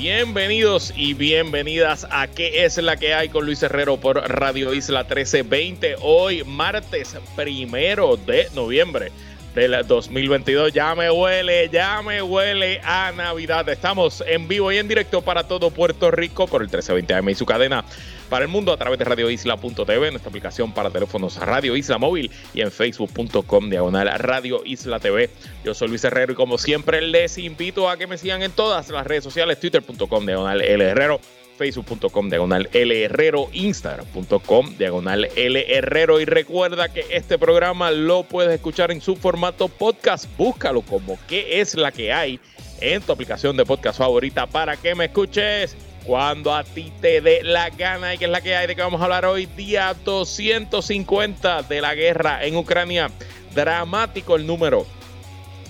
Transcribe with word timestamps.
Bienvenidos 0.00 0.92
y 0.96 1.14
bienvenidas 1.14 2.06
a 2.12 2.28
¿Qué 2.28 2.64
es 2.64 2.76
la 2.76 2.96
que 2.96 3.14
hay 3.14 3.30
con 3.30 3.44
Luis 3.44 3.64
Herrero 3.64 3.96
por 3.96 4.16
Radio 4.16 4.72
Isla 4.72 5.00
1320? 5.00 5.96
Hoy 6.02 6.44
martes 6.44 7.16
primero 7.34 8.16
de 8.16 8.46
noviembre 8.54 9.10
del 9.56 9.84
2022. 9.84 10.72
Ya 10.72 10.94
me 10.94 11.10
huele, 11.10 11.68
ya 11.72 12.00
me 12.02 12.22
huele 12.22 12.80
a 12.84 13.10
Navidad. 13.10 13.68
Estamos 13.68 14.22
en 14.24 14.46
vivo 14.46 14.70
y 14.70 14.78
en 14.78 14.86
directo 14.86 15.20
para 15.20 15.48
todo 15.48 15.72
Puerto 15.72 16.12
Rico 16.12 16.46
por 16.46 16.62
el 16.62 16.68
1320 16.68 17.14
AM 17.14 17.28
y 17.30 17.34
su 17.34 17.44
cadena 17.44 17.84
para 18.28 18.44
el 18.44 18.50
mundo 18.50 18.72
a 18.72 18.76
través 18.76 18.98
de 18.98 19.04
radioisla.tv, 19.04 20.10
nuestra 20.10 20.28
aplicación 20.28 20.72
para 20.72 20.90
teléfonos 20.90 21.36
Radio 21.36 21.76
Isla 21.76 21.98
Móvil 21.98 22.30
y 22.54 22.60
en 22.60 22.70
facebook.com 22.70 23.70
diagonal 23.70 24.08
Radio 24.18 24.62
Isla 24.64 25.00
TV. 25.00 25.30
Yo 25.64 25.74
soy 25.74 25.88
Luis 25.88 26.04
Herrero 26.04 26.32
y 26.32 26.36
como 26.36 26.58
siempre 26.58 27.00
les 27.00 27.38
invito 27.38 27.88
a 27.88 27.96
que 27.96 28.06
me 28.06 28.18
sigan 28.18 28.42
en 28.42 28.52
todas 28.52 28.88
las 28.90 29.06
redes 29.06 29.24
sociales, 29.24 29.60
twitter.com 29.60 30.26
diagonal 30.26 30.60
L 30.60 30.84
Herrero 30.84 31.20
facebook.com 31.58 32.30
diagonal 32.30 32.68
L 32.72 33.04
Herrero, 33.04 33.48
instagram.com 33.52 34.76
diagonal 34.78 35.28
L 35.34 35.76
Herrero. 35.76 36.20
Y 36.20 36.24
recuerda 36.24 36.88
que 36.88 37.04
este 37.10 37.36
programa 37.36 37.90
lo 37.90 38.22
puedes 38.22 38.54
escuchar 38.54 38.92
en 38.92 39.00
su 39.00 39.16
formato 39.16 39.68
podcast, 39.68 40.26
búscalo 40.38 40.82
como 40.82 41.18
qué 41.26 41.60
es 41.60 41.74
la 41.74 41.90
que 41.90 42.12
hay 42.12 42.38
en 42.80 43.02
tu 43.02 43.12
aplicación 43.12 43.56
de 43.56 43.66
podcast 43.66 43.98
favorita 43.98 44.46
para 44.46 44.76
que 44.76 44.94
me 44.94 45.06
escuches 45.06 45.76
cuando 46.08 46.54
a 46.54 46.64
ti 46.64 46.90
te 47.02 47.20
dé 47.20 47.42
la 47.42 47.68
gana 47.68 48.14
y 48.14 48.18
que 48.18 48.24
es 48.24 48.30
la 48.30 48.40
que 48.40 48.56
hay 48.56 48.66
de 48.66 48.74
que 48.74 48.80
vamos 48.80 48.98
a 48.98 49.04
hablar 49.04 49.26
hoy, 49.26 49.44
día 49.44 49.94
250 50.06 51.64
de 51.64 51.82
la 51.82 51.94
guerra 51.94 52.46
en 52.46 52.56
Ucrania. 52.56 53.10
Dramático 53.54 54.34
el 54.34 54.46
número 54.46 54.86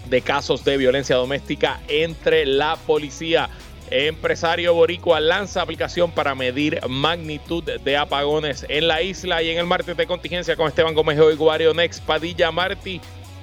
de 0.09 0.23
casos 0.23 0.65
de 0.65 0.77
violencia 0.77 1.17
doméstica 1.17 1.81
entre 1.89 2.47
la 2.47 2.77
policía. 2.77 3.51
Empresario 3.91 4.75
boricua 4.75 5.19
lanza 5.19 5.61
aplicación 5.61 6.13
para 6.13 6.37
medir 6.37 6.79
magnitud 6.89 7.65
de 7.65 7.97
apagones 7.97 8.65
en 8.69 8.87
la 8.87 9.03
isla 9.03 9.43
y 9.43 9.51
en 9.51 9.59
el 9.59 9.67
martes 9.67 9.97
de 9.97 10.07
contingencia 10.07 10.55
con 10.55 10.69
Esteban 10.69 10.95
Gómez 10.95 11.19
y 11.19 11.35
Guario 11.35 11.75
Next 11.75 12.05
Padilla 12.05 12.53
Martí 12.53 13.01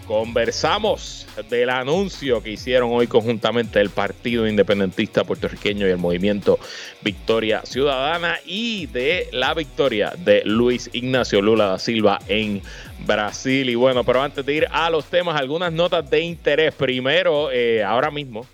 Conversamos 0.07 1.25
del 1.49 1.69
anuncio 1.71 2.43
que 2.43 2.51
hicieron 2.51 2.91
hoy 2.93 3.07
conjuntamente 3.07 3.81
el 3.81 3.89
Partido 3.89 4.47
Independentista 4.47 5.23
Puertorriqueño 5.23 5.87
y 5.87 5.89
el 5.89 5.97
Movimiento 5.97 6.59
Victoria 7.01 7.61
Ciudadana 7.65 8.37
y 8.45 8.85
de 8.85 9.27
la 9.31 9.55
victoria 9.55 10.13
de 10.15 10.43
Luis 10.45 10.91
Ignacio 10.93 11.41
Lula 11.41 11.65
da 11.65 11.79
Silva 11.79 12.19
en 12.27 12.61
Brasil. 12.99 13.67
Y 13.67 13.73
bueno, 13.73 14.03
pero 14.03 14.21
antes 14.21 14.45
de 14.45 14.53
ir 14.53 14.67
a 14.69 14.91
los 14.91 15.05
temas, 15.05 15.39
algunas 15.39 15.73
notas 15.73 16.07
de 16.07 16.19
interés. 16.19 16.75
Primero, 16.75 17.51
eh, 17.51 17.83
ahora 17.83 18.11
mismo, 18.11 18.45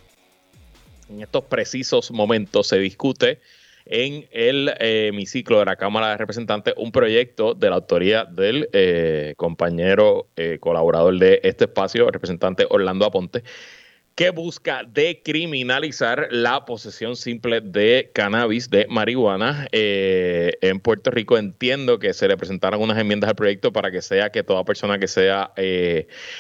en 1.09 1.21
estos 1.21 1.43
precisos 1.43 2.11
momentos, 2.11 2.67
se 2.67 2.79
discute 2.79 3.41
en 3.85 4.27
el 4.31 4.69
eh, 4.79 5.07
hemiciclo 5.07 5.59
de 5.59 5.65
la 5.65 5.75
Cámara 5.75 6.09
de 6.09 6.17
Representantes 6.17 6.73
un 6.77 6.91
proyecto 6.91 7.53
de 7.53 7.69
la 7.69 7.75
autoría 7.75 8.25
del 8.25 8.69
eh, 8.73 9.33
compañero 9.37 10.27
eh, 10.35 10.57
colaborador 10.59 11.17
de 11.17 11.39
este 11.43 11.65
espacio, 11.65 12.07
el 12.07 12.13
representante 12.13 12.65
Orlando 12.69 13.05
Aponte, 13.05 13.43
que 14.15 14.29
busca 14.29 14.83
decriminalizar 14.83 16.27
la 16.31 16.65
posesión 16.65 17.15
simple 17.15 17.61
de 17.61 18.11
cannabis, 18.13 18.69
de 18.69 18.85
marihuana 18.89 19.67
en 19.71 20.79
Puerto 20.81 21.11
Rico. 21.11 21.37
Entiendo 21.37 21.97
que 21.97 22.13
se 22.13 22.27
le 22.27 22.35
presentaron 22.35 22.81
unas 22.81 22.99
enmiendas 22.99 23.29
al 23.29 23.35
proyecto 23.35 23.71
para 23.71 23.89
que 23.89 24.01
sea 24.01 24.29
que 24.29 24.43
toda 24.43 24.65
persona 24.65 24.99
que 24.99 25.07
sea 25.07 25.53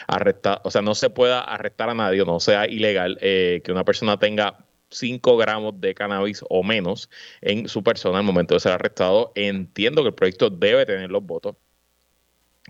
arrestada, 0.05 0.61
o 0.65 0.69
sea, 0.69 0.81
no 0.81 0.95
se 0.95 1.09
pueda 1.09 1.39
arrestar 1.39 1.89
a 1.89 1.93
nadie, 1.93 2.23
no 2.25 2.41
sea 2.41 2.67
ilegal 2.67 3.17
que 3.19 3.63
una 3.69 3.85
persona 3.85 4.17
tenga 4.19 4.57
5 4.91 5.37
gramos 5.37 5.79
de 5.79 5.93
cannabis 5.93 6.43
o 6.49 6.63
menos 6.63 7.09
en 7.41 7.67
su 7.67 7.83
persona 7.83 8.19
al 8.19 8.23
momento 8.23 8.53
de 8.53 8.59
ser 8.59 8.73
arrestado. 8.73 9.31
Entiendo 9.35 10.03
que 10.03 10.09
el 10.09 10.15
proyecto 10.15 10.49
debe 10.49 10.85
tener 10.85 11.09
los 11.09 11.25
votos 11.25 11.55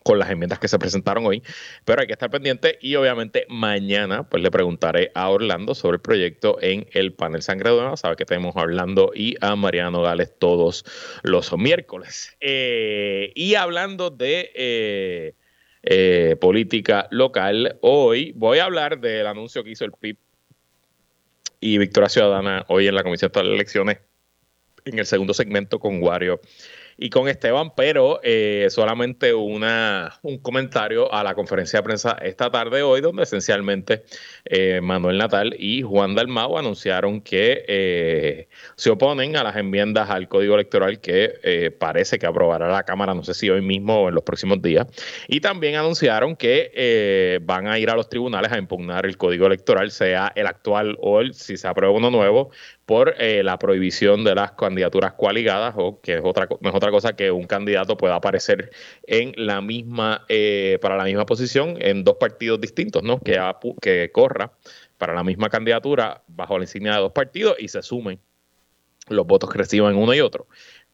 con 0.03 0.19
las 0.19 0.29
enmiendas 0.29 0.59
que 0.59 0.67
se 0.67 0.79
presentaron 0.79 1.25
hoy, 1.25 1.43
pero 1.85 2.01
hay 2.01 2.07
que 2.07 2.13
estar 2.13 2.29
pendiente 2.29 2.77
y 2.81 2.95
obviamente 2.95 3.45
mañana 3.49 4.27
pues 4.27 4.41
le 4.41 4.49
preguntaré 4.49 5.11
a 5.13 5.29
Orlando 5.29 5.75
sobre 5.75 5.95
el 5.95 6.01
proyecto 6.01 6.57
en 6.61 6.87
el 6.93 7.13
panel 7.13 7.41
Sangre 7.41 7.69
Nueva, 7.69 7.97
sabe 7.97 8.15
que 8.15 8.25
tenemos 8.25 8.55
a 8.55 8.61
Orlando 8.61 9.11
y 9.13 9.35
a 9.41 9.55
Mariano 9.55 10.01
Gales 10.01 10.33
todos 10.39 10.85
los 11.23 11.55
miércoles. 11.57 12.35
Eh, 12.39 13.31
y 13.35 13.55
hablando 13.55 14.09
de 14.09 14.51
eh, 14.55 15.35
eh, 15.83 16.35
política 16.39 17.07
local, 17.11 17.77
hoy 17.81 18.33
voy 18.35 18.59
a 18.59 18.65
hablar 18.65 18.99
del 18.99 19.27
anuncio 19.27 19.63
que 19.63 19.71
hizo 19.71 19.85
el 19.85 19.91
PIB 19.91 20.17
y 21.61 21.77
Victoria 21.77 22.09
Ciudadana 22.09 22.65
hoy 22.67 22.87
en 22.87 22.95
la 22.95 23.03
Comisión 23.03 23.31
de 23.31 23.39
Elecciones 23.41 23.99
en 24.83 24.99
el 24.99 25.05
segundo 25.05 25.33
segmento 25.33 25.79
con 25.79 26.01
Wario 26.03 26.41
y 27.03 27.09
con 27.09 27.27
Esteban, 27.27 27.73
pero 27.75 28.19
eh, 28.21 28.67
solamente 28.69 29.33
una, 29.33 30.19
un 30.21 30.37
comentario 30.37 31.11
a 31.11 31.23
la 31.23 31.33
conferencia 31.33 31.79
de 31.79 31.83
prensa 31.83 32.15
esta 32.21 32.51
tarde 32.51 32.83
hoy, 32.83 33.01
donde 33.01 33.23
esencialmente 33.23 34.03
eh, 34.45 34.81
Manuel 34.83 35.17
Natal 35.17 35.55
y 35.57 35.81
Juan 35.81 36.13
Dalmau 36.13 36.59
anunciaron 36.59 37.19
que 37.19 37.65
eh, 37.67 38.49
se 38.75 38.91
oponen 38.91 39.35
a 39.35 39.43
las 39.43 39.55
enmiendas 39.55 40.11
al 40.11 40.27
código 40.27 40.53
electoral 40.53 40.99
que 41.01 41.73
parece 41.79 42.19
que 42.19 42.27
aprobará 42.27 42.71
la 42.71 42.83
Cámara, 42.83 43.15
no 43.15 43.23
sé 43.23 43.33
si 43.33 43.49
hoy 43.49 43.61
mismo 43.61 44.03
o 44.03 44.09
en 44.09 44.13
los 44.13 44.23
próximos 44.23 44.61
días, 44.61 44.85
y 45.27 45.39
también 45.39 45.77
anunciaron 45.77 46.35
que 46.35 47.41
van 47.43 47.65
a 47.65 47.79
ir 47.79 47.89
a 47.89 47.95
los 47.95 48.09
tribunales 48.09 48.51
a 48.51 48.59
impugnar 48.59 49.07
el 49.07 49.17
código 49.17 49.47
electoral, 49.47 49.89
sea 49.89 50.31
el 50.35 50.45
actual 50.45 50.97
o 51.01 51.19
el, 51.19 51.33
si 51.33 51.57
se 51.57 51.67
aprueba 51.67 51.95
uno 51.95 52.11
nuevo, 52.11 52.51
por 52.91 53.15
eh, 53.19 53.41
la 53.41 53.57
prohibición 53.57 54.25
de 54.25 54.35
las 54.35 54.51
candidaturas 54.51 55.13
coaligadas 55.13 55.75
o 55.77 56.01
que 56.01 56.15
es 56.15 56.21
otra 56.25 56.49
es 56.61 56.73
otra 56.73 56.91
cosa 56.91 57.13
que 57.13 57.31
un 57.31 57.47
candidato 57.47 57.95
pueda 57.95 58.15
aparecer 58.15 58.69
en 59.07 59.31
la 59.37 59.61
misma 59.61 60.25
eh, 60.27 60.77
para 60.81 60.97
la 60.97 61.05
misma 61.05 61.25
posición 61.25 61.77
en 61.79 62.03
dos 62.03 62.17
partidos 62.17 62.59
distintos, 62.59 63.01
¿no? 63.01 63.21
Que, 63.21 63.39
que 63.81 64.11
corra 64.11 64.51
para 64.97 65.13
la 65.13 65.23
misma 65.23 65.47
candidatura 65.49 66.21
bajo 66.27 66.57
la 66.57 66.65
insignia 66.65 66.95
de 66.95 66.99
dos 66.99 67.13
partidos 67.13 67.55
y 67.59 67.69
se 67.69 67.81
sumen 67.81 68.19
los 69.07 69.25
votos 69.25 69.49
que 69.49 69.59
reciban 69.59 69.95
uno 69.95 70.13
y 70.13 70.19
otro. 70.19 70.47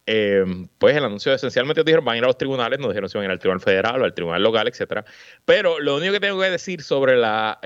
Eh, 0.05 0.45
pues 0.77 0.95
el 0.95 1.03
anuncio 1.03 1.33
esencialmente 1.33 1.83
dijeron 1.83 2.05
van 2.05 2.13
a 2.13 2.17
ir 2.19 2.23
a 2.25 2.27
los 2.27 2.37
tribunales, 2.37 2.77
no 2.77 2.89
dijeron 2.89 3.09
si 3.09 3.17
van 3.17 3.23
a 3.23 3.25
ir 3.25 3.31
al 3.31 3.39
tribunal 3.39 3.61
federal 3.61 4.01
o 4.03 4.05
al 4.05 4.13
tribunal 4.13 4.43
local, 4.43 4.67
etcétera. 4.67 5.03
Pero 5.45 5.79
lo 5.79 5.95
único 5.95 6.13
que 6.13 6.19
tengo 6.19 6.39
que 6.39 6.51
decir 6.51 6.83
sobre 6.83 7.17
la 7.17 7.59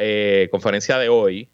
conferencia 0.51 0.97
de 0.99 1.09
hoy, 1.09 1.49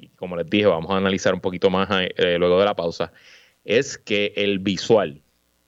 y 0.00 0.08
como 0.16 0.36
les 0.36 0.48
dije, 0.48 0.66
vamos 0.66 0.90
a 0.90 0.96
analizar 0.96 1.34
un 1.34 1.40
poquito 1.40 1.70
más 1.70 1.88
eh, 1.90 2.36
luego 2.38 2.58
de 2.58 2.64
la 2.64 2.74
pausa, 2.74 3.12
es 3.64 3.98
que 3.98 4.32
el 4.36 4.58
visual 4.58 5.22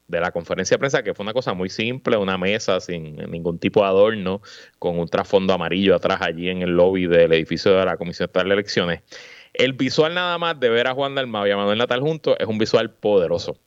de 0.09 0.20
la 0.20 0.31
conferencia 0.31 0.75
de 0.75 0.78
prensa, 0.78 1.03
que 1.03 1.15
fue 1.15 1.25
una 1.25 1.32
cosa 1.32 1.54
muy 1.54 1.69
simple, 1.69 2.16
una 2.16 2.37
mesa 2.37 2.81
sin 2.81 3.16
ningún 3.31 3.59
tipo 3.59 3.81
de 3.81 3.87
adorno, 3.87 4.43
con 4.78 4.98
un 4.98 5.09
trasfondo 5.09 5.54
amarillo 5.54 5.94
atrás 5.94 6.20
allí 6.20 6.48
en 6.48 6.62
el 6.62 6.70
lobby 6.70 7.06
del 7.06 7.32
edificio 7.32 7.72
de 7.72 7.84
la 7.84 7.97
Comisión 7.97 8.31
de 8.32 8.41
Elecciones. 8.41 9.00
El 9.54 9.75
visual 9.75 10.15
nada 10.15 10.38
más 10.38 10.59
de 10.59 10.69
ver 10.70 10.87
a 10.87 10.94
Juan 10.94 11.14
Dalmau 11.14 11.47
y 11.47 11.50
a 11.50 11.56
Manuel 11.56 11.78
Natal 11.78 12.00
juntos 12.00 12.37
es 12.38 12.47
un 12.47 12.59
visual 12.59 12.91
poderoso. 12.91 13.59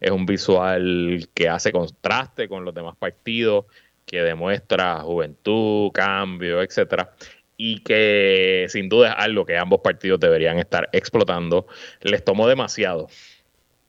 Es 0.00 0.10
un 0.10 0.26
visual 0.26 1.28
que 1.34 1.48
hace 1.48 1.72
contraste 1.72 2.48
con 2.48 2.64
los 2.64 2.74
demás 2.74 2.96
partidos, 2.96 3.66
que 4.06 4.22
demuestra 4.22 5.00
juventud, 5.00 5.90
cambio, 5.92 6.62
etcétera 6.62 7.12
y 7.56 7.80
que 7.80 8.66
sin 8.68 8.88
duda 8.88 9.10
es 9.10 9.14
algo 9.18 9.44
que 9.44 9.56
ambos 9.56 9.80
partidos 9.80 10.20
deberían 10.20 10.58
estar 10.58 10.88
explotando. 10.92 11.66
Les 12.02 12.24
tomó 12.24 12.48
demasiado 12.48 13.08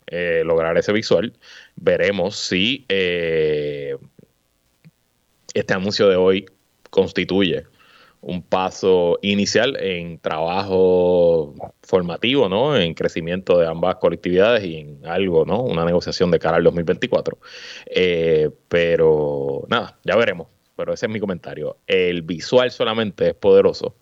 eh, 0.07 0.43
lograr 0.45 0.77
ese 0.77 0.93
visual. 0.93 1.33
Veremos 1.75 2.35
si 2.35 2.85
eh, 2.89 3.97
este 5.53 5.73
anuncio 5.73 6.07
de 6.09 6.15
hoy 6.15 6.45
constituye 6.89 7.65
un 8.21 8.41
paso 8.41 9.19
inicial 9.21 9.77
en 9.79 10.17
trabajo 10.19 11.53
formativo, 11.83 12.49
¿no? 12.49 12.75
En 12.75 12.95
crecimiento 12.95 13.59
de 13.59 13.67
ambas 13.67 13.97
colectividades 13.97 14.63
y 14.63 14.77
en 14.77 15.05
algo, 15.05 15.45
¿no? 15.45 15.61
Una 15.61 15.85
negociación 15.85 16.31
de 16.31 16.39
cara 16.39 16.57
al 16.57 16.63
2024. 16.63 17.37
Eh, 17.87 18.49
pero 18.67 19.65
nada, 19.69 19.99
ya 20.03 20.15
veremos 20.15 20.47
pero 20.75 20.93
ese 20.93 21.05
es 21.05 21.11
mi 21.11 21.19
comentario. 21.19 21.77
El 21.87 22.21
visual 22.21 22.71
solamente 22.71 23.29
es 23.29 23.33
poderoso. 23.35 23.97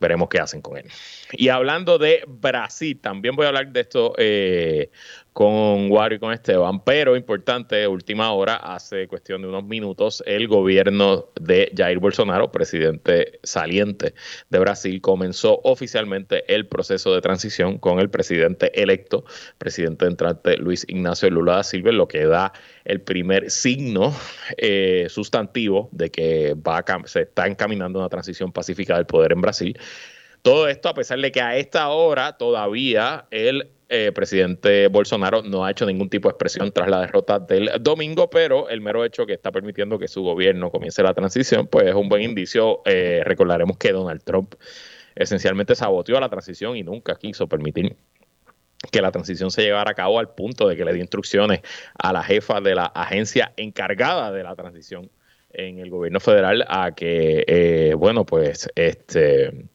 Veremos 0.00 0.28
qué 0.28 0.38
hacen 0.38 0.62
con 0.62 0.76
él. 0.76 0.84
Y 1.32 1.48
hablando 1.48 1.98
de 1.98 2.22
Brasil, 2.26 3.00
también 3.00 3.34
voy 3.34 3.46
a 3.46 3.48
hablar 3.48 3.72
de 3.72 3.80
esto 3.80 4.14
eh, 4.16 4.90
con 5.38 5.88
Wario 5.92 6.16
y 6.16 6.18
con 6.18 6.32
Esteban, 6.32 6.82
pero 6.82 7.16
importante, 7.16 7.86
última 7.86 8.32
hora, 8.32 8.56
hace 8.56 9.06
cuestión 9.06 9.40
de 9.40 9.46
unos 9.46 9.62
minutos, 9.62 10.20
el 10.26 10.48
gobierno 10.48 11.26
de 11.40 11.72
Jair 11.76 12.00
Bolsonaro, 12.00 12.50
presidente 12.50 13.38
saliente 13.44 14.14
de 14.50 14.58
Brasil, 14.58 15.00
comenzó 15.00 15.60
oficialmente 15.62 16.42
el 16.52 16.66
proceso 16.66 17.14
de 17.14 17.20
transición 17.20 17.78
con 17.78 18.00
el 18.00 18.10
presidente 18.10 18.82
electo, 18.82 19.24
presidente 19.58 20.06
entrante 20.06 20.56
Luis 20.56 20.84
Ignacio 20.88 21.30
Lula 21.30 21.58
da 21.58 21.62
Silva, 21.62 21.92
lo 21.92 22.08
que 22.08 22.26
da 22.26 22.52
el 22.84 23.00
primer 23.00 23.48
signo 23.52 24.12
eh, 24.56 25.06
sustantivo 25.08 25.88
de 25.92 26.10
que 26.10 26.54
va 26.54 26.84
se 27.04 27.20
está 27.20 27.46
encaminando 27.46 28.00
una 28.00 28.08
transición 28.08 28.50
pacífica 28.50 28.96
del 28.96 29.06
poder 29.06 29.30
en 29.30 29.40
Brasil. 29.40 29.78
Todo 30.42 30.66
esto 30.66 30.88
a 30.88 30.94
pesar 30.94 31.20
de 31.20 31.30
que 31.30 31.40
a 31.40 31.56
esta 31.56 31.90
hora 31.90 32.38
todavía 32.38 33.26
el 33.30 33.77
eh, 33.88 34.12
presidente 34.12 34.88
Bolsonaro 34.88 35.42
no 35.42 35.64
ha 35.64 35.70
hecho 35.70 35.86
ningún 35.86 36.10
tipo 36.10 36.28
de 36.28 36.32
expresión 36.32 36.70
tras 36.72 36.88
la 36.88 37.00
derrota 37.00 37.38
del 37.38 37.70
domingo, 37.80 38.28
pero 38.28 38.68
el 38.68 38.80
mero 38.80 39.04
hecho 39.04 39.26
que 39.26 39.32
está 39.32 39.50
permitiendo 39.50 39.98
que 39.98 40.08
su 40.08 40.22
gobierno 40.22 40.70
comience 40.70 41.02
la 41.02 41.14
transición, 41.14 41.66
pues 41.66 41.86
es 41.86 41.94
un 41.94 42.08
buen 42.08 42.22
indicio. 42.22 42.82
Eh, 42.84 43.22
recordaremos 43.24 43.78
que 43.78 43.92
Donald 43.92 44.22
Trump 44.22 44.54
esencialmente 45.14 45.74
saboteó 45.74 46.20
la 46.20 46.28
transición 46.28 46.76
y 46.76 46.82
nunca 46.82 47.16
quiso 47.16 47.48
permitir 47.48 47.96
que 48.92 49.02
la 49.02 49.10
transición 49.10 49.50
se 49.50 49.62
llevara 49.62 49.90
a 49.90 49.94
cabo 49.94 50.18
al 50.18 50.34
punto 50.34 50.68
de 50.68 50.76
que 50.76 50.84
le 50.84 50.92
dio 50.92 51.02
instrucciones 51.02 51.60
a 51.98 52.12
la 52.12 52.22
jefa 52.22 52.60
de 52.60 52.74
la 52.74 52.86
agencia 52.86 53.52
encargada 53.56 54.30
de 54.30 54.42
la 54.42 54.54
transición 54.54 55.10
en 55.50 55.78
el 55.78 55.90
gobierno 55.90 56.20
federal 56.20 56.64
a 56.68 56.94
que, 56.94 57.44
eh, 57.46 57.94
bueno, 57.94 58.24
pues 58.24 58.68
este 58.74 59.68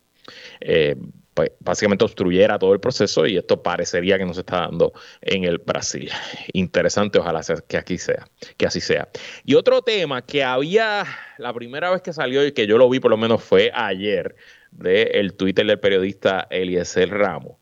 eh, 0.61 0.95
pues, 1.33 1.51
básicamente 1.59 2.05
obstruyera 2.05 2.59
todo 2.59 2.73
el 2.73 2.79
proceso 2.79 3.25
y 3.25 3.37
esto 3.37 3.61
parecería 3.63 4.17
que 4.17 4.25
no 4.25 4.33
se 4.33 4.41
está 4.41 4.61
dando 4.61 4.93
en 5.21 5.43
el 5.43 5.57
Brasil. 5.57 6.09
Interesante, 6.53 7.19
ojalá 7.19 7.41
que 7.67 7.77
aquí 7.77 7.97
sea, 7.97 8.27
que 8.57 8.65
así 8.65 8.81
sea. 8.81 9.09
Y 9.43 9.55
otro 9.55 9.81
tema 9.81 10.21
que 10.21 10.43
había 10.43 11.05
la 11.37 11.53
primera 11.53 11.91
vez 11.91 12.01
que 12.01 12.13
salió 12.13 12.45
y 12.45 12.51
que 12.51 12.67
yo 12.67 12.77
lo 12.77 12.89
vi 12.89 12.99
por 12.99 13.11
lo 13.11 13.17
menos 13.17 13.43
fue 13.43 13.71
ayer 13.73 14.35
del 14.71 15.09
el 15.13 15.33
Twitter 15.33 15.65
del 15.65 15.79
periodista 15.79 16.47
Eliezer 16.49 17.09
Ramos. 17.09 17.57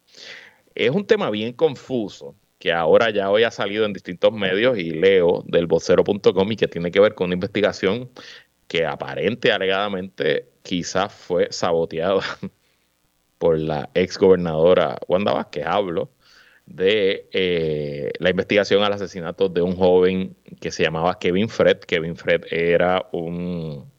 Es 0.75 0.91
un 0.91 1.05
tema 1.05 1.29
bien 1.29 1.53
confuso 1.53 2.35
que 2.59 2.71
ahora 2.71 3.09
ya 3.09 3.29
hoy 3.31 3.43
ha 3.43 3.51
salido 3.51 3.85
en 3.85 3.93
distintos 3.93 4.31
medios 4.31 4.77
y 4.77 4.91
leo 4.91 5.43
del 5.47 5.65
vocero.com 5.65 6.51
y 6.51 6.55
que 6.55 6.67
tiene 6.67 6.91
que 6.91 6.99
ver 6.99 7.15
con 7.15 7.25
una 7.25 7.33
investigación 7.33 8.11
que 8.67 8.85
aparente 8.85 9.51
alegadamente 9.51 10.47
quizás 10.61 11.11
fue 11.11 11.47
saboteada 11.51 12.21
por 13.41 13.57
la 13.57 13.89
ex 13.95 14.19
gobernadora 14.19 14.99
Wanda 15.07 15.33
Vázquez. 15.33 15.65
Hablo 15.65 16.11
de 16.67 17.27
eh, 17.33 18.11
la 18.19 18.29
investigación 18.29 18.83
al 18.83 18.93
asesinato 18.93 19.49
de 19.49 19.63
un 19.63 19.75
joven 19.75 20.35
que 20.59 20.69
se 20.69 20.83
llamaba 20.83 21.17
Kevin 21.17 21.49
Fred. 21.49 21.79
Kevin 21.79 22.15
Fred 22.15 22.43
era 22.51 23.03
un 23.11 23.91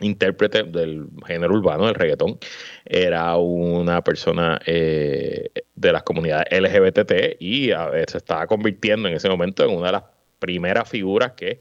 intérprete 0.00 0.64
del 0.64 1.06
género 1.24 1.54
urbano, 1.54 1.86
del 1.86 1.94
reggaetón. 1.94 2.40
Era 2.84 3.36
una 3.36 4.02
persona 4.02 4.60
eh, 4.66 5.50
de 5.76 5.92
las 5.92 6.02
comunidades 6.02 6.46
LGBT 6.50 7.36
y 7.38 7.68
se 8.08 8.18
estaba 8.18 8.48
convirtiendo 8.48 9.06
en 9.06 9.14
ese 9.14 9.28
momento 9.28 9.64
en 9.64 9.70
una 9.70 9.86
de 9.86 9.92
las 9.92 10.04
primeras 10.40 10.88
figuras 10.88 11.34
que 11.34 11.60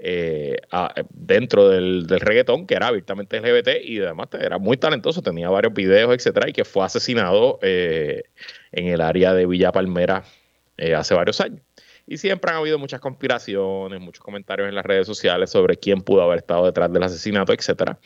eh, 0.00 0.56
dentro 1.10 1.68
del, 1.68 2.08
reggaetón, 2.08 2.66
que 2.66 2.74
era 2.74 2.88
abiertamente 2.88 3.40
LGBT 3.40 3.84
y 3.84 4.00
además 4.00 4.28
era 4.38 4.58
muy 4.58 4.76
talentoso, 4.76 5.22
tenía 5.22 5.50
varios 5.50 5.74
videos, 5.74 6.14
etcétera, 6.14 6.48
y 6.48 6.52
que 6.52 6.64
fue 6.64 6.84
asesinado 6.84 7.58
eh, 7.62 8.22
en 8.72 8.86
el 8.86 9.00
área 9.00 9.34
de 9.34 9.46
Villa 9.46 9.72
Palmera 9.72 10.24
eh, 10.76 10.94
hace 10.94 11.14
varios 11.14 11.40
años. 11.40 11.62
Y 12.06 12.16
siempre 12.16 12.50
han 12.50 12.58
habido 12.58 12.78
muchas 12.78 13.00
conspiraciones, 13.00 14.00
muchos 14.00 14.24
comentarios 14.24 14.68
en 14.68 14.74
las 14.74 14.86
redes 14.86 15.06
sociales 15.06 15.50
sobre 15.50 15.76
quién 15.76 16.00
pudo 16.00 16.22
haber 16.22 16.38
estado 16.38 16.64
detrás 16.64 16.92
del 16.92 17.02
asesinato, 17.02 17.52
etcétera 17.52 17.98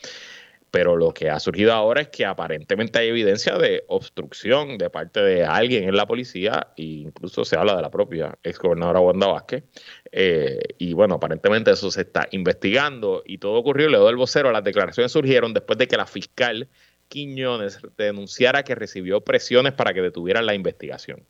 pero 0.73 0.97
lo 0.97 1.13
que 1.13 1.29
ha 1.29 1.39
surgido 1.39 1.71
ahora 1.71 2.01
es 2.01 2.07
que 2.07 2.25
aparentemente 2.25 2.97
hay 2.97 3.09
evidencia 3.09 3.59
de 3.59 3.83
obstrucción 3.89 4.79
de 4.79 4.89
parte 4.89 5.21
de 5.21 5.45
alguien 5.45 5.87
en 5.87 5.95
la 5.95 6.07
policía, 6.07 6.69
e 6.75 6.81
incluso 6.81 7.45
se 7.45 7.55
habla 7.55 7.75
de 7.75 7.83
la 7.83 7.91
propia 7.91 8.39
exgobernadora 8.41 8.99
Wanda 8.99 9.27
Vázquez, 9.27 9.65
eh, 10.15 10.59
y 10.77 10.93
bueno, 10.93 11.15
aparentemente 11.15 11.71
eso 11.71 11.89
se 11.89 12.01
está 12.01 12.27
investigando 12.29 13.23
y 13.25 13.39
todo 13.39 13.53
ocurrió, 13.55 13.89
le 13.89 13.97
doy 13.97 14.11
el 14.11 14.15
vocero, 14.15 14.51
las 14.51 14.63
declaraciones 14.63 15.11
surgieron 15.11 15.55
después 15.55 15.79
de 15.79 15.87
que 15.87 15.97
la 15.97 16.05
fiscal 16.05 16.69
Quiñones 17.07 17.79
denunciara 17.97 18.63
que 18.63 18.75
recibió 18.75 19.21
presiones 19.21 19.73
para 19.73 19.91
que 19.91 20.03
detuvieran 20.03 20.45
la 20.45 20.53
investigación. 20.53 21.25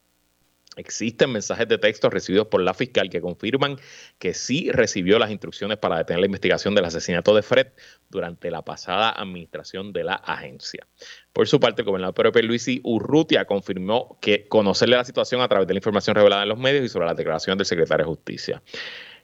Existen 0.76 1.32
mensajes 1.32 1.68
de 1.68 1.78
texto 1.78 2.10
recibidos 2.10 2.48
por 2.48 2.62
la 2.62 2.74
fiscal 2.74 3.10
que 3.10 3.22
confirman 3.22 3.78
que 4.18 4.34
sí 4.34 4.72
recibió 4.72 5.20
las 5.20 5.30
instrucciones 5.30 5.78
para 5.78 5.98
detener 5.98 6.22
la 6.22 6.26
investigación 6.26 6.74
del 6.74 6.86
asesinato 6.86 7.36
de 7.36 7.44
Fred 7.44 7.68
durante 8.10 8.50
la 8.50 8.64
pasada 8.64 9.12
administración 9.12 9.94
de 9.94 10.04
la 10.04 10.16
agencia. 10.16 10.88
Por 11.32 11.48
su 11.48 11.60
parte, 11.60 11.82
el 11.82 11.86
gobernador 11.86 12.32
Pedro 12.32 12.48
Luisi 12.48 12.82
Urrutia 12.84 13.46
confirmó 13.46 14.18
que 14.22 14.48
conocerle 14.48 14.96
la 14.96 15.06
situación 15.06 15.42
a 15.42 15.48
través 15.48 15.68
de 15.68 15.74
la 15.74 15.80
información 15.80 16.16
revelada 16.16 16.44
en 16.44 16.50
los 16.50 16.60
medios 16.60 16.86
y 16.86 16.90
sobre 16.90 17.06
la 17.06 17.14
declaración 17.14 17.58
del 17.58 17.66
secretario 17.66 18.06
de 18.06 18.10
Justicia. 18.10 18.62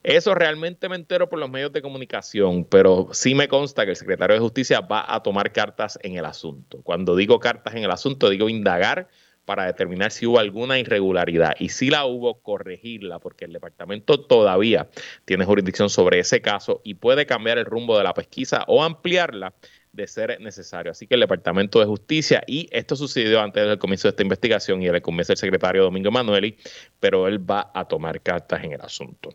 Eso 0.02 0.34
realmente 0.34 0.88
me 0.88 0.96
entero 0.96 1.28
por 1.28 1.40
los 1.40 1.50
medios 1.50 1.74
de 1.74 1.82
comunicación, 1.82 2.64
pero 2.64 3.10
sí 3.12 3.36
me 3.36 3.50
consta 3.50 3.84
que 3.84 3.92
el 3.92 3.98
secretario 3.98 4.36
de 4.36 4.40
Justicia 4.40 4.80
va 4.80 5.04
a 5.14 5.22
tomar 5.22 5.52
cartas 5.52 6.00
en 6.02 6.16
el 6.16 6.24
asunto. 6.24 6.82
Cuando 6.84 7.18
digo 7.18 7.40
cartas 7.40 7.76
en 7.76 7.84
el 7.84 7.92
asunto, 7.92 8.30
digo 8.30 8.48
indagar 8.48 9.10
para 9.50 9.66
determinar 9.66 10.12
si 10.12 10.28
hubo 10.28 10.38
alguna 10.38 10.78
irregularidad 10.78 11.56
y 11.58 11.70
si 11.70 11.90
la 11.90 12.06
hubo, 12.06 12.40
corregirla, 12.40 13.18
porque 13.18 13.46
el 13.46 13.54
departamento 13.54 14.20
todavía 14.20 14.88
tiene 15.26 15.44
jurisdicción 15.44 15.90
sobre 15.90 16.20
ese 16.20 16.40
caso 16.40 16.82
y 16.84 16.94
puede 16.94 17.26
cambiar 17.26 17.58
el 17.58 17.66
rumbo 17.66 17.98
de 17.98 18.04
la 18.04 18.14
pesquisa 18.14 18.64
o 18.68 18.84
ampliarla 18.84 19.56
de 19.92 20.06
ser 20.06 20.40
necesario. 20.40 20.92
Así 20.92 21.08
que 21.08 21.16
el 21.16 21.22
Departamento 21.22 21.80
de 21.80 21.88
Justicia, 21.88 22.44
y 22.46 22.70
esto 22.72 22.96
sucedió 22.96 23.42
antes 23.42 23.66
del 23.66 23.80
comienzo 23.80 24.08
de 24.08 24.12
esta 24.12 24.22
investigación 24.22 24.84
y 24.84 24.90
le 24.90 25.02
comienza 25.02 25.34
el 25.34 25.40
secretario 25.40 25.82
Domingo 25.82 26.12
Manueli, 26.12 26.56
pero 27.00 27.28
él 27.28 27.40
va 27.40 27.72
a 27.74 27.86
tomar 27.86 28.22
cartas 28.22 28.64
en 28.64 28.74
el 28.74 28.82
asunto. 28.82 29.32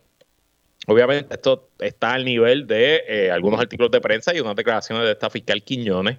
Obviamente 0.86 1.34
esto 1.34 1.70
está 1.80 2.12
al 2.12 2.24
nivel 2.24 2.68
de 2.68 3.02
eh, 3.08 3.30
algunos 3.32 3.58
artículos 3.58 3.90
de 3.90 4.00
prensa 4.00 4.32
y 4.32 4.38
unas 4.38 4.54
declaraciones 4.54 5.06
de 5.06 5.10
esta 5.10 5.28
fiscal 5.28 5.64
Quiñones. 5.64 6.18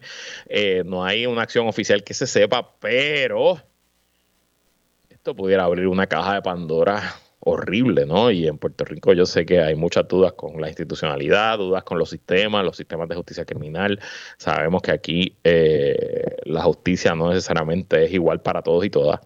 Eh, 0.50 0.84
no 0.86 1.06
hay 1.06 1.26
una 1.28 1.44
acción 1.44 1.66
oficial 1.66 2.04
que 2.04 2.14
se 2.14 2.28
sepa, 2.28 2.76
pero 2.82 3.64
pudiera 5.34 5.64
abrir 5.64 5.88
una 5.88 6.08
caja 6.08 6.36
de 6.36 6.42
Pandora 6.42 7.16
horrible, 7.40 8.06
¿no? 8.06 8.32
Y 8.32 8.48
en 8.48 8.58
Puerto 8.58 8.86
Rico 8.86 9.14
yo 9.14 9.26
sé 9.26 9.46
que 9.46 9.62
hay 9.62 9.76
muchas 9.76 10.08
dudas 10.08 10.34
con 10.34 10.60
la 10.60 10.68
institucionalidad, 10.68 11.58
dudas 11.60 11.84
con 11.84 11.98
los 12.00 12.10
sistemas, 12.10 12.66
los 12.66 12.76
sistemas 12.76 13.08
de 13.08 13.16
justicia 13.16 13.46
criminal. 13.46 14.00
Sabemos 14.38 14.82
que 14.82 14.92
aquí 14.92 15.38
eh, 15.44 16.38
la 16.46 16.64
justicia 16.64 17.16
no 17.16 17.30
necesariamente 17.30 18.04
es 18.04 18.14
igual 18.14 18.42
para 18.42 18.62
todos 18.62 18.84
y 18.84 18.90
todas. 18.90 19.20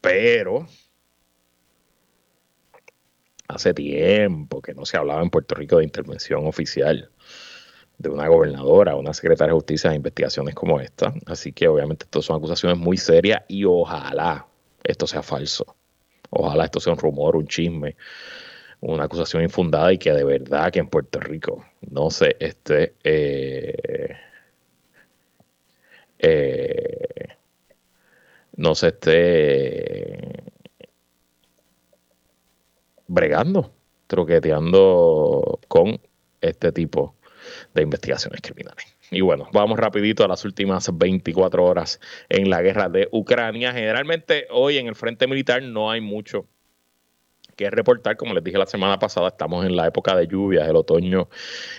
Pero 0.00 0.66
hace 3.48 3.74
tiempo 3.74 4.60
que 4.62 4.74
no 4.74 4.84
se 4.84 4.96
hablaba 4.96 5.22
en 5.22 5.30
Puerto 5.30 5.54
Rico 5.54 5.78
de 5.78 5.84
intervención 5.84 6.46
oficial 6.46 7.10
de 7.98 8.08
una 8.08 8.28
gobernadora, 8.28 8.96
una 8.96 9.14
secretaria 9.14 9.52
de 9.52 9.56
justicia 9.56 9.90
de 9.90 9.96
investigaciones 9.96 10.54
como 10.54 10.80
esta. 10.80 11.12
Así 11.26 11.52
que 11.52 11.68
obviamente 11.68 12.04
esto 12.04 12.22
son 12.22 12.36
acusaciones 12.36 12.78
muy 12.78 12.96
serias 12.96 13.42
y 13.48 13.64
ojalá 13.64 14.46
esto 14.82 15.06
sea 15.06 15.22
falso. 15.22 15.76
Ojalá 16.30 16.64
esto 16.64 16.80
sea 16.80 16.92
un 16.92 16.98
rumor, 16.98 17.36
un 17.36 17.46
chisme, 17.46 17.96
una 18.80 19.04
acusación 19.04 19.42
infundada 19.42 19.92
y 19.92 19.98
que 19.98 20.12
de 20.12 20.24
verdad 20.24 20.70
que 20.72 20.80
en 20.80 20.88
Puerto 20.88 21.20
Rico 21.20 21.64
no 21.90 22.10
se 22.10 22.36
esté 22.40 22.94
eh, 23.04 24.16
eh, 26.18 27.28
no 28.56 28.74
se 28.74 28.88
esté 28.88 30.44
bregando, 33.06 33.72
troqueteando 34.06 35.60
con 35.68 36.00
este 36.40 36.72
tipo 36.72 37.13
de 37.74 37.82
investigaciones 37.82 38.40
criminales. 38.40 38.96
Y 39.10 39.20
bueno, 39.20 39.48
vamos 39.52 39.78
rapidito 39.78 40.24
a 40.24 40.28
las 40.28 40.44
últimas 40.44 40.96
24 40.96 41.64
horas 41.64 42.00
en 42.28 42.48
la 42.48 42.62
guerra 42.62 42.88
de 42.88 43.08
Ucrania. 43.12 43.72
Generalmente 43.72 44.46
hoy 44.50 44.78
en 44.78 44.86
el 44.86 44.94
frente 44.94 45.26
militar 45.26 45.62
no 45.62 45.90
hay 45.90 46.00
mucho 46.00 46.46
que 47.54 47.70
reportar. 47.70 48.16
Como 48.16 48.34
les 48.34 48.44
dije 48.44 48.58
la 48.58 48.66
semana 48.66 48.98
pasada, 48.98 49.28
estamos 49.28 49.64
en 49.64 49.76
la 49.76 49.86
época 49.86 50.16
de 50.16 50.26
lluvias. 50.26 50.68
El 50.68 50.76
otoño 50.76 51.28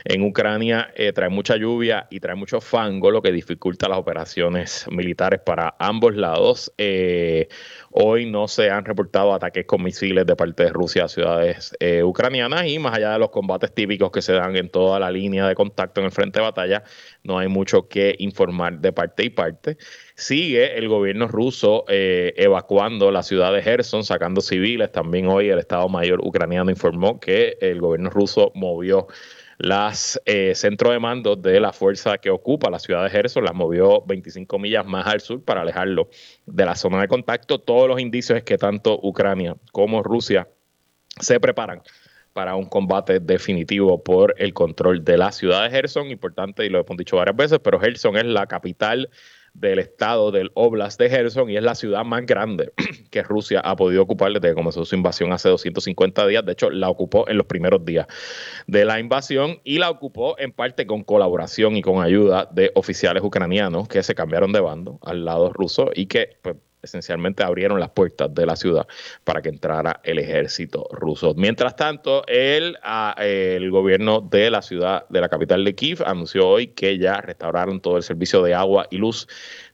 en 0.03 0.23
Ucrania 0.23 0.91
eh, 0.95 1.11
trae 1.13 1.29
mucha 1.29 1.55
lluvia 1.57 2.07
y 2.09 2.19
trae 2.19 2.35
mucho 2.35 2.61
fango, 2.61 3.11
lo 3.11 3.21
que 3.21 3.31
dificulta 3.31 3.87
las 3.87 3.97
operaciones 3.97 4.85
militares 4.89 5.39
para 5.45 5.75
ambos 5.79 6.15
lados. 6.15 6.73
Eh, 6.77 7.47
hoy 7.91 8.29
no 8.29 8.47
se 8.47 8.69
han 8.69 8.85
reportado 8.85 9.33
ataques 9.33 9.65
con 9.65 9.83
misiles 9.83 10.25
de 10.25 10.35
parte 10.35 10.63
de 10.63 10.69
Rusia 10.69 11.05
a 11.05 11.07
ciudades 11.07 11.75
eh, 11.79 12.03
ucranianas 12.03 12.67
y 12.67 12.79
más 12.79 12.95
allá 12.95 13.13
de 13.13 13.19
los 13.19 13.29
combates 13.29 13.73
típicos 13.73 14.11
que 14.11 14.21
se 14.21 14.33
dan 14.33 14.55
en 14.55 14.69
toda 14.69 14.99
la 14.99 15.11
línea 15.11 15.47
de 15.47 15.55
contacto 15.55 16.01
en 16.01 16.05
el 16.05 16.11
frente 16.11 16.39
de 16.39 16.45
batalla, 16.45 16.83
no 17.23 17.39
hay 17.39 17.47
mucho 17.47 17.87
que 17.87 18.15
informar 18.19 18.79
de 18.79 18.91
parte 18.91 19.23
y 19.23 19.29
parte. 19.29 19.77
Sigue 20.17 20.77
el 20.77 20.87
gobierno 20.87 21.27
ruso 21.27 21.83
eh, 21.89 22.33
evacuando 22.37 23.11
la 23.11 23.21
ciudad 23.21 23.51
de 23.51 23.61
Gerson, 23.61 24.05
sacando 24.05 24.39
civiles. 24.39 24.89
También 24.89 25.27
hoy 25.27 25.49
el 25.49 25.59
Estado 25.59 25.89
Mayor 25.89 26.21
ucraniano 26.23 26.71
informó 26.71 27.19
que 27.19 27.57
el 27.59 27.81
gobierno 27.81 28.09
ruso 28.09 28.53
movió 28.55 29.07
las 29.57 30.21
eh, 30.25 30.53
centros 30.55 30.93
de 30.93 30.99
mando 30.99 31.35
de 31.35 31.59
la 31.59 31.73
fuerza 31.73 32.17
que 32.17 32.29
ocupa 32.29 32.69
la 32.69 32.79
ciudad 32.79 33.03
de 33.03 33.09
Gerson, 33.09 33.43
las 33.43 33.53
movió 33.53 34.03
25 34.05 34.57
millas 34.57 34.85
más 34.85 35.05
al 35.05 35.19
sur 35.19 35.43
para 35.43 35.61
alejarlo 35.61 36.09
de 36.45 36.65
la 36.65 36.75
zona 36.75 37.01
de 37.01 37.09
contacto. 37.09 37.59
Todos 37.59 37.89
los 37.89 37.99
indicios 37.99 38.37
es 38.37 38.43
que 38.43 38.57
tanto 38.57 38.97
Ucrania 39.01 39.57
como 39.73 40.01
Rusia 40.01 40.47
se 41.19 41.41
preparan 41.41 41.81
para 42.31 42.55
un 42.55 42.65
combate 42.65 43.21
definitivo 43.21 44.03
por 44.03 44.35
el 44.37 44.53
control 44.53 45.03
de 45.05 45.17
la 45.17 45.31
ciudad 45.31 45.63
de 45.63 45.69
Gerson. 45.69 46.09
Importante, 46.09 46.65
y 46.65 46.69
lo 46.69 46.79
hemos 46.79 46.97
dicho 46.97 47.17
varias 47.17 47.35
veces, 47.35 47.59
pero 47.63 47.79
Gerson 47.79 48.17
es 48.17 48.25
la 48.25 48.45
capital 48.47 49.09
del 49.55 49.79
estado 49.79 50.31
del 50.31 50.51
Oblast 50.53 50.99
de 50.99 51.09
Gerson 51.09 51.49
y 51.49 51.57
es 51.57 51.63
la 51.63 51.75
ciudad 51.75 52.03
más 52.03 52.25
grande 52.25 52.73
que 53.09 53.23
Rusia 53.23 53.61
ha 53.61 53.75
podido 53.75 54.03
ocupar 54.03 54.31
desde 54.33 54.49
que 54.49 54.53
comenzó 54.53 54.85
su 54.85 54.95
invasión 54.95 55.31
hace 55.31 55.49
250 55.49 56.27
días. 56.27 56.45
De 56.45 56.51
hecho, 56.51 56.69
la 56.69 56.89
ocupó 56.89 57.27
en 57.27 57.37
los 57.37 57.47
primeros 57.47 57.83
días 57.85 58.07
de 58.67 58.85
la 58.85 58.99
invasión 58.99 59.59
y 59.63 59.79
la 59.79 59.89
ocupó 59.89 60.37
en 60.37 60.51
parte 60.51 60.85
con 60.85 61.03
colaboración 61.03 61.77
y 61.77 61.81
con 61.81 62.03
ayuda 62.03 62.49
de 62.51 62.71
oficiales 62.75 63.23
ucranianos 63.23 63.87
que 63.87 64.03
se 64.03 64.13
cambiaron 64.13 64.51
de 64.51 64.59
bando 64.59 64.99
al 65.01 65.25
lado 65.25 65.51
ruso 65.53 65.89
y 65.95 66.07
que 66.07 66.37
pues, 66.41 66.57
esencialmente 66.85 67.43
abrieron 67.43 67.79
las 67.79 67.89
puertas 67.89 68.33
de 68.33 68.45
la 68.45 68.55
ciudad 68.55 68.87
para 69.23 69.41
que 69.41 69.49
entrara 69.49 69.99
el 70.03 70.19
ejército 70.19 70.87
ruso. 70.91 71.33
Mientras 71.35 71.75
tanto, 71.75 72.25
el, 72.27 72.77
ah, 72.81 73.15
el 73.19 73.69
gobierno 73.69 74.21
de 74.21 74.49
la 74.49 74.61
ciudad, 74.61 75.05
de 75.09 75.21
la 75.21 75.29
capital 75.29 75.63
de 75.63 75.75
Kiev, 75.75 76.03
anunció 76.05 76.47
hoy 76.47 76.67
que 76.67 76.97
ya 76.97 77.21
restauraron 77.21 77.81
todo 77.81 77.97
el 77.97 78.03
servicio 78.03 78.41
de 78.41 78.53
agua 78.53 78.87
y 78.89 78.97
luz 78.97 79.27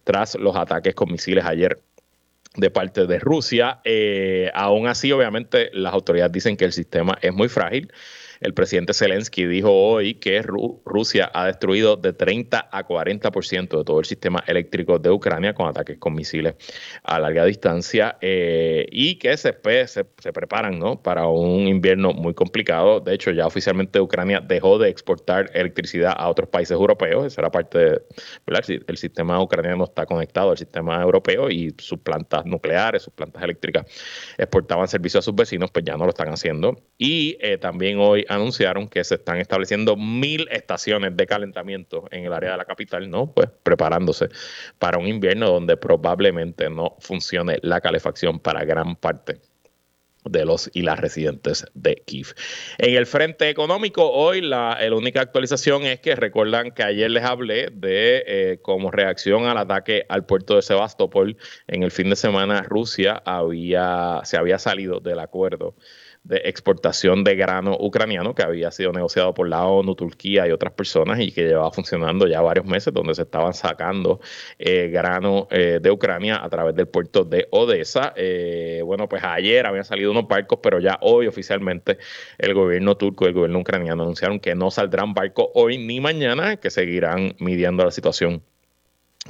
tras 0.03 0.35
los 0.35 0.55
ataques 0.55 0.95
con 0.95 1.11
misiles 1.11 1.45
ayer 1.45 1.79
de 2.55 2.69
parte 2.69 3.07
de 3.07 3.19
Rusia. 3.19 3.79
Eh, 3.83 4.51
aún 4.53 4.87
así, 4.87 5.11
obviamente, 5.11 5.69
las 5.73 5.93
autoridades 5.93 6.31
dicen 6.33 6.57
que 6.57 6.65
el 6.65 6.73
sistema 6.73 7.17
es 7.21 7.33
muy 7.33 7.47
frágil 7.47 7.91
el 8.41 8.55
presidente 8.55 8.93
Zelensky 8.93 9.45
dijo 9.45 9.71
hoy 9.71 10.15
que 10.15 10.41
Rusia 10.41 11.29
ha 11.33 11.45
destruido 11.45 11.95
de 11.95 12.12
30 12.12 12.69
a 12.71 12.88
40% 12.88 13.77
de 13.77 13.83
todo 13.83 14.00
el 14.00 14.05
sistema 14.05 14.43
eléctrico 14.48 14.98
de 14.98 15.12
Ucrania 15.12 15.53
con 15.53 15.67
ataques 15.67 16.00
con 16.00 16.15
misiles 16.15 16.55
a 17.03 17.19
larga 17.19 17.45
distancia 17.45 18.17
eh, 18.19 18.88
y 18.91 19.15
que 19.15 19.38
se, 19.38 19.53
preparan 19.53 20.79
¿no? 20.79 21.01
para 21.01 21.27
un 21.27 21.67
invierno 21.67 22.13
muy 22.13 22.33
complicado. 22.33 23.00
De 23.00 23.13
hecho, 23.13 23.31
ya 23.31 23.45
oficialmente 23.45 24.01
Ucrania 24.01 24.41
dejó 24.41 24.79
de 24.79 24.89
exportar 24.89 25.51
electricidad 25.53 26.13
a 26.17 26.27
otros 26.27 26.50
países 26.50 26.71
europeos. 26.71 27.25
Esa 27.27 27.41
era 27.41 27.51
parte 27.51 27.77
de, 27.77 28.01
sistema 28.95 29.41
ucraniano 29.41 29.86
está 29.86 30.05
conectado 30.05 30.51
al 30.51 30.57
sistema 30.57 31.01
europeo 31.01 31.50
y 31.50 31.74
sus 31.79 32.00
plantas 32.00 32.45
nucleares, 32.45 33.01
sus 33.01 33.13
plantas 33.13 33.41
eléctricas 33.41 33.86
exportaban 34.38 34.88
servicios 34.88 35.24
a 35.24 35.25
sus 35.25 35.36
vecinos, 35.36 35.71
pues 35.71 35.86
ya 35.86 35.98
no 35.98 36.05
lo 36.05 36.10
están 36.10 36.29
haciendo. 36.29 36.77
Y 36.98 37.38
eh, 37.39 37.57
también 37.57 37.98
hoy 38.00 38.25
anunciaron 38.31 38.88
que 38.88 39.03
se 39.03 39.15
están 39.15 39.38
estableciendo 39.38 39.95
mil 39.95 40.47
estaciones 40.51 41.15
de 41.15 41.27
calentamiento 41.27 42.07
en 42.11 42.25
el 42.25 42.33
área 42.33 42.51
de 42.51 42.57
la 42.57 42.65
capital, 42.65 43.09
¿no? 43.09 43.31
Pues 43.31 43.50
preparándose 43.63 44.29
para 44.79 44.97
un 44.97 45.07
invierno 45.07 45.50
donde 45.50 45.77
probablemente 45.77 46.69
no 46.69 46.95
funcione 47.00 47.59
la 47.61 47.81
calefacción 47.81 48.39
para 48.39 48.63
gran 48.65 48.95
parte 48.95 49.41
de 50.25 50.45
los 50.45 50.69
y 50.73 50.83
las 50.83 51.00
residentes 51.00 51.65
de 51.73 51.95
Kiev. 52.05 52.35
En 52.77 52.95
el 52.95 53.05
frente 53.05 53.50
económico, 53.50 54.11
hoy 54.11 54.41
la, 54.41 54.77
única 54.95 55.21
actualización 55.21 55.83
es 55.83 56.00
que 56.00 56.15
recuerdan 56.15 56.71
que 56.71 56.83
ayer 56.83 57.09
les 57.09 57.23
hablé 57.23 57.69
de 57.71 58.23
eh, 58.27 58.59
como 58.61 58.91
reacción 58.91 59.45
al 59.45 59.57
ataque 59.57 60.05
al 60.09 60.25
puerto 60.25 60.55
de 60.55 60.61
Sebastopol 60.61 61.38
en 61.67 61.83
el 61.83 61.91
fin 61.91 62.09
de 62.09 62.15
semana, 62.15 62.61
Rusia 62.61 63.21
había, 63.25 64.21
se 64.23 64.38
había 64.38 64.59
salido 64.59 65.00
del 65.00 65.19
acuerdo 65.19 65.75
de 66.23 66.37
exportación 66.45 67.23
de 67.23 67.35
grano 67.35 67.75
ucraniano 67.79 68.35
que 68.35 68.43
había 68.43 68.71
sido 68.71 68.91
negociado 68.91 69.33
por 69.33 69.49
la 69.49 69.65
ONU, 69.65 69.95
Turquía 69.95 70.47
y 70.47 70.51
otras 70.51 70.73
personas 70.73 71.19
y 71.19 71.31
que 71.31 71.47
llevaba 71.47 71.71
funcionando 71.71 72.27
ya 72.27 72.41
varios 72.41 72.65
meses, 72.65 72.93
donde 72.93 73.15
se 73.15 73.23
estaban 73.23 73.53
sacando 73.53 74.19
eh, 74.59 74.89
grano 74.89 75.47
eh, 75.49 75.79
de 75.81 75.89
Ucrania 75.91 76.43
a 76.43 76.49
través 76.49 76.75
del 76.75 76.87
puerto 76.87 77.23
de 77.23 77.47
Odessa. 77.51 78.13
Eh, 78.15 78.81
bueno, 78.85 79.09
pues 79.09 79.23
ayer 79.23 79.65
habían 79.65 79.85
salido 79.85 80.11
unos 80.11 80.27
barcos, 80.27 80.59
pero 80.61 80.79
ya 80.79 80.99
hoy 81.01 81.25
oficialmente 81.25 81.97
el 82.37 82.53
gobierno 82.53 82.95
turco 82.97 83.25
y 83.25 83.29
el 83.29 83.33
gobierno 83.33 83.59
ucraniano 83.59 84.03
anunciaron 84.03 84.39
que 84.39 84.53
no 84.53 84.69
saldrán 84.69 85.13
barcos 85.13 85.47
hoy 85.55 85.79
ni 85.79 85.99
mañana, 85.99 86.57
que 86.57 86.69
seguirán 86.69 87.35
midiendo 87.39 87.83
la 87.83 87.91
situación 87.91 88.43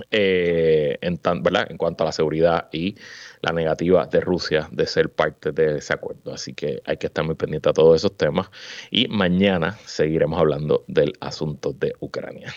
en, 0.10 0.98
en 1.02 1.78
cuanto 1.78 2.04
a 2.04 2.08
la 2.08 2.12
seguridad 2.12 2.70
y 2.72 2.96
la 3.42 3.52
negativa 3.52 4.06
de 4.06 4.22
Rusia 4.22 4.68
de 4.72 4.86
ser 4.86 5.10
parte 5.12 5.52
de 5.52 5.78
ese 5.78 5.94
acuerdo. 5.94 6.34
Así 6.34 6.54
que 6.54 6.82
hay 6.86 6.98
que 6.98 7.08
estar 7.08 7.26
muy 7.26 7.36
pendiente 7.36 7.70
a 7.70 7.74
todos 7.74 7.96
esos 7.96 8.16
temas 8.16 8.50
y 8.90 9.08
mañana 9.08 9.78
seguiremos 9.86 10.40
hablando 10.40 10.84
del 10.88 11.14
asunto 11.20 11.74
de 11.74 11.94
Ucrania. 12.00 12.54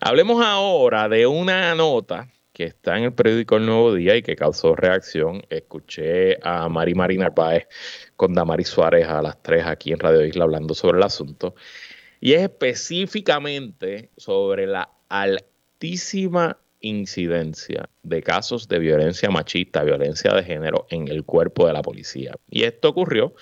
Hablemos 0.00 0.44
ahora 0.44 1.08
de 1.08 1.26
una 1.26 1.74
nota 1.74 2.28
que 2.52 2.64
está 2.64 2.96
en 2.96 3.04
el 3.04 3.12
periódico 3.12 3.56
El 3.56 3.66
Nuevo 3.66 3.94
Día 3.94 4.16
y 4.16 4.22
que 4.22 4.36
causó 4.36 4.74
reacción. 4.74 5.42
Escuché 5.50 6.38
a 6.42 6.68
Mari 6.68 6.94
Marina 6.94 7.24
Narváez 7.24 7.66
con 8.16 8.32
Damari 8.32 8.64
Suárez 8.64 9.06
a 9.08 9.20
las 9.20 9.42
3 9.42 9.66
aquí 9.66 9.92
en 9.92 9.98
Radio 9.98 10.24
Isla 10.24 10.44
hablando 10.44 10.74
sobre 10.74 10.96
el 10.96 11.02
asunto. 11.02 11.54
Y 12.18 12.32
es 12.32 12.42
específicamente 12.42 14.10
sobre 14.16 14.66
la 14.66 14.90
altísima 15.08 16.58
incidencia 16.80 17.88
de 18.02 18.22
casos 18.22 18.68
de 18.68 18.78
violencia 18.78 19.30
machista, 19.30 19.82
violencia 19.82 20.32
de 20.32 20.42
género 20.42 20.86
en 20.90 21.08
el 21.08 21.24
cuerpo 21.24 21.66
de 21.66 21.72
la 21.72 21.82
policía. 21.82 22.34
Y 22.48 22.64
esto 22.64 22.88
ocurrió 22.88 23.34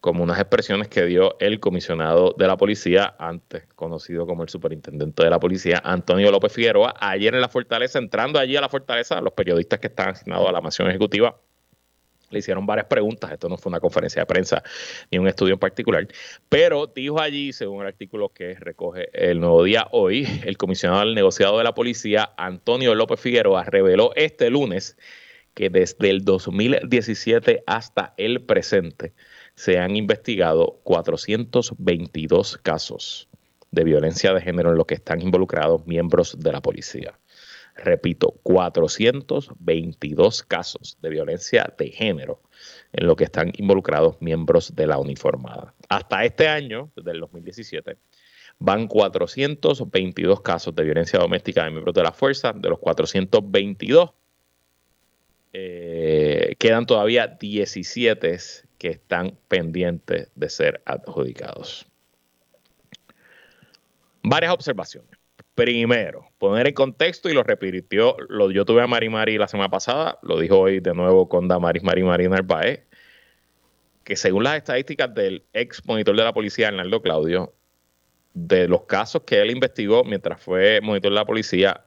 como 0.00 0.22
unas 0.24 0.38
expresiones 0.38 0.88
que 0.88 1.04
dio 1.04 1.36
el 1.40 1.60
comisionado 1.60 2.34
de 2.38 2.46
la 2.46 2.56
policía, 2.56 3.14
antes 3.18 3.66
conocido 3.74 4.26
como 4.26 4.42
el 4.42 4.48
superintendente 4.48 5.22
de 5.22 5.30
la 5.30 5.38
policía, 5.38 5.80
Antonio 5.84 6.30
López 6.30 6.52
Figueroa, 6.52 6.94
ayer 6.98 7.34
en 7.34 7.42
la 7.42 7.48
fortaleza, 7.48 7.98
entrando 7.98 8.38
allí 8.38 8.56
a 8.56 8.62
la 8.62 8.70
fortaleza, 8.70 9.20
los 9.20 9.34
periodistas 9.34 9.78
que 9.78 9.88
están 9.88 10.10
asignados 10.10 10.48
a 10.48 10.52
la 10.52 10.62
misión 10.62 10.88
ejecutiva 10.88 11.38
le 12.30 12.38
hicieron 12.38 12.66
varias 12.66 12.86
preguntas, 12.86 13.32
esto 13.32 13.48
no 13.48 13.56
fue 13.56 13.70
una 13.70 13.80
conferencia 13.80 14.22
de 14.22 14.26
prensa 14.26 14.62
ni 15.10 15.18
un 15.18 15.28
estudio 15.28 15.54
en 15.54 15.60
particular, 15.60 16.06
pero 16.48 16.86
dijo 16.86 17.20
allí, 17.20 17.52
según 17.52 17.82
el 17.82 17.88
artículo 17.88 18.30
que 18.30 18.54
recoge 18.54 19.08
el 19.12 19.40
Nuevo 19.40 19.64
Día 19.64 19.88
hoy, 19.90 20.26
el 20.44 20.56
comisionado 20.56 21.00
del 21.00 21.14
negociado 21.14 21.58
de 21.58 21.64
la 21.64 21.74
policía, 21.74 22.32
Antonio 22.36 22.94
López 22.94 23.20
Figueroa, 23.20 23.64
reveló 23.64 24.12
este 24.16 24.50
lunes 24.50 24.96
que 25.54 25.68
desde 25.68 26.10
el 26.10 26.24
2017 26.24 27.64
hasta 27.66 28.14
el 28.16 28.42
presente 28.42 29.12
se 29.54 29.78
han 29.78 29.96
investigado 29.96 30.80
422 30.84 32.58
casos 32.58 33.28
de 33.72 33.84
violencia 33.84 34.32
de 34.32 34.40
género 34.40 34.70
en 34.70 34.76
los 34.76 34.86
que 34.86 34.94
están 34.94 35.20
involucrados 35.20 35.86
miembros 35.86 36.36
de 36.38 36.52
la 36.52 36.60
policía 36.60 37.18
repito, 37.76 38.38
422 38.42 40.42
casos 40.42 40.98
de 41.00 41.10
violencia 41.10 41.72
de 41.78 41.90
género 41.90 42.42
en 42.92 43.06
lo 43.06 43.16
que 43.16 43.24
están 43.24 43.52
involucrados 43.56 44.20
miembros 44.20 44.74
de 44.74 44.86
la 44.86 44.98
uniformada. 44.98 45.74
Hasta 45.88 46.24
este 46.24 46.48
año, 46.48 46.90
desde 46.96 47.12
el 47.12 47.20
2017, 47.20 47.96
van 48.58 48.86
422 48.86 50.40
casos 50.42 50.74
de 50.74 50.84
violencia 50.84 51.18
doméstica 51.18 51.64
de 51.64 51.70
miembros 51.70 51.94
de 51.94 52.02
la 52.02 52.12
fuerza. 52.12 52.52
De 52.52 52.68
los 52.68 52.78
422, 52.78 54.10
eh, 55.52 56.54
quedan 56.58 56.86
todavía 56.86 57.26
17 57.26 58.38
que 58.78 58.88
están 58.88 59.36
pendientes 59.48 60.30
de 60.34 60.48
ser 60.48 60.82
adjudicados. 60.84 61.86
Varias 64.22 64.52
observaciones. 64.52 65.19
Primero, 65.60 66.24
poner 66.38 66.68
en 66.68 66.72
contexto 66.72 67.28
y 67.28 67.34
lo 67.34 67.42
repitió, 67.42 68.16
lo, 68.30 68.50
yo 68.50 68.64
tuve 68.64 68.80
a 68.80 68.86
Mari 68.86 69.10
Mari 69.10 69.36
la 69.36 69.46
semana 69.46 69.68
pasada, 69.68 70.18
lo 70.22 70.40
dijo 70.40 70.58
hoy 70.58 70.80
de 70.80 70.94
nuevo 70.94 71.28
con 71.28 71.48
Damaris 71.48 71.82
Mari 71.82 72.02
Mari 72.02 72.30
Narváez, 72.30 72.86
que 74.02 74.16
según 74.16 74.44
las 74.44 74.56
estadísticas 74.56 75.14
del 75.14 75.44
ex 75.52 75.84
monitor 75.84 76.16
de 76.16 76.24
la 76.24 76.32
policía, 76.32 76.68
Arnaldo 76.68 77.02
Claudio, 77.02 77.52
de 78.32 78.68
los 78.68 78.84
casos 78.84 79.24
que 79.26 79.42
él 79.42 79.50
investigó 79.50 80.02
mientras 80.02 80.40
fue 80.40 80.80
monitor 80.80 81.10
de 81.10 81.16
la 81.16 81.26
policía, 81.26 81.84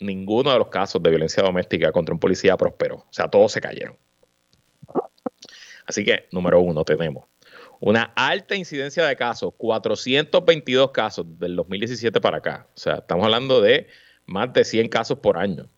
ninguno 0.00 0.52
de 0.52 0.58
los 0.58 0.68
casos 0.68 1.02
de 1.02 1.08
violencia 1.08 1.42
doméstica 1.42 1.92
contra 1.92 2.12
un 2.12 2.20
policía 2.20 2.58
prosperó. 2.58 2.96
O 2.96 3.08
sea, 3.08 3.28
todos 3.28 3.52
se 3.52 3.62
cayeron. 3.62 3.96
Así 5.86 6.04
que, 6.04 6.28
número 6.30 6.60
uno, 6.60 6.84
tenemos 6.84 7.24
una 7.84 8.14
alta 8.16 8.56
incidencia 8.56 9.04
de 9.04 9.14
casos, 9.14 9.52
422 9.58 10.90
casos 10.90 11.26
del 11.38 11.54
2017 11.54 12.18
para 12.18 12.38
acá. 12.38 12.66
O 12.74 12.78
sea, 12.78 12.94
estamos 12.94 13.26
hablando 13.26 13.60
de 13.60 13.88
más 14.24 14.50
de 14.54 14.64
100 14.64 14.88
casos 14.88 15.18
por 15.18 15.36
año. 15.36 15.68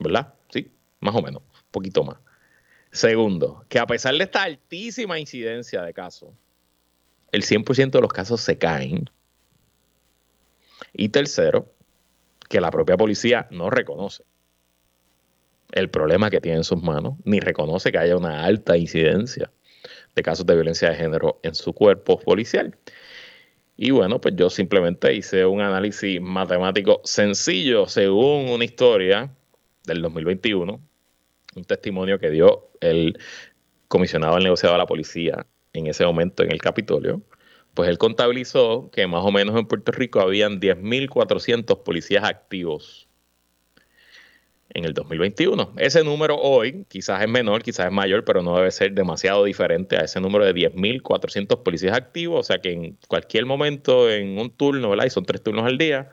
¿Verdad? 0.00 0.32
Sí, 0.48 0.72
más 1.00 1.14
o 1.14 1.20
menos, 1.20 1.42
un 1.42 1.70
poquito 1.70 2.04
más. 2.04 2.16
Segundo, 2.90 3.66
que 3.68 3.78
a 3.78 3.86
pesar 3.86 4.14
de 4.14 4.24
esta 4.24 4.44
altísima 4.44 5.18
incidencia 5.18 5.82
de 5.82 5.92
casos, 5.92 6.30
el 7.30 7.42
100% 7.42 7.90
de 7.90 8.00
los 8.00 8.12
casos 8.12 8.40
se 8.40 8.56
caen. 8.56 9.10
Y 10.94 11.10
tercero, 11.10 11.70
que 12.48 12.62
la 12.62 12.70
propia 12.70 12.96
policía 12.96 13.46
no 13.50 13.68
reconoce 13.68 14.24
el 15.72 15.90
problema 15.90 16.30
que 16.30 16.40
tiene 16.40 16.58
en 16.58 16.64
sus 16.64 16.82
manos, 16.82 17.16
ni 17.24 17.40
reconoce 17.40 17.92
que 17.92 17.98
haya 17.98 18.16
una 18.16 18.42
alta 18.44 18.78
incidencia 18.78 19.50
de 20.14 20.22
casos 20.22 20.46
de 20.46 20.54
violencia 20.54 20.90
de 20.90 20.96
género 20.96 21.40
en 21.42 21.54
su 21.54 21.72
cuerpo 21.72 22.18
policial. 22.18 22.76
Y 23.76 23.90
bueno, 23.90 24.20
pues 24.20 24.34
yo 24.36 24.50
simplemente 24.50 25.14
hice 25.14 25.44
un 25.44 25.60
análisis 25.60 26.20
matemático 26.20 27.00
sencillo 27.04 27.86
según 27.86 28.48
una 28.48 28.64
historia 28.64 29.34
del 29.84 30.00
2021, 30.02 30.80
un 31.56 31.64
testimonio 31.64 32.18
que 32.18 32.30
dio 32.30 32.70
el 32.80 33.18
comisionado 33.88 34.34
del 34.34 34.44
negociado 34.44 34.74
de 34.74 34.78
la 34.78 34.86
policía 34.86 35.46
en 35.72 35.88
ese 35.88 36.04
momento 36.04 36.44
en 36.44 36.52
el 36.52 36.60
Capitolio, 36.60 37.22
pues 37.74 37.88
él 37.88 37.98
contabilizó 37.98 38.90
que 38.92 39.06
más 39.08 39.24
o 39.24 39.32
menos 39.32 39.56
en 39.56 39.66
Puerto 39.66 39.90
Rico 39.90 40.20
habían 40.20 40.60
10.400 40.60 41.82
policías 41.82 42.24
activos 42.24 43.08
en 44.74 44.84
el 44.84 44.92
2021. 44.92 45.74
Ese 45.78 46.04
número 46.04 46.36
hoy 46.36 46.84
quizás 46.88 47.22
es 47.22 47.28
menor, 47.28 47.62
quizás 47.62 47.86
es 47.86 47.92
mayor, 47.92 48.24
pero 48.24 48.42
no 48.42 48.56
debe 48.56 48.70
ser 48.72 48.92
demasiado 48.92 49.44
diferente 49.44 49.96
a 49.96 50.00
ese 50.00 50.20
número 50.20 50.44
de 50.44 50.54
10.400 50.54 51.62
policías 51.62 51.96
activos, 51.96 52.40
o 52.40 52.42
sea 52.42 52.58
que 52.60 52.72
en 52.72 52.98
cualquier 53.08 53.46
momento, 53.46 54.10
en 54.10 54.38
un 54.38 54.50
turno, 54.50 54.90
¿verdad? 54.90 55.06
Y 55.06 55.10
son 55.10 55.24
tres 55.24 55.42
turnos 55.42 55.64
al 55.64 55.78
día, 55.78 56.10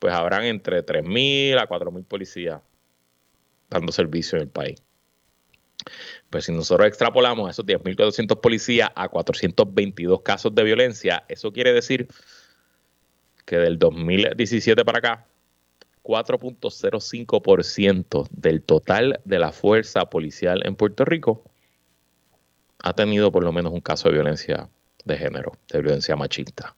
pues 0.00 0.12
habrán 0.12 0.44
entre 0.44 0.84
3.000 0.84 1.58
a 1.58 1.68
4.000 1.68 2.04
policías 2.04 2.60
dando 3.70 3.92
servicio 3.92 4.36
en 4.36 4.42
el 4.42 4.48
país. 4.48 4.82
Pues 6.30 6.46
si 6.46 6.52
nosotros 6.52 6.88
extrapolamos 6.88 7.50
esos 7.50 7.64
10.400 7.64 8.40
policías 8.40 8.90
a 8.94 9.08
422 9.08 10.22
casos 10.22 10.54
de 10.54 10.64
violencia, 10.64 11.24
eso 11.28 11.52
quiere 11.52 11.72
decir 11.72 12.08
que 13.44 13.56
del 13.56 13.78
2017 13.78 14.84
para 14.84 14.98
acá, 14.98 15.26
4.05% 16.04 18.28
del 18.30 18.62
total 18.62 19.20
de 19.24 19.40
la 19.40 19.50
fuerza 19.50 20.08
policial 20.10 20.62
en 20.64 20.76
Puerto 20.76 21.04
Rico 21.04 21.42
ha 22.82 22.92
tenido 22.92 23.32
por 23.32 23.42
lo 23.42 23.50
menos 23.52 23.72
un 23.72 23.80
caso 23.80 24.08
de 24.08 24.14
violencia 24.14 24.68
de 25.04 25.16
género, 25.16 25.54
de 25.72 25.80
violencia 25.80 26.14
machista. 26.14 26.76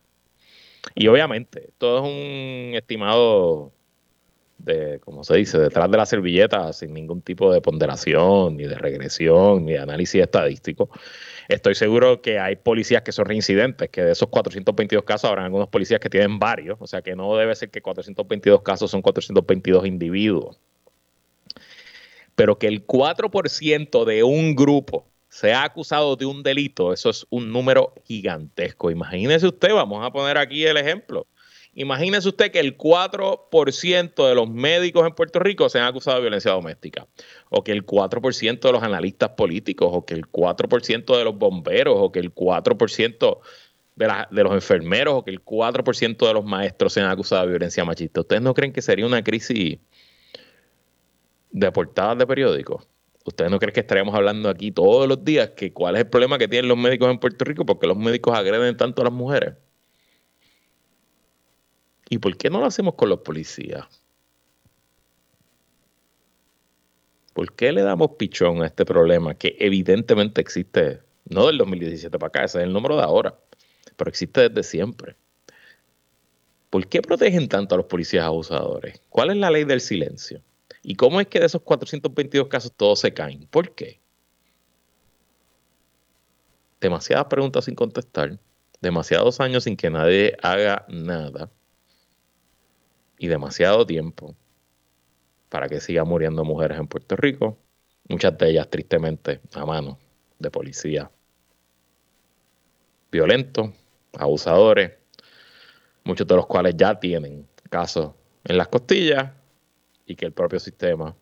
Y 0.94 1.08
obviamente, 1.08 1.70
todo 1.78 1.98
es 1.98 2.04
un 2.04 2.74
estimado 2.74 3.72
de, 4.58 5.00
como 5.00 5.24
se 5.24 5.36
dice, 5.36 5.58
detrás 5.58 5.90
de 5.90 5.96
la 5.96 6.06
servilleta, 6.06 6.72
sin 6.72 6.94
ningún 6.94 7.22
tipo 7.22 7.52
de 7.52 7.60
ponderación, 7.60 8.56
ni 8.56 8.64
de 8.64 8.76
regresión, 8.76 9.64
ni 9.64 9.72
de 9.72 9.80
análisis 9.80 10.22
estadístico. 10.22 10.88
Estoy 11.48 11.74
seguro 11.74 12.22
que 12.22 12.38
hay 12.38 12.56
policías 12.56 13.02
que 13.02 13.12
son 13.12 13.26
reincidentes, 13.26 13.88
que 13.90 14.02
de 14.02 14.12
esos 14.12 14.28
422 14.28 15.04
casos 15.04 15.30
habrán 15.30 15.46
algunos 15.46 15.68
policías 15.68 16.00
que 16.00 16.10
tienen 16.10 16.38
varios, 16.38 16.76
o 16.80 16.86
sea 16.86 17.02
que 17.02 17.14
no 17.14 17.36
debe 17.36 17.54
ser 17.54 17.70
que 17.70 17.80
422 17.80 18.62
casos 18.62 18.90
son 18.90 19.02
422 19.02 19.86
individuos. 19.86 20.58
Pero 22.34 22.58
que 22.58 22.66
el 22.66 22.86
4% 22.86 24.04
de 24.04 24.22
un 24.22 24.54
grupo 24.54 25.06
sea 25.28 25.64
acusado 25.64 26.16
de 26.16 26.26
un 26.26 26.42
delito, 26.42 26.92
eso 26.92 27.10
es 27.10 27.26
un 27.30 27.52
número 27.52 27.94
gigantesco. 28.04 28.90
Imagínese 28.90 29.46
usted, 29.46 29.72
vamos 29.72 30.04
a 30.04 30.10
poner 30.10 30.38
aquí 30.38 30.64
el 30.64 30.76
ejemplo. 30.76 31.26
Imagínese 31.78 32.26
usted 32.28 32.50
que 32.50 32.58
el 32.58 32.78
4% 32.78 34.28
de 34.28 34.34
los 34.34 34.48
médicos 34.48 35.06
en 35.06 35.14
Puerto 35.14 35.40
Rico 35.40 35.68
sean 35.68 35.84
acusados 35.84 36.20
de 36.20 36.22
violencia 36.22 36.50
doméstica, 36.52 37.06
o 37.50 37.62
que 37.62 37.72
el 37.72 37.84
4% 37.84 38.60
de 38.60 38.72
los 38.72 38.82
analistas 38.82 39.28
políticos, 39.36 39.90
o 39.92 40.06
que 40.06 40.14
el 40.14 40.24
4% 40.26 41.18
de 41.18 41.24
los 41.24 41.36
bomberos, 41.36 41.94
o 41.98 42.10
que 42.10 42.18
el 42.18 42.34
4% 42.34 43.40
de, 43.94 44.12
de 44.30 44.42
los 44.42 44.54
enfermeros, 44.54 45.16
o 45.16 45.24
que 45.24 45.30
el 45.30 45.44
4% 45.44 46.26
de 46.26 46.32
los 46.32 46.46
maestros 46.46 46.94
sean 46.94 47.10
acusados 47.10 47.44
de 47.44 47.52
violencia 47.52 47.84
machista. 47.84 48.22
¿Ustedes 48.22 48.40
no 48.40 48.54
creen 48.54 48.72
que 48.72 48.80
sería 48.80 49.04
una 49.04 49.22
crisis 49.22 49.78
de 51.50 51.72
portadas 51.72 52.16
de 52.16 52.26
periódicos? 52.26 52.88
¿Ustedes 53.26 53.50
no 53.50 53.58
creen 53.58 53.74
que 53.74 53.80
estaríamos 53.80 54.14
hablando 54.14 54.48
aquí 54.48 54.72
todos 54.72 55.06
los 55.06 55.22
días 55.22 55.50
que 55.50 55.74
cuál 55.74 55.96
es 55.96 56.04
el 56.04 56.08
problema 56.08 56.38
que 56.38 56.48
tienen 56.48 56.70
los 56.70 56.78
médicos 56.78 57.10
en 57.10 57.18
Puerto 57.18 57.44
Rico? 57.44 57.66
porque 57.66 57.86
los 57.86 57.98
médicos 57.98 58.34
agreden 58.34 58.78
tanto 58.78 59.02
a 59.02 59.04
las 59.04 59.12
mujeres? 59.12 59.56
¿Y 62.08 62.18
por 62.18 62.36
qué 62.36 62.50
no 62.50 62.60
lo 62.60 62.66
hacemos 62.66 62.94
con 62.94 63.08
los 63.08 63.20
policías? 63.20 63.86
¿Por 67.32 67.52
qué 67.52 67.72
le 67.72 67.82
damos 67.82 68.12
pichón 68.12 68.62
a 68.62 68.66
este 68.66 68.84
problema 68.84 69.34
que 69.34 69.56
evidentemente 69.58 70.40
existe, 70.40 71.02
no 71.28 71.46
del 71.46 71.58
2017 71.58 72.18
para 72.18 72.28
acá, 72.28 72.44
ese 72.44 72.58
es 72.58 72.64
el 72.64 72.72
número 72.72 72.96
de 72.96 73.02
ahora, 73.02 73.38
pero 73.96 74.08
existe 74.08 74.48
desde 74.48 74.62
siempre? 74.62 75.16
¿Por 76.70 76.86
qué 76.86 77.02
protegen 77.02 77.48
tanto 77.48 77.74
a 77.74 77.78
los 77.78 77.86
policías 77.86 78.24
abusadores? 78.24 79.00
¿Cuál 79.08 79.30
es 79.30 79.36
la 79.36 79.50
ley 79.50 79.64
del 79.64 79.80
silencio? 79.80 80.40
¿Y 80.82 80.94
cómo 80.94 81.20
es 81.20 81.26
que 81.26 81.40
de 81.40 81.46
esos 81.46 81.62
422 81.62 82.48
casos 82.48 82.72
todos 82.72 83.00
se 83.00 83.12
caen? 83.12 83.46
¿Por 83.48 83.74
qué? 83.74 84.00
Demasiadas 86.80 87.26
preguntas 87.26 87.64
sin 87.64 87.74
contestar, 87.74 88.38
demasiados 88.80 89.40
años 89.40 89.64
sin 89.64 89.76
que 89.76 89.90
nadie 89.90 90.36
haga 90.42 90.86
nada 90.88 91.50
y 93.18 93.28
demasiado 93.28 93.86
tiempo 93.86 94.34
para 95.48 95.68
que 95.68 95.80
sigan 95.80 96.08
muriendo 96.08 96.44
mujeres 96.44 96.78
en 96.78 96.86
Puerto 96.86 97.16
Rico, 97.16 97.58
muchas 98.08 98.36
de 98.38 98.50
ellas 98.50 98.68
tristemente 98.68 99.40
a 99.54 99.64
mano 99.64 99.98
de 100.38 100.50
policía 100.50 101.10
violentos, 103.10 103.70
abusadores, 104.18 104.92
muchos 106.04 106.26
de 106.26 106.36
los 106.36 106.46
cuales 106.46 106.74
ya 106.76 106.98
tienen 106.98 107.48
casos 107.70 108.12
en 108.44 108.58
las 108.58 108.68
costillas 108.68 109.32
y 110.06 110.14
que 110.14 110.26
el 110.26 110.32
propio 110.32 110.60
sistema 110.60 111.14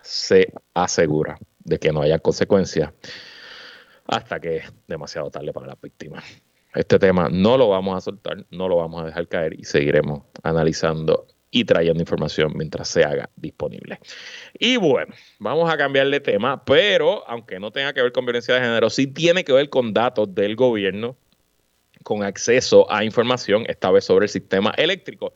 se 0.00 0.52
asegura 0.74 1.38
de 1.64 1.78
que 1.78 1.92
no 1.92 2.02
haya 2.02 2.18
consecuencias 2.18 2.92
hasta 4.06 4.40
que 4.40 4.58
es 4.58 4.72
demasiado 4.86 5.30
tarde 5.30 5.52
para 5.52 5.68
las 5.68 5.80
víctimas. 5.80 6.24
Este 6.74 6.98
tema 6.98 7.28
no 7.30 7.56
lo 7.58 7.68
vamos 7.68 7.96
a 7.96 8.00
soltar, 8.00 8.46
no 8.50 8.68
lo 8.68 8.76
vamos 8.76 9.02
a 9.02 9.06
dejar 9.06 9.28
caer 9.28 9.58
y 9.58 9.64
seguiremos 9.64 10.22
analizando 10.42 11.26
y 11.54 11.64
trayendo 11.64 12.02
información 12.02 12.52
mientras 12.56 12.88
se 12.88 13.04
haga 13.04 13.30
disponible. 13.36 14.00
Y 14.58 14.78
bueno, 14.78 15.14
vamos 15.38 15.70
a 15.70 15.76
cambiar 15.76 16.08
de 16.08 16.18
tema, 16.18 16.64
pero 16.64 17.28
aunque 17.28 17.60
no 17.60 17.70
tenga 17.70 17.92
que 17.92 18.02
ver 18.02 18.10
con 18.10 18.24
violencia 18.24 18.54
de 18.54 18.60
género, 18.60 18.88
sí 18.88 19.06
tiene 19.06 19.44
que 19.44 19.52
ver 19.52 19.68
con 19.68 19.92
datos 19.92 20.34
del 20.34 20.56
gobierno 20.56 21.14
con 22.02 22.24
acceso 22.24 22.90
a 22.90 23.04
información, 23.04 23.64
esta 23.68 23.90
vez 23.90 24.04
sobre 24.04 24.24
el 24.24 24.30
sistema 24.30 24.72
eléctrico. 24.76 25.34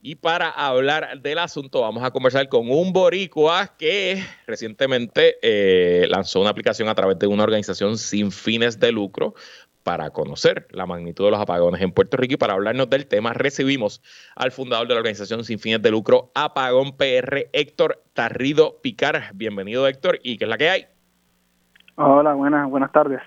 Y 0.00 0.16
para 0.16 0.50
hablar 0.50 1.20
del 1.20 1.38
asunto, 1.38 1.82
vamos 1.82 2.02
a 2.02 2.10
conversar 2.10 2.48
con 2.48 2.68
un 2.70 2.92
boricua 2.92 3.76
que 3.78 4.24
recientemente 4.46 5.36
eh, 5.42 6.06
lanzó 6.08 6.40
una 6.40 6.50
aplicación 6.50 6.88
a 6.88 6.94
través 6.94 7.18
de 7.20 7.28
una 7.28 7.44
organización 7.44 7.98
sin 7.98 8.32
fines 8.32 8.80
de 8.80 8.90
lucro 8.90 9.34
para 9.82 10.10
conocer 10.10 10.66
la 10.70 10.86
magnitud 10.86 11.24
de 11.24 11.30
los 11.32 11.40
apagones 11.40 11.80
en 11.80 11.92
Puerto 11.92 12.16
Rico 12.16 12.34
y 12.34 12.36
para 12.36 12.54
hablarnos 12.54 12.88
del 12.90 13.06
tema 13.06 13.32
recibimos 13.32 14.02
al 14.36 14.52
fundador 14.52 14.88
de 14.88 14.94
la 14.94 15.00
organización 15.00 15.44
sin 15.44 15.58
fines 15.58 15.82
de 15.82 15.90
lucro 15.90 16.30
Apagón 16.34 16.96
PR, 16.96 17.48
Héctor 17.52 18.02
Tarrido 18.12 18.80
Picar. 18.82 19.30
Bienvenido 19.34 19.86
Héctor, 19.86 20.18
¿y 20.22 20.38
qué 20.38 20.44
es 20.44 20.50
la 20.50 20.58
que 20.58 20.70
hay? 20.70 20.86
Hola, 21.96 22.34
buenas, 22.34 22.68
buenas 22.70 22.92
tardes. 22.92 23.20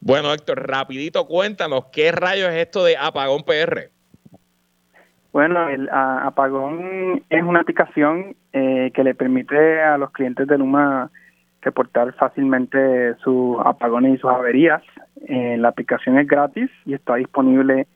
Bueno 0.00 0.32
Héctor, 0.32 0.68
rapidito 0.68 1.26
cuéntanos, 1.26 1.86
¿qué 1.92 2.12
rayos 2.12 2.50
es 2.50 2.56
esto 2.56 2.84
de 2.84 2.96
Apagón 2.96 3.44
PR? 3.44 3.90
Bueno, 5.32 5.68
el 5.68 5.88
Apagón 5.90 7.24
es 7.28 7.42
una 7.42 7.60
aplicación 7.60 8.36
eh, 8.52 8.92
que 8.94 9.02
le 9.02 9.16
permite 9.16 9.82
a 9.82 9.98
los 9.98 10.12
clientes 10.12 10.46
de 10.46 10.58
Luma 10.58 11.10
reportar 11.64 12.12
fácilmente 12.14 13.14
sus 13.16 13.58
apagones 13.64 14.14
y 14.14 14.18
sus 14.18 14.30
averías. 14.30 14.82
Eh, 15.26 15.56
la 15.58 15.68
aplicación 15.68 16.18
es 16.18 16.26
gratis 16.26 16.70
y 16.84 16.94
está 16.94 17.16
disponible 17.16 17.86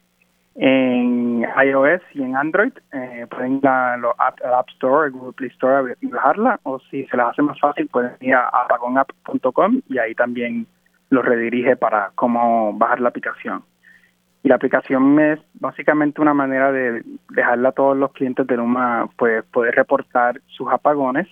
en 0.54 1.46
iOS 1.64 2.02
y 2.14 2.22
en 2.22 2.36
Android. 2.36 2.72
Eh, 2.92 3.26
pueden 3.30 3.58
ir 3.58 3.68
al 3.68 4.04
App 4.04 4.68
Store, 4.70 5.10
Google 5.10 5.32
Play 5.34 5.50
Store 5.50 5.94
y 6.00 6.06
bajarla, 6.08 6.58
o 6.64 6.80
si 6.90 7.04
se 7.06 7.16
les 7.16 7.26
hace 7.26 7.42
más 7.42 7.58
fácil, 7.60 7.86
pueden 7.88 8.12
ir 8.20 8.34
a 8.34 8.48
apagonapp.com 8.48 9.82
y 9.88 9.98
ahí 9.98 10.14
también 10.14 10.66
los 11.10 11.24
redirige 11.24 11.76
para 11.76 12.10
cómo 12.14 12.72
bajar 12.74 13.00
la 13.00 13.10
aplicación. 13.10 13.62
Y 14.42 14.48
la 14.48 14.56
aplicación 14.56 15.18
es 15.20 15.40
básicamente 15.54 16.20
una 16.20 16.34
manera 16.34 16.72
de 16.72 17.02
dejarle 17.30 17.68
a 17.68 17.72
todos 17.72 17.96
los 17.96 18.12
clientes 18.12 18.46
de 18.46 18.56
Luma 18.56 19.08
pues, 19.16 19.44
poder 19.46 19.74
reportar 19.74 20.40
sus 20.46 20.70
apagones 20.70 21.28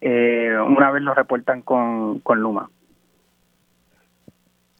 eh, 0.00 0.56
una 0.58 0.90
vez 0.90 1.02
lo 1.02 1.14
reportan 1.14 1.62
con, 1.62 2.22
Luma. 2.36 2.70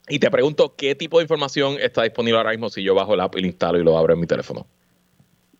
Y 0.07 0.19
te 0.19 0.29
pregunto, 0.31 0.73
¿qué 0.77 0.95
tipo 0.95 1.17
de 1.17 1.23
información 1.23 1.75
está 1.79 2.03
disponible 2.03 2.37
ahora 2.37 2.51
mismo 2.51 2.69
si 2.69 2.83
yo 2.83 2.95
bajo 2.95 3.15
la 3.15 3.25
app 3.25 3.35
y 3.37 3.41
lo 3.41 3.47
instalo 3.47 3.79
y 3.79 3.83
lo 3.83 3.97
abro 3.97 4.13
en 4.13 4.19
mi 4.19 4.27
teléfono? 4.27 4.65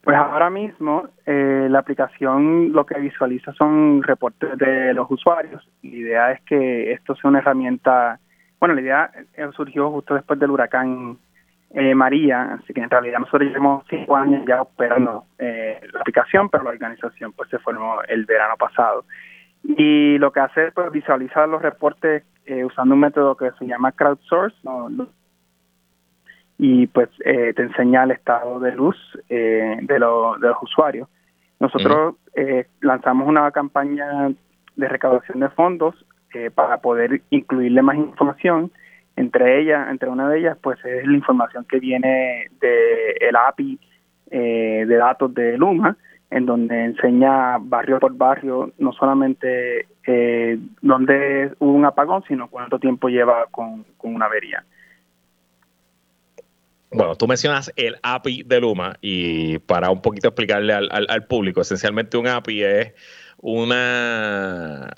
Pues 0.03 0.17
ahora 0.17 0.49
mismo 0.49 1.09
eh, 1.25 1.67
la 1.69 1.79
aplicación 1.79 2.73
lo 2.73 2.85
que 2.85 2.99
visualiza 2.99 3.53
son 3.53 4.01
reportes 4.01 4.57
de 4.57 4.93
los 4.93 5.09
usuarios. 5.11 5.67
La 5.83 5.95
idea 5.95 6.31
es 6.31 6.41
que 6.41 6.91
esto 6.91 7.15
sea 7.15 7.29
una 7.29 7.39
herramienta, 7.39 8.19
bueno, 8.59 8.73
la 8.73 8.81
idea 8.81 9.11
surgió 9.55 9.91
justo 9.91 10.15
después 10.15 10.39
del 10.39 10.49
huracán 10.49 11.19
eh, 11.73 11.95
María, 11.95 12.59
así 12.61 12.73
que 12.73 12.81
en 12.81 12.89
realidad 12.89 13.19
nosotros 13.19 13.43
llevamos 13.43 13.85
cinco 13.89 14.17
años 14.17 14.43
ya 14.45 14.61
operando 14.61 15.23
eh, 15.39 15.79
la 15.93 16.01
aplicación, 16.01 16.49
pero 16.49 16.65
la 16.65 16.71
organización 16.71 17.31
pues 17.31 17.49
se 17.49 17.59
formó 17.59 18.01
el 18.09 18.25
verano 18.25 18.55
pasado. 18.57 19.05
Y 19.63 20.17
lo 20.17 20.31
que 20.31 20.39
hace 20.39 20.67
es 20.67 20.73
pues, 20.73 20.91
visualizar 20.91 21.47
los 21.47 21.61
reportes 21.61 22.23
eh, 22.45 22.65
usando 22.65 22.95
un 22.95 23.01
método 23.01 23.35
que 23.35 23.51
se 23.59 23.65
llama 23.65 23.91
crowdsource, 23.91 24.57
y 26.57 26.85
pues 26.87 27.09
te 27.17 27.61
enseña 27.61 28.03
el 28.03 28.11
estado 28.11 28.59
de 28.59 28.71
luz 28.73 28.95
de, 29.29 29.79
de 29.81 29.99
los 29.99 30.37
usuarios. 30.61 31.09
Nosotros 31.59 32.15
lanzamos 32.81 33.27
una 33.27 33.49
campaña 33.51 34.29
de 34.75 34.87
recaudación 34.87 35.39
de 35.39 35.49
fondos 35.49 35.95
para 36.53 36.77
poder 36.77 37.21
incluirle 37.31 37.81
más 37.81 37.97
información. 37.97 38.71
Entre 39.15 39.59
ellas, 39.59 39.87
entre 39.89 40.09
una 40.09 40.29
de 40.29 40.39
ellas, 40.39 40.57
pues 40.61 40.83
es 40.85 41.05
la 41.05 41.13
información 41.17 41.65
que 41.65 41.79
viene 41.79 42.47
de 42.59 43.11
el 43.19 43.35
API 43.35 43.79
eh, 44.29 44.85
de 44.87 44.95
datos 44.95 45.33
de 45.33 45.57
Luma, 45.57 45.97
en 46.31 46.45
donde 46.45 46.85
enseña 46.85 47.57
barrio 47.59 47.99
por 47.99 48.15
barrio 48.15 48.71
no 48.79 48.93
solamente 48.93 49.87
eh, 50.07 50.57
dónde 50.81 51.53
hubo 51.59 51.73
un 51.73 51.85
apagón, 51.85 52.23
sino 52.27 52.49
cuánto 52.49 52.79
tiempo 52.79 53.09
lleva 53.09 53.45
con, 53.51 53.85
una 54.01 54.25
avería. 54.25 54.63
Bueno, 56.89 57.15
tú 57.15 57.27
mencionas 57.27 57.71
el 57.75 57.97
API 58.01 58.43
de 58.43 58.59
Luma 58.59 58.97
y 59.01 59.59
para 59.59 59.91
un 59.91 60.01
poquito 60.01 60.29
explicarle 60.29 60.73
al, 60.73 60.89
al 60.91 61.25
público, 61.25 61.61
esencialmente 61.61 62.17
un 62.17 62.27
API 62.27 62.63
es 62.63 62.93
una 63.41 64.89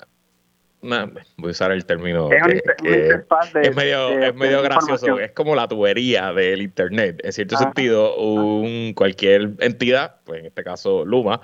voy 1.36 1.48
a 1.48 1.50
usar 1.50 1.72
el 1.72 1.84
término 1.84 2.30
es, 2.30 3.76
medio, 3.76 4.10
es 4.10 4.34
medio 4.34 4.62
gracioso, 4.62 5.18
es 5.18 5.32
como 5.32 5.54
la 5.54 5.66
tubería 5.66 6.32
del 6.32 6.62
internet, 6.62 7.20
en 7.24 7.32
cierto 7.32 7.56
sentido, 7.56 8.16
un, 8.16 8.92
cualquier 8.94 9.52
entidad, 9.60 10.16
pues 10.24 10.40
en 10.40 10.46
este 10.46 10.62
caso 10.62 11.04
Luma, 11.04 11.40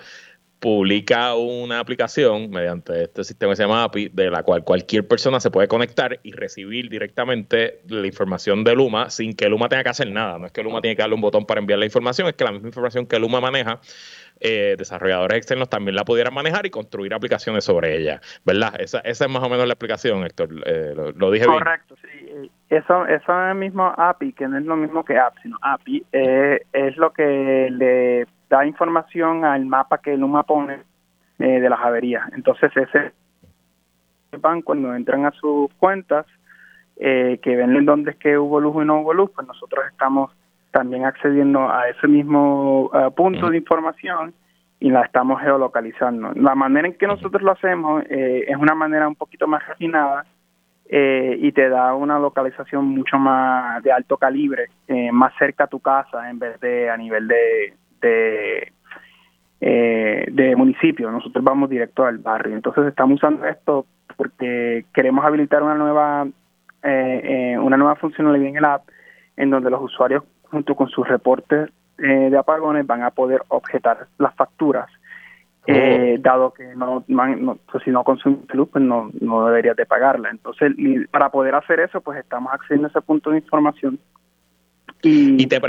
publica 0.61 1.35
una 1.35 1.81
aplicación 1.81 2.51
mediante 2.51 3.05
este 3.05 3.25
sistema 3.25 3.53
que 3.53 3.57
se 3.57 3.63
llama 3.63 3.83
API, 3.83 4.11
de 4.11 4.31
la 4.31 4.43
cual 4.43 4.63
cualquier 4.63 5.09
persona 5.09 5.41
se 5.41 5.51
puede 5.51 5.69
conectar 5.69 6.21
y 6.23 6.33
recibir 6.33 6.91
directamente 6.91 7.81
la 7.89 8.07
información 8.07 8.63
de 8.63 8.75
Luma 8.75 9.09
sin 9.09 9.35
que 9.35 9.49
Luma 9.49 9.71
tenga 9.71 9.85
que 9.85 9.89
hacer 9.89 10.11
nada. 10.11 10.39
No 10.39 10.47
es 10.47 10.53
que 10.53 10.63
Luma 10.63 10.83
tiene 10.83 10.97
que 10.97 11.03
darle 11.03 11.15
un 11.15 11.23
botón 11.23 11.47
para 11.47 11.61
enviar 11.61 11.79
la 11.79 11.87
información, 11.87 12.29
es 12.29 12.35
que 12.35 12.45
la 12.45 12.53
misma 12.53 12.69
información 12.69 13.07
que 13.07 13.19
Luma 13.19 13.41
maneja 13.41 13.81
eh, 14.39 14.75
desarrolladores 14.79 15.39
externos 15.39 15.71
también 15.71 15.97
la 15.97 16.05
pudieran 16.05 16.35
manejar 16.35 16.67
y 16.67 16.71
construir 16.71 17.15
aplicaciones 17.15 17.65
sobre 17.65 17.97
ella, 17.97 18.21
¿verdad? 18.45 18.79
Esa, 18.79 19.01
esa 19.01 19.25
es 19.25 19.31
más 19.31 19.43
o 19.43 19.49
menos 19.49 19.67
la 19.67 19.73
explicación, 19.73 20.25
Héctor. 20.25 20.51
Eh, 20.67 20.95
lo, 20.95 21.31
dije 21.31 21.47
bien. 21.47 21.59
Correcto, 21.59 21.97
sí. 22.03 22.51
Eso, 22.69 23.07
eso 23.07 23.55
mismo 23.55 23.93
API, 23.97 24.33
que 24.33 24.47
no 24.47 24.59
es 24.59 24.65
lo 24.65 24.77
mismo 24.77 25.05
que 25.05 25.19
app, 25.19 25.35
sino 25.43 25.57
API, 25.63 26.05
eh, 26.13 26.61
es 26.73 26.97
lo 26.99 27.13
que 27.13 27.69
le 27.71 28.27
da 28.51 28.67
información 28.67 29.47
al 29.47 29.65
mapa 29.65 29.99
que 29.99 30.17
Luma 30.17 30.43
pone 30.43 30.81
de 31.39 31.71
las 31.71 31.81
averías. 31.81 32.31
Entonces, 32.35 32.71
ese 32.77 33.13
van 34.39 34.61
cuando 34.61 34.95
entran 34.95 35.25
a 35.25 35.31
sus 35.31 35.73
cuentas, 35.79 36.27
que 36.97 37.41
ven 37.45 37.87
dónde 37.87 38.11
es 38.11 38.19
que 38.19 38.37
hubo 38.37 38.61
luz 38.61 38.83
y 38.83 38.85
no 38.85 39.01
hubo 39.01 39.15
luz, 39.15 39.31
pues 39.35 39.47
nosotros 39.47 39.87
estamos 39.91 40.31
también 40.71 41.05
accediendo 41.05 41.69
a 41.69 41.89
ese 41.89 42.07
mismo 42.07 42.91
eh, 42.95 43.11
punto 43.15 43.51
de 43.51 43.59
información 43.59 44.33
y 44.79 44.91
la 44.91 45.03
estamos 45.03 45.41
geolocalizando. 45.41 46.33
La 46.35 46.55
manera 46.55 46.89
en 46.89 46.95
que 46.95 47.07
nosotros 47.07 47.43
lo 47.43 47.53
hacemos 47.53 48.05
eh, 48.09 48.45
es 48.49 48.57
una 48.57 48.75
manera 48.75 49.07
un 49.09 49.17
poquito 49.17 49.47
más 49.47 49.67
refinada 49.67 50.25
eh, 50.89 51.37
y 51.39 51.53
te 51.53 51.69
da 51.69 51.95
una 51.95 52.19
localización 52.19 52.87
mucho 52.87 53.19
más 53.19 53.83
de 53.83 53.93
alto 53.93 54.17
calibre, 54.17 54.69
más 55.13 55.33
cerca 55.39 55.65
a 55.65 55.69
tu 55.69 55.81
casa 55.81 56.31
en 56.31 56.39
vez 56.39 56.59
de 56.61 56.91
a 56.91 56.97
nivel 56.97 57.29
de, 57.29 57.75
de, 58.01 58.73
de 59.61 60.57
municipio. 60.57 61.11
Nosotros 61.11 61.45
vamos 61.45 61.71
directo 61.71 62.05
al 62.05 62.19
barrio. 62.19 62.55
Entonces 62.55 62.87
estamos 62.87 63.17
usando 63.17 63.45
esto 63.47 63.87
porque 64.17 64.85
queremos 64.93 65.25
habilitar 65.25 65.63
una 65.63 65.75
nueva, 65.75 66.27
una 66.83 67.77
nueva 67.77 67.97
funcionalidad 67.97 68.49
en 68.49 68.57
el 68.57 68.65
app 68.65 68.89
en 69.37 69.51
donde 69.51 69.71
los 69.71 69.83
usuarios 69.83 70.25
junto 70.51 70.75
con 70.75 70.89
sus 70.89 71.07
reportes 71.09 71.71
eh, 72.03 72.29
de 72.31 72.39
apagones 72.39 72.87
van 72.87 73.03
a 73.03 73.11
poder 73.11 73.43
objetar 73.49 74.07
las 74.19 74.35
facturas, 74.35 74.89
eh, 75.67 76.17
oh. 76.19 76.23
dado 76.23 76.53
que 76.55 76.75
no, 76.75 77.05
pues 77.71 77.85
si 77.85 77.91
no 77.91 78.05
consumes 78.05 78.41
luz, 78.55 78.69
pues 78.73 78.83
no, 78.83 79.11
no 79.21 79.47
deberías 79.47 79.77
de 79.77 79.85
pagarla. 79.87 80.31
Entonces, 80.31 80.73
para 81.11 81.31
poder 81.31 81.55
hacer 81.55 81.81
eso, 81.81 82.01
pues 82.01 82.19
estamos 82.19 82.53
accediendo 82.53 82.89
a 82.89 82.91
ese 82.91 83.03
punto 83.03 83.31
de 83.31 83.39
información. 83.39 83.99
Y, 85.03 85.47
te 85.47 85.61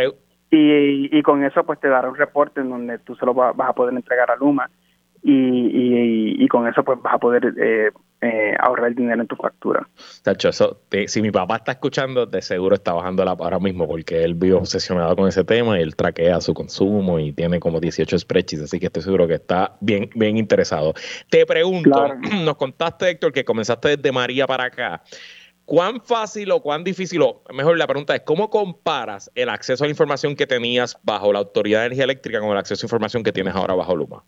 y, 0.52 1.18
y, 1.18 1.24
con 1.24 1.44
eso, 1.44 1.64
pues 1.64 1.80
te 1.80 1.88
dará 1.88 2.10
un 2.10 2.16
reporte 2.16 2.60
en 2.60 2.70
donde 2.70 3.00
tú 3.00 3.16
se 3.16 3.26
lo 3.26 3.34
vas 3.34 3.56
a 3.58 3.74
poder 3.74 3.96
entregar 3.96 4.30
a 4.30 4.36
Luma 4.36 4.70
y, 5.24 6.44
y, 6.44 6.48
con 6.48 6.68
eso 6.68 6.84
pues 6.84 7.00
vas 7.02 7.14
a 7.14 7.18
poder 7.20 7.54
eh, 7.58 7.92
eh, 8.22 8.56
ahorrar 8.60 8.96
dinero 8.96 9.22
en 9.22 9.28
tu 9.28 9.36
factura. 9.36 9.88
Tacho, 10.24 10.50
eso, 10.50 10.82
si 11.06 11.22
mi 11.22 11.32
papá 11.32 11.58
está 11.58 11.74
escuchando, 11.74 12.26
de 12.26 12.42
seguro 12.42 12.76
está 12.76 12.94
bajando 12.94 13.24
la 13.24 13.32
ahora 13.32 13.60
mismo 13.60 13.88
porque 13.88 14.24
él 14.24 14.34
vive 14.34 14.56
obsesionado 14.56 15.16
con 15.16 15.28
ese 15.28 15.44
tema 15.44 15.78
y 15.78 15.84
él 15.84 15.96
traquea 15.96 16.42
su 16.42 16.54
consumo 16.54 17.20
y 17.20 17.34
tiene 17.34 17.60
como 17.60 17.80
18 17.80 18.18
spreadsheets, 18.18 18.64
así 18.64 18.80
que 18.80 18.88
estoy 18.88 19.04
seguro 19.04 19.28
que 19.28 19.36
está 19.36 19.78
bien, 19.80 20.10
bien 20.16 20.38
interesado. 20.38 20.94
Te 21.30 21.46
pregunto, 21.46 22.16
nos 22.44 22.58
contaste, 22.58 23.12
Héctor, 23.12 23.32
que 23.32 23.46
comenzaste 23.46 23.98
desde 23.98 24.12
María 24.12 24.48
para 24.48 24.66
acá. 24.66 25.04
¿Cuán 25.72 26.02
fácil 26.02 26.52
o 26.52 26.60
cuán 26.62 26.84
difícil, 26.84 27.22
o 27.22 27.42
mejor 27.54 27.78
la 27.78 27.88
pregunta 27.88 28.14
es, 28.14 28.24
¿cómo 28.24 28.50
comparas 28.50 29.32
el 29.36 29.48
acceso 29.48 29.86
a 29.86 29.88
la 29.88 29.92
información 29.92 30.36
que 30.36 30.46
tenías 30.46 31.00
bajo 31.02 31.32
la 31.32 31.40
Autoridad 31.40 31.80
de 31.80 31.86
Energía 31.86 32.04
Eléctrica 32.04 32.42
con 32.42 32.50
el 32.50 32.58
acceso 32.58 32.86
a 32.86 32.88
información 32.88 33.24
que 33.24 33.32
tienes 33.32 33.56
ahora 33.56 33.74
bajo 33.74 33.96
Luma? 33.96 34.22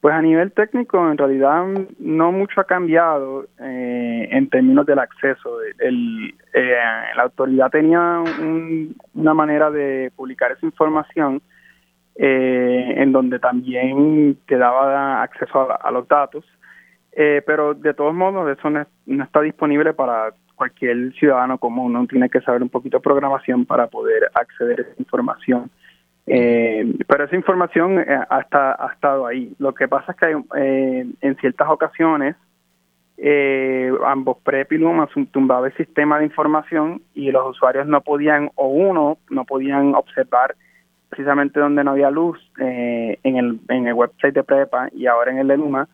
Pues 0.00 0.14
a 0.14 0.22
nivel 0.22 0.52
técnico, 0.52 1.10
en 1.10 1.18
realidad 1.18 1.66
no 1.98 2.32
mucho 2.32 2.62
ha 2.62 2.64
cambiado 2.64 3.44
eh, 3.60 4.28
en 4.30 4.48
términos 4.48 4.86
del 4.86 5.00
acceso. 5.00 5.58
El, 5.78 6.34
eh, 6.54 6.76
la 7.14 7.24
autoridad 7.24 7.70
tenía 7.70 8.22
una 9.12 9.34
manera 9.34 9.70
de 9.70 10.10
publicar 10.16 10.50
esa 10.50 10.64
información 10.64 11.42
eh, 12.14 12.94
en 12.96 13.12
donde 13.12 13.38
también 13.38 14.38
te 14.46 14.56
daba 14.56 15.22
acceso 15.22 15.68
a, 15.70 15.90
los 15.90 16.08
datos, 16.08 16.46
pero 17.14 17.74
de 17.74 17.94
todos 17.94 18.14
modos 18.14 18.56
eso 18.56 18.70
no, 18.70 18.86
no, 19.06 19.24
está 19.24 19.40
disponible 19.40 19.92
para 19.92 20.32
cualquier 20.54 21.12
ciudadano 21.14 21.58
común. 21.58 21.96
Uno 21.96 22.06
tiene 22.06 22.28
que 22.28 22.40
saber 22.40 22.62
un 22.62 22.68
poquito 22.68 22.98
de 22.98 23.02
programación 23.02 23.64
para 23.64 23.86
poder 23.86 24.30
acceder 24.34 24.80
a 24.80 24.82
esa 24.82 24.94
información. 24.98 25.70
Eh, 26.26 26.94
pero 27.06 27.24
esa 27.24 27.36
información 27.36 27.98
eh, 28.00 28.06
ha, 28.08 28.44
ha, 28.50 28.92
estado 28.92 29.26
ahí. 29.26 29.54
Lo 29.58 29.72
que 29.74 29.88
pasa 29.88 30.12
es 30.12 30.18
que 30.18 30.42
eh, 30.56 31.06
en 31.20 31.36
ciertas 31.36 31.68
ocasiones 31.70 32.36
eh, 33.16 33.90
ambos 34.06 34.38
PREP 34.44 34.72
y 34.72 34.78
Luma 34.78 35.08
tumbaba 35.32 35.66
el 35.66 35.76
sistema 35.76 36.18
de 36.18 36.26
información 36.26 37.02
y 37.14 37.32
los 37.32 37.50
usuarios 37.50 37.86
no 37.86 38.00
podían, 38.00 38.50
o 38.54 38.68
uno, 38.68 39.18
no 39.28 39.44
podían 39.44 39.94
observar 39.94 40.54
precisamente 41.08 41.58
donde 41.58 41.82
no 41.82 41.92
había 41.92 42.10
luz 42.10 42.38
eh, 42.60 43.18
en, 43.24 43.36
el, 43.36 43.60
en 43.68 43.88
el 43.88 43.94
website 43.94 44.34
de 44.34 44.44
Prepa 44.44 44.88
y 44.92 45.06
ahora 45.06 45.32
en 45.32 45.38
el 45.38 45.48
de 45.48 45.56
Luma, 45.56 45.88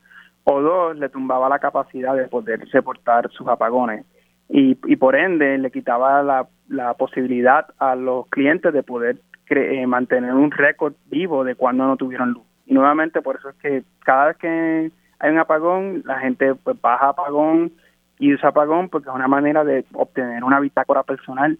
o 0.45 0.61
dos, 0.61 0.97
le 0.97 1.09
tumbaba 1.09 1.49
la 1.49 1.59
capacidad 1.59 2.15
de 2.15 2.29
poder 2.29 2.61
reportar 2.71 3.31
sus 3.31 3.49
apagones. 3.49 4.05
Y, 4.49 4.79
y 4.87 4.97
por 4.97 5.17
ende 5.17 5.57
le 5.59 5.71
quitaba 5.71 6.23
la, 6.23 6.47
la 6.69 6.95
posibilidad 6.95 7.67
a 7.79 7.95
los 7.97 8.27
clientes 8.29 8.73
de 8.73 8.83
poder 8.83 9.17
eh, 9.49 9.87
mantener 9.87 10.35
un 10.35 10.51
récord 10.51 10.95
vivo 11.07 11.45
de 11.45 11.55
cuando 11.55 11.87
no 11.87 11.97
tuvieron 11.97 12.33
luz. 12.33 12.45
Y 12.67 12.75
nuevamente 12.75 13.23
por 13.23 13.37
eso 13.37 13.51
es 13.51 13.57
que 13.57 13.85
cada 14.05 14.27
vez 14.27 14.37
que 14.39 14.91
hay 15.19 15.31
un 15.31 15.39
apagón, 15.39 16.03
la 16.05 16.19
gente 16.19 16.55
pues 16.55 16.81
baja 16.81 17.11
apagón 17.11 17.73
y 18.19 18.35
usa 18.35 18.51
apagón 18.51 18.89
porque 18.89 19.09
es 19.09 19.15
una 19.15 19.29
manera 19.29 19.65
de 19.65 19.85
obtener 19.93 20.45
una 20.45 20.61
bitácora 20.61 21.03
personal 21.03 21.59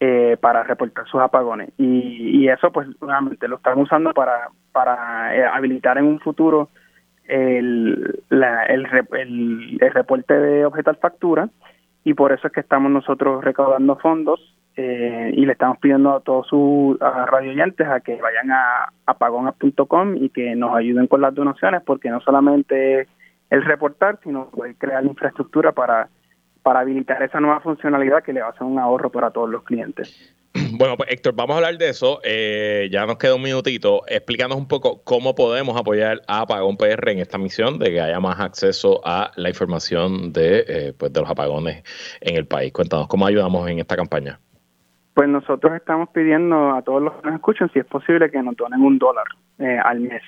eh, 0.00 0.36
para 0.40 0.62
reportar 0.62 1.06
sus 1.08 1.20
apagones. 1.20 1.70
Y, 1.76 2.40
y 2.40 2.48
eso 2.48 2.70
pues 2.70 2.88
nuevamente 3.00 3.48
lo 3.48 3.56
están 3.56 3.78
usando 3.78 4.12
para, 4.12 4.48
para 4.72 5.36
eh, 5.36 5.44
habilitar 5.44 5.98
en 5.98 6.04
un 6.04 6.20
futuro 6.20 6.68
el, 7.28 8.20
la, 8.30 8.64
el, 8.64 8.84
reporte 8.84 10.34
de 10.34 10.64
objetar 10.64 10.96
factura 10.96 11.48
y 12.04 12.14
por 12.14 12.32
eso 12.32 12.46
es 12.46 12.52
que 12.52 12.60
estamos 12.60 12.90
nosotros 12.90 13.44
recaudando 13.44 13.96
fondos 13.96 14.40
eh, 14.76 15.32
y 15.34 15.44
le 15.44 15.52
estamos 15.52 15.78
pidiendo 15.78 16.14
a 16.14 16.20
todos 16.20 16.46
sus 16.48 16.98
radio 16.98 17.50
oyentes 17.50 17.86
a 17.86 18.00
que 18.00 18.16
vayan 18.16 18.50
a 18.50 18.92
apagona.com 19.06 20.16
y 20.16 20.30
que 20.30 20.56
nos 20.56 20.74
ayuden 20.74 21.06
con 21.06 21.20
las 21.20 21.34
donaciones 21.34 21.82
porque 21.82 22.10
no 22.10 22.20
solamente 22.20 23.08
el 23.50 23.64
reportar, 23.64 24.18
sino 24.22 24.50
poder 24.50 24.76
crear 24.76 25.04
infraestructura 25.04 25.72
para, 25.72 26.08
para 26.62 26.80
habilitar 26.80 27.22
esa 27.22 27.40
nueva 27.40 27.60
funcionalidad 27.60 28.22
que 28.22 28.32
le 28.32 28.40
va 28.40 28.48
a 28.48 28.50
hacer 28.50 28.62
un 28.62 28.78
ahorro 28.78 29.10
para 29.10 29.30
todos 29.30 29.50
los 29.50 29.64
clientes. 29.64 30.34
Bueno, 30.78 30.96
pues 30.96 31.10
Héctor, 31.10 31.34
vamos 31.34 31.54
a 31.54 31.56
hablar 31.56 31.76
de 31.76 31.88
eso. 31.88 32.20
Eh, 32.22 32.88
ya 32.92 33.04
nos 33.04 33.18
queda 33.18 33.34
un 33.34 33.42
minutito. 33.42 34.02
Explícanos 34.06 34.56
un 34.56 34.68
poco 34.68 35.02
cómo 35.02 35.34
podemos 35.34 35.76
apoyar 35.76 36.20
a 36.28 36.42
Apagón 36.42 36.76
PR 36.76 37.10
en 37.10 37.18
esta 37.18 37.36
misión 37.36 37.80
de 37.80 37.90
que 37.90 38.00
haya 38.00 38.20
más 38.20 38.38
acceso 38.38 39.00
a 39.04 39.32
la 39.34 39.48
información 39.48 40.32
de, 40.32 40.64
eh, 40.68 40.92
pues 40.96 41.12
de 41.12 41.20
los 41.20 41.28
apagones 41.28 41.82
en 42.20 42.36
el 42.36 42.46
país. 42.46 42.72
Cuéntanos, 42.72 43.08
¿cómo 43.08 43.26
ayudamos 43.26 43.68
en 43.68 43.80
esta 43.80 43.96
campaña? 43.96 44.38
Pues 45.14 45.28
nosotros 45.28 45.74
estamos 45.74 46.10
pidiendo 46.10 46.70
a 46.76 46.82
todos 46.82 47.02
los 47.02 47.12
que 47.14 47.26
nos 47.26 47.34
escuchan 47.34 47.68
si 47.72 47.80
es 47.80 47.84
posible 47.86 48.30
que 48.30 48.40
nos 48.40 48.54
donen 48.54 48.80
un 48.80 48.98
dólar 48.98 49.26
eh, 49.58 49.80
al 49.84 49.98
mes. 49.98 50.22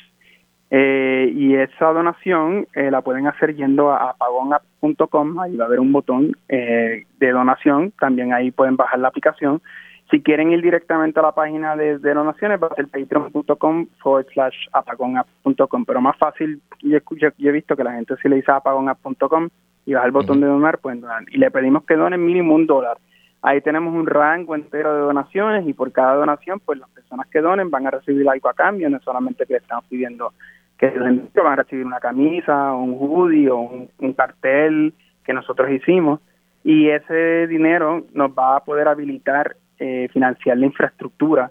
Eh, 0.73 1.33
y 1.33 1.55
esa 1.55 1.93
donación 1.93 2.67
eh, 2.75 2.91
la 2.91 3.03
pueden 3.03 3.29
hacer 3.29 3.55
yendo 3.55 3.93
a 3.93 4.11
apagonapp.com, 4.11 5.39
ahí 5.39 5.55
va 5.55 5.67
a 5.67 5.67
haber 5.69 5.79
un 5.79 5.93
botón 5.93 6.37
de 6.49 7.05
donación, 7.21 7.93
también 8.01 8.33
ahí 8.33 8.51
pueden 8.51 8.75
bajar 8.75 8.99
la 8.99 9.07
aplicación. 9.07 9.63
Si 10.11 10.23
quieren 10.23 10.51
ir 10.51 10.61
directamente 10.61 11.21
a 11.21 11.23
la 11.23 11.33
página 11.33 11.77
de, 11.77 11.99
donaciones, 11.99 12.61
va 12.61 12.67
a 12.67 12.75
ser 12.75 12.89
patreon.com 12.89 13.87
forward 14.03 14.27
slash 14.33 14.57
apagonapp.com, 14.73 15.85
pero 15.85 16.01
más 16.01 16.17
fácil, 16.19 16.61
yo, 16.83 16.99
he 16.99 17.53
visto 17.53 17.77
que 17.77 17.85
la 17.85 17.93
gente 17.93 18.17
si 18.21 18.29
le 18.29 18.37
dice 18.37 18.51
apagonapp.com 18.51 19.49
y 19.87 19.95
baja 19.95 20.07
el 20.07 20.13
botón 20.13 20.41
de 20.41 20.49
donar, 20.49 20.79
pueden 20.79 21.01
donar. 21.01 21.23
Y 21.31 21.39
le 21.39 21.51
pedimos 21.51 21.85
que 21.85 21.95
donen 21.95 22.25
mínimo 22.25 22.55
un 22.55 22.67
dólar. 22.67 22.99
Ahí 23.43 23.61
tenemos 23.61 23.95
un 23.95 24.07
rango 24.07 24.55
entero 24.55 24.95
de 24.95 25.01
donaciones 25.01 25.67
y 25.67 25.73
por 25.73 25.93
cada 25.93 26.15
donación, 26.15 26.61
pues 26.61 26.79
las 26.79 26.91
personas 26.91 27.27
que 27.29 27.41
donen 27.41 27.71
van 27.71 27.87
a 27.87 27.91
recibir 27.91 28.29
algo 28.29 28.49
a 28.49 28.55
cambio, 28.55 28.91
no 28.91 29.01
solamente 29.01 29.47
que 29.47 29.55
le 29.55 29.59
estamos 29.61 29.85
pidiendo 29.87 30.33
que 30.81 30.89
van 30.89 31.53
a 31.53 31.57
recibir 31.57 31.85
una 31.85 32.01
camisa, 32.01 32.73
un 32.73 32.97
hoodie 32.99 33.51
o 33.51 33.59
un, 33.99 34.13
cartel 34.15 34.95
que 35.25 35.35
nosotros 35.35 35.71
hicimos 35.71 36.21
y 36.65 36.89
ese 36.89 37.47
dinero 37.49 38.07
nos 38.15 38.31
va 38.31 38.57
a 38.57 38.65
poder 38.65 38.89
habilitar 38.89 39.57
eh, 39.81 40.09
financiar 40.13 40.59
la 40.59 40.67
infraestructura 40.67 41.51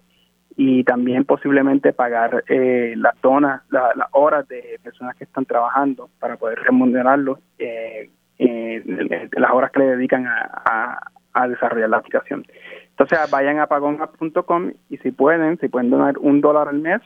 y 0.56 0.84
también 0.84 1.24
posiblemente 1.26 1.94
pagar 1.94 2.44
eh, 2.48 2.94
las 2.98 3.18
zonas, 3.22 3.62
las 3.70 4.08
horas 4.12 4.48
de 4.48 4.80
personas 4.84 5.16
que 5.16 5.24
están 5.24 5.46
trabajando 5.46 6.10
para 6.20 6.36
poder 6.38 6.60
remunerarlos, 6.60 7.40
eh, 7.58 8.10
eh 8.38 9.30
las 9.32 9.52
horas 9.52 9.72
que 9.72 9.80
le 9.80 9.96
dedican 9.96 10.28
a, 10.28 11.00
a, 11.34 11.48
desarrollar 11.48 11.90
la 11.90 11.98
aplicación. 11.98 12.46
Entonces 12.90 13.20
vayan 13.32 13.60
a 13.60 13.68
pagonapp.com 13.68 14.72
y 14.90 14.98
si 14.98 15.12
pueden, 15.12 15.58
si 15.60 15.70
pueden 15.70 15.90
donar 15.90 16.18
un 16.18 16.42
dólar 16.42 16.68
al 16.68 16.80
mes, 16.80 17.02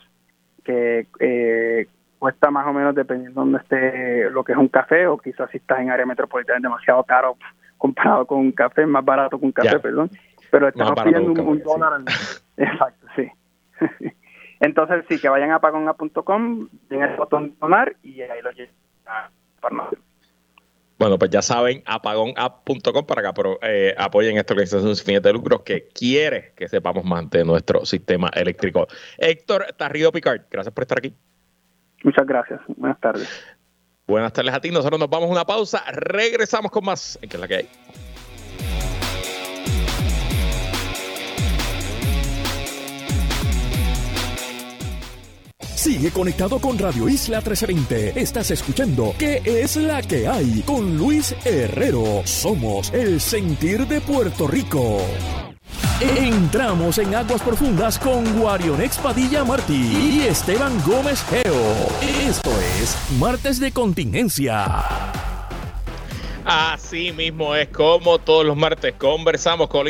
que 0.63 1.05
eh, 1.19 1.87
cuesta 2.17 2.49
más 2.49 2.65
o 2.65 2.73
menos 2.73 2.95
dependiendo 2.95 3.41
de 3.41 3.45
dónde 3.45 3.59
esté 3.59 4.29
lo 4.31 4.43
que 4.43 4.53
es 4.53 4.57
un 4.57 4.69
café 4.69 5.05
o 5.05 5.17
quizás 5.17 5.51
si 5.51 5.57
estás 5.57 5.79
en 5.79 5.91
área 5.91 6.05
metropolitana 6.05 6.57
es 6.57 6.63
demasiado 6.63 7.03
caro 7.03 7.37
comparado 7.77 8.25
con 8.25 8.39
un 8.39 8.51
café, 8.51 8.85
más 8.85 9.03
barato 9.05 9.37
que 9.37 9.45
un 9.45 9.51
café, 9.51 9.77
perdón, 9.77 10.09
pero 10.53 10.67
estamos 10.67 10.93
pidiendo 11.03 11.43
un, 11.43 11.63
dólar 11.63 11.93
al 11.93 12.05
Exacto, 12.57 13.07
sí. 13.15 13.27
Entonces 14.59 15.03
sí, 15.09 15.19
que 15.19 15.27
vayan 15.27 15.49
a 15.49 15.59
pagona.com, 15.59 16.67
den 16.89 17.01
el 17.01 17.15
botón 17.15 17.55
donar 17.59 17.95
y 18.03 18.21
ahí 18.21 18.39
lo 18.43 18.51
llevan 18.51 18.75
a 19.07 19.29
bueno, 20.99 21.17
pues 21.17 21.31
ya 21.31 21.41
saben, 21.41 21.81
apagonapp.com 21.85 23.05
para 23.05 23.33
que 23.33 23.41
eh, 23.63 23.95
apoyen 23.97 24.37
esta 24.37 24.53
organización 24.53 24.95
sin 24.95 25.05
fines 25.05 25.23
de 25.23 25.33
lucro 25.33 25.63
que 25.63 25.87
quiere 25.87 26.53
que 26.55 26.67
sepamos 26.69 27.03
más 27.03 27.29
de 27.31 27.43
nuestro 27.43 27.83
sistema 27.85 28.29
eléctrico. 28.33 28.87
Héctor 29.17 29.73
Tarrido 29.75 30.11
Picard, 30.11 30.43
gracias 30.51 30.73
por 30.73 30.83
estar 30.83 30.99
aquí. 30.99 31.13
Muchas 32.03 32.27
gracias. 32.27 32.61
Buenas 32.67 32.99
tardes. 32.99 33.55
Buenas 34.05 34.31
tardes 34.31 34.53
a 34.53 34.61
ti. 34.61 34.69
Nosotros 34.69 34.99
nos 34.99 35.09
vamos 35.09 35.29
a 35.29 35.31
una 35.31 35.45
pausa. 35.45 35.83
Regresamos 35.91 36.69
con 36.69 36.85
más. 36.85 37.17
¿En 37.21 37.29
qué 37.29 37.37
es 37.37 37.41
la 37.41 37.47
que 37.47 37.55
hay? 37.55 37.69
Sigue 45.83 46.11
conectado 46.11 46.59
con 46.59 46.79
Radio 46.79 47.09
Isla 47.09 47.39
1320. 47.39 48.17
Estás 48.17 48.51
escuchando 48.51 49.13
¿Qué 49.19 49.41
es 49.43 49.75
la 49.75 50.01
que 50.01 50.29
hay? 50.29 50.61
Con 50.61 50.97
Luis 50.97 51.35
Herrero. 51.43 52.21
Somos 52.23 52.93
el 52.93 53.19
sentir 53.19 53.85
de 53.85 53.99
Puerto 53.99 54.47
Rico. 54.47 55.01
Entramos 55.99 56.99
en 56.99 57.13
aguas 57.13 57.41
profundas 57.41 57.99
con 57.99 58.23
Guarionex 58.39 58.97
Padilla 58.99 59.43
Martí 59.43 60.21
y 60.21 60.21
Esteban 60.21 60.71
Gómez 60.85 61.21
Geo. 61.25 61.89
Esto 62.29 62.51
es 62.81 62.97
Martes 63.19 63.59
de 63.59 63.73
Contingencia. 63.73 65.11
Así 66.45 67.11
mismo 67.11 67.55
es 67.55 67.67
como 67.67 68.19
todos 68.19 68.45
los 68.45 68.55
martes 68.55 68.93
conversamos 68.97 69.67
con 69.67 69.85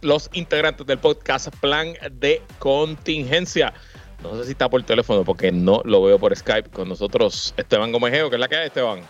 los 0.00 0.30
integrantes 0.32 0.86
del 0.86 0.98
podcast 0.98 1.48
Plan 1.60 1.92
de 2.12 2.40
Contingencia. 2.58 3.74
No 4.24 4.36
sé 4.38 4.46
si 4.46 4.52
está 4.52 4.70
por 4.70 4.82
teléfono 4.82 5.22
porque 5.22 5.52
no 5.52 5.82
lo 5.84 6.02
veo 6.02 6.18
por 6.18 6.34
Skype 6.34 6.70
con 6.70 6.88
nosotros 6.88 7.52
Esteban 7.58 7.92
Gómez 7.92 8.12
Geo, 8.12 8.30
que 8.30 8.36
es 8.36 8.40
la 8.40 8.48
que 8.48 8.56
hay, 8.56 8.66
Esteban. 8.66 9.00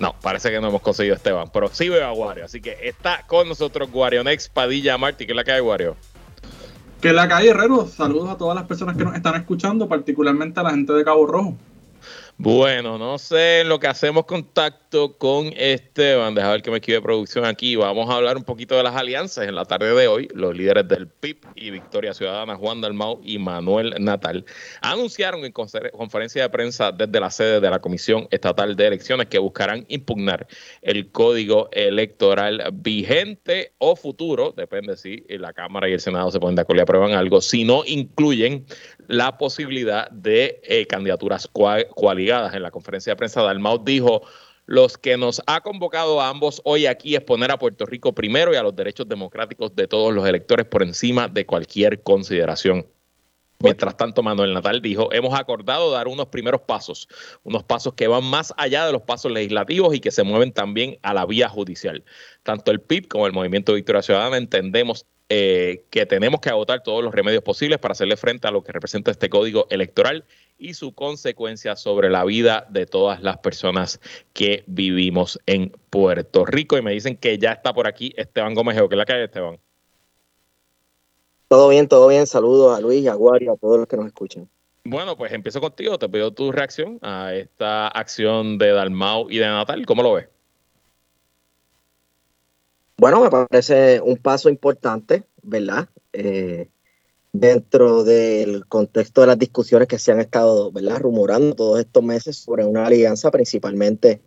No, 0.00 0.14
parece 0.20 0.50
que 0.50 0.60
no 0.60 0.68
hemos 0.68 0.82
conseguido 0.82 1.16
Esteban, 1.16 1.48
pero 1.50 1.68
sí 1.72 1.88
veo 1.88 2.06
a 2.06 2.12
Wario. 2.12 2.44
Así 2.44 2.60
que 2.60 2.76
está 2.82 3.26
con 3.26 3.48
nosotros 3.48 3.88
Next 4.22 4.52
Padilla 4.52 4.98
Martí. 4.98 5.24
¿Qué 5.24 5.32
es 5.32 5.36
la 5.36 5.44
que 5.44 5.52
hay, 5.52 5.60
Wario? 5.62 5.96
Que 7.00 7.08
es 7.08 7.14
la 7.14 7.26
que 7.26 7.34
hay, 7.34 7.48
Herrero. 7.48 7.86
Saludos 7.86 8.28
a 8.28 8.36
todas 8.36 8.54
las 8.54 8.66
personas 8.66 8.96
que 8.96 9.04
nos 9.04 9.14
están 9.14 9.36
escuchando, 9.36 9.88
particularmente 9.88 10.60
a 10.60 10.62
la 10.62 10.70
gente 10.70 10.92
de 10.92 11.04
Cabo 11.04 11.26
Rojo. 11.26 11.56
Bueno, 12.36 12.98
no 12.98 13.16
sé 13.16 13.62
lo 13.64 13.78
que 13.78 13.86
hacemos 13.86 14.24
contacto 14.24 15.16
con 15.18 15.52
Esteban. 15.56 16.34
Deja 16.34 16.50
ver 16.50 16.62
que 16.62 16.70
me 16.72 16.78
escribe 16.78 17.00
producción 17.00 17.44
aquí. 17.44 17.76
Vamos 17.76 18.10
a 18.10 18.16
hablar 18.16 18.36
un 18.36 18.42
poquito 18.42 18.76
de 18.76 18.82
las 18.82 18.96
alianzas 18.96 19.46
en 19.46 19.54
la 19.54 19.64
tarde 19.64 19.94
de 19.94 20.08
hoy. 20.08 20.28
Los 20.34 20.56
líderes 20.56 20.88
del 20.88 21.06
PIB 21.06 21.38
y 21.54 21.70
Victoria 21.70 22.12
Ciudadana, 22.12 22.56
Juan 22.56 22.80
Dalmau 22.80 23.20
y 23.22 23.38
Manuel 23.38 23.94
Natal, 24.00 24.44
anunciaron 24.80 25.44
en 25.44 25.52
conferencia 25.52 26.42
de 26.42 26.50
prensa 26.50 26.90
desde 26.90 27.20
la 27.20 27.30
sede 27.30 27.60
de 27.60 27.70
la 27.70 27.78
Comisión 27.78 28.26
Estatal 28.32 28.74
de 28.74 28.88
Elecciones 28.88 29.28
que 29.28 29.38
buscarán 29.38 29.84
impugnar 29.86 30.48
el 30.82 31.12
código 31.12 31.68
electoral 31.70 32.64
vigente 32.72 33.74
o 33.78 33.94
futuro, 33.94 34.52
depende 34.56 34.96
si 34.96 35.24
la 35.28 35.52
Cámara 35.52 35.88
y 35.88 35.92
el 35.92 36.00
Senado 36.00 36.32
se 36.32 36.40
ponen 36.40 36.56
de 36.56 36.62
acuerdo 36.62 36.80
y 36.80 36.82
aprueban 36.82 37.12
algo, 37.12 37.40
si 37.40 37.64
no 37.64 37.84
incluyen 37.86 38.66
la 39.08 39.38
posibilidad 39.38 40.10
de 40.10 40.60
eh, 40.64 40.86
candidaturas 40.86 41.48
coaligadas. 41.48 42.54
En 42.54 42.62
la 42.62 42.70
conferencia 42.70 43.12
de 43.12 43.16
prensa, 43.16 43.42
Dalmau 43.42 43.82
dijo, 43.84 44.22
los 44.66 44.96
que 44.96 45.16
nos 45.16 45.42
ha 45.46 45.60
convocado 45.60 46.20
a 46.20 46.28
ambos 46.28 46.62
hoy 46.64 46.86
aquí 46.86 47.14
es 47.14 47.22
poner 47.22 47.50
a 47.50 47.58
Puerto 47.58 47.84
Rico 47.84 48.14
primero 48.14 48.52
y 48.52 48.56
a 48.56 48.62
los 48.62 48.74
derechos 48.74 49.08
democráticos 49.08 49.74
de 49.76 49.86
todos 49.86 50.14
los 50.14 50.26
electores 50.26 50.66
por 50.66 50.82
encima 50.82 51.28
de 51.28 51.44
cualquier 51.44 52.02
consideración. 52.02 52.86
Mientras 53.60 53.96
tanto, 53.96 54.22
Manuel 54.22 54.52
Natal 54.52 54.82
dijo, 54.82 55.12
hemos 55.12 55.38
acordado 55.38 55.90
dar 55.90 56.08
unos 56.08 56.26
primeros 56.26 56.62
pasos, 56.62 57.08
unos 57.44 57.62
pasos 57.62 57.94
que 57.94 58.08
van 58.08 58.24
más 58.24 58.52
allá 58.56 58.84
de 58.84 58.92
los 58.92 59.02
pasos 59.02 59.32
legislativos 59.32 59.94
y 59.94 60.00
que 60.00 60.10
se 60.10 60.22
mueven 60.22 60.52
también 60.52 60.98
a 61.02 61.14
la 61.14 61.24
vía 61.24 61.48
judicial. 61.48 62.04
Tanto 62.42 62.70
el 62.70 62.80
PIB 62.80 63.08
como 63.08 63.26
el 63.26 63.32
Movimiento 63.32 63.74
Victoria 63.74 64.02
Ciudadana 64.02 64.36
entendemos 64.36 65.06
eh, 65.30 65.86
que 65.90 66.04
tenemos 66.04 66.40
que 66.40 66.50
agotar 66.50 66.82
todos 66.82 67.02
los 67.02 67.14
remedios 67.14 67.42
posibles 67.42 67.78
para 67.78 67.92
hacerle 67.92 68.16
frente 68.16 68.46
a 68.46 68.50
lo 68.50 68.62
que 68.62 68.72
representa 68.72 69.10
este 69.10 69.30
código 69.30 69.66
electoral 69.70 70.24
y 70.58 70.74
su 70.74 70.94
consecuencia 70.94 71.76
sobre 71.76 72.10
la 72.10 72.24
vida 72.24 72.66
de 72.68 72.84
todas 72.84 73.22
las 73.22 73.38
personas 73.38 74.00
que 74.34 74.64
vivimos 74.66 75.40
en 75.46 75.72
Puerto 75.88 76.44
Rico. 76.44 76.76
Y 76.76 76.82
me 76.82 76.92
dicen 76.92 77.16
que 77.16 77.38
ya 77.38 77.52
está 77.52 77.72
por 77.72 77.86
aquí 77.86 78.12
Esteban 78.16 78.54
Gómez, 78.54 78.76
¿qué 78.76 78.84
es 78.84 78.98
la 78.98 79.04
que 79.06 79.12
hay, 79.14 79.22
Esteban? 79.22 79.58
Todo 81.48 81.68
bien, 81.68 81.88
todo 81.88 82.08
bien. 82.08 82.26
Saludos 82.26 82.76
a 82.76 82.80
Luis, 82.80 83.06
a 83.06 83.14
Guario, 83.14 83.52
a 83.52 83.56
todos 83.56 83.78
los 83.78 83.88
que 83.88 83.96
nos 83.96 84.06
escuchan. 84.06 84.48
Bueno, 84.84 85.16
pues 85.16 85.32
empiezo 85.32 85.60
contigo. 85.60 85.98
Te 85.98 86.08
pido 86.08 86.34
tu 86.34 86.52
reacción 86.52 86.98
a 87.00 87.34
esta 87.34 87.88
acción 87.88 88.58
de 88.58 88.72
Dalmau 88.72 89.30
y 89.30 89.38
de 89.38 89.46
Natal. 89.46 89.86
¿Cómo 89.86 90.02
lo 90.02 90.12
ves? 90.12 90.33
Bueno, 92.96 93.20
me 93.22 93.30
parece 93.30 94.00
un 94.00 94.16
paso 94.16 94.48
importante, 94.48 95.24
¿verdad? 95.42 95.88
Eh, 96.12 96.68
dentro 97.32 98.04
del 98.04 98.66
contexto 98.66 99.20
de 99.22 99.26
las 99.26 99.38
discusiones 99.38 99.88
que 99.88 99.98
se 99.98 100.12
han 100.12 100.20
estado, 100.20 100.70
¿verdad? 100.70 101.00
Rumorando 101.00 101.54
todos 101.56 101.80
estos 101.80 102.04
meses 102.04 102.36
sobre 102.36 102.64
una 102.64 102.86
alianza 102.86 103.32
principalmente 103.32 104.22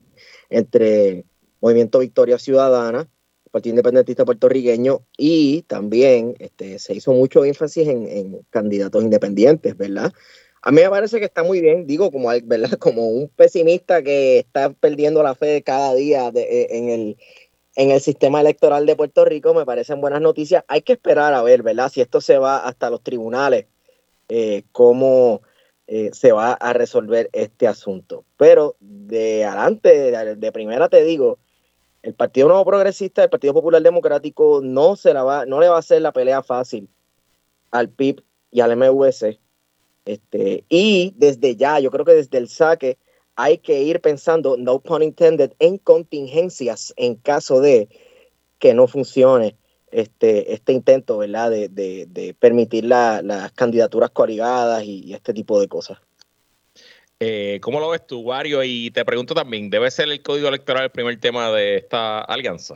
entre 0.49 1.23
Movimiento 1.61 1.99
Victoria 1.99 2.37
Ciudadana, 2.37 3.09
Partido 3.51 3.71
Independentista 3.71 4.25
Puertorriqueño 4.25 5.05
y 5.17 5.61
también 5.63 6.35
este, 6.39 6.79
se 6.79 6.93
hizo 6.93 7.13
mucho 7.13 7.45
énfasis 7.45 7.87
en, 7.87 8.45
candidatos 8.49 9.01
independientes, 9.01 9.77
¿verdad? 9.77 10.11
A 10.61 10.71
mí 10.71 10.81
me 10.81 10.89
parece 10.89 11.19
que 11.19 11.25
está 11.25 11.43
muy 11.43 11.61
bien, 11.61 11.87
digo, 11.87 12.11
como, 12.11 12.29
¿verdad? 12.43 12.71
como 12.79 13.07
un 13.07 13.29
pesimista 13.29 14.03
que 14.03 14.39
está 14.39 14.71
perdiendo 14.73 15.23
la 15.23 15.33
fe 15.33 15.63
cada 15.63 15.95
día 15.95 16.29
en, 16.33 16.89
el, 16.89 17.17
en 17.77 17.91
el 17.91 18.01
sistema 18.01 18.41
electoral 18.41 18.87
de 18.87 18.95
Puerto 18.95 19.23
Rico, 19.23 19.53
me 19.53 19.63
parecen 19.63 20.01
buenas 20.01 20.19
noticias. 20.19 20.63
Hay 20.67 20.81
que 20.81 20.93
esperar 20.93 21.35
a 21.35 21.43
ver, 21.43 21.61
¿verdad? 21.61 21.91
Si 21.91 22.01
esto 22.01 22.21
se 22.21 22.39
va 22.39 22.57
hasta 22.57 22.89
los 22.89 23.03
tribunales, 23.03 23.67
eh, 24.29 24.63
cómo 24.71 25.43
eh, 25.85 26.09
se 26.11 26.31
va 26.31 26.53
a 26.53 26.73
resolver 26.73 27.29
este 27.33 27.67
asunto. 27.67 28.25
Pero 28.35 28.77
de 28.79 29.45
adelante, 29.45 30.11
de, 30.35 30.51
primera 30.51 30.89
te 30.89 31.03
digo, 31.03 31.37
el 32.01 32.15
Partido 32.15 32.47
Nuevo 32.47 32.65
Progresista, 32.65 33.23
el 33.23 33.29
Partido 33.29 33.53
Popular 33.53 33.83
Democrático, 33.83 34.59
no, 34.63 34.95
se 34.95 35.13
la 35.13 35.23
va, 35.23 35.45
no 35.45 35.59
le 35.59 35.69
va 35.69 35.75
a 35.75 35.79
hacer 35.79 36.01
la 36.01 36.11
pelea 36.11 36.41
fácil 36.41 36.89
al 37.69 37.89
PIB 37.89 38.23
y 38.49 38.61
al 38.61 38.75
MVC. 38.75 39.39
Este, 40.05 40.65
y 40.67 41.13
desde 41.15 41.55
ya, 41.55 41.79
yo 41.79 41.91
creo 41.91 42.05
que 42.05 42.13
desde 42.13 42.39
el 42.39 42.49
saque, 42.49 42.97
hay 43.37 43.59
que 43.59 43.81
ir 43.83 44.01
pensando, 44.01 44.57
no 44.57 44.79
pun 44.79 45.03
intended, 45.03 45.53
en 45.59 45.77
contingencias 45.77 46.93
en 46.97 47.15
caso 47.15 47.61
de 47.61 47.87
que 48.59 48.73
no 48.73 48.87
funcione 48.87 49.55
este, 49.91 50.53
este 50.53 50.73
intento, 50.73 51.19
¿verdad?, 51.19 51.51
de, 51.51 52.35
permitir 52.39 52.85
las 52.85 53.51
candidaturas 53.53 54.09
coaligadas 54.09 54.83
y, 54.83 55.13
este 55.13 55.33
tipo 55.33 55.61
de 55.61 55.67
cosas. 55.67 55.99
Eh, 57.19 57.59
¿Cómo 57.61 57.79
lo 57.79 57.89
ves 57.89 58.05
tú, 58.05 58.19
Wario? 58.19 58.63
Y 58.63 58.91
te 58.91 59.05
pregunto 59.05 59.33
también, 59.33 59.69
¿debe 59.69 59.89
ser 59.91 60.09
el 60.09 60.21
código 60.21 60.47
electoral 60.47 60.85
el 60.85 60.91
primer 60.91 61.19
tema 61.19 61.51
de 61.51 61.77
esta 61.77 62.21
alianza? 62.21 62.75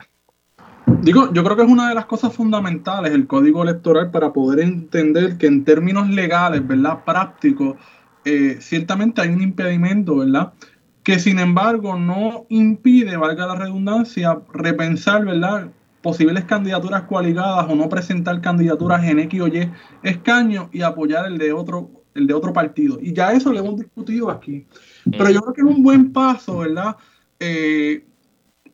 Digo, 1.02 1.34
yo 1.34 1.44
creo 1.44 1.56
que 1.56 1.64
es 1.64 1.70
una 1.70 1.90
de 1.90 1.96
las 1.96 2.06
cosas 2.06 2.34
fundamentales 2.34 3.12
el 3.14 3.26
código 3.26 3.64
electoral 3.64 4.12
para 4.12 4.32
poder 4.32 4.60
entender 4.60 5.38
que 5.38 5.48
en 5.48 5.64
términos 5.64 6.10
legales, 6.10 6.66
¿verdad? 6.68 7.04
Prácticos, 7.04 7.78
eh, 8.26 8.58
ciertamente 8.60 9.22
hay 9.22 9.30
un 9.30 9.42
impedimento, 9.42 10.18
¿verdad? 10.18 10.54
Que 11.04 11.20
sin 11.20 11.40
embargo 11.40 11.98
no 11.98 12.46
impide, 12.50 13.18
valga 13.18 13.48
la 13.48 13.56
redundancia, 13.56 14.40
repensar, 14.54 15.26
¿verdad? 15.26 15.72
Posibles 16.02 16.46
candidaturas 16.46 17.04
coaligadas 17.04 17.70
o 17.70 17.76
no 17.76 17.90
presentar 17.90 18.42
candidaturas 18.42 19.04
en 19.04 19.20
X 19.20 19.42
o 19.42 19.48
Y 19.48 19.70
escaño 20.04 20.70
y 20.72 20.82
apoyar 20.82 21.26
el 21.28 21.38
de 21.38 21.54
otro 21.54 21.90
el 22.14 22.28
de 22.28 22.34
otro 22.34 22.54
partido. 22.54 23.00
Y 23.02 23.14
ya 23.14 23.32
eso 23.32 23.52
lo 23.52 23.60
hemos 23.60 23.78
discutido 23.78 24.30
aquí. 24.30 24.66
Pero 25.10 25.30
yo 25.30 25.42
creo 25.42 25.54
que 25.54 25.62
es 25.62 25.68
un 25.68 25.84
buen 25.84 26.12
paso, 26.12 26.60
¿verdad? 26.60 26.98
Eh, 27.40 28.06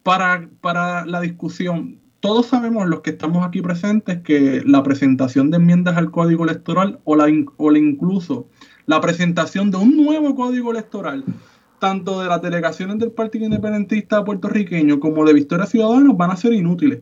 para, 0.03 0.49
para 0.61 1.05
la 1.05 1.21
discusión. 1.21 1.99
Todos 2.19 2.47
sabemos, 2.47 2.87
los 2.87 3.01
que 3.01 3.11
estamos 3.11 3.45
aquí 3.45 3.61
presentes, 3.61 4.21
que 4.21 4.63
la 4.65 4.81
presentación 4.83 5.51
de 5.51 5.57
enmiendas 5.57 5.97
al 5.97 6.11
código 6.11 6.45
electoral 6.45 6.99
o, 7.03 7.15
la, 7.15 7.27
o 7.57 7.69
la 7.69 7.77
incluso 7.77 8.49
la 8.87 9.01
presentación 9.01 9.69
de 9.69 9.77
un 9.77 9.95
nuevo 9.97 10.33
código 10.33 10.71
electoral, 10.71 11.23
tanto 11.77 12.21
de 12.21 12.27
las 12.27 12.41
delegaciones 12.41 12.97
del 12.97 13.11
Partido 13.11 13.45
Independentista 13.45 14.23
puertorriqueño 14.23 14.99
como 14.99 15.25
de 15.25 15.33
Victoria 15.33 15.65
Ciudadana, 15.65 16.13
van 16.13 16.31
a 16.31 16.37
ser 16.37 16.53
inútiles. 16.53 17.01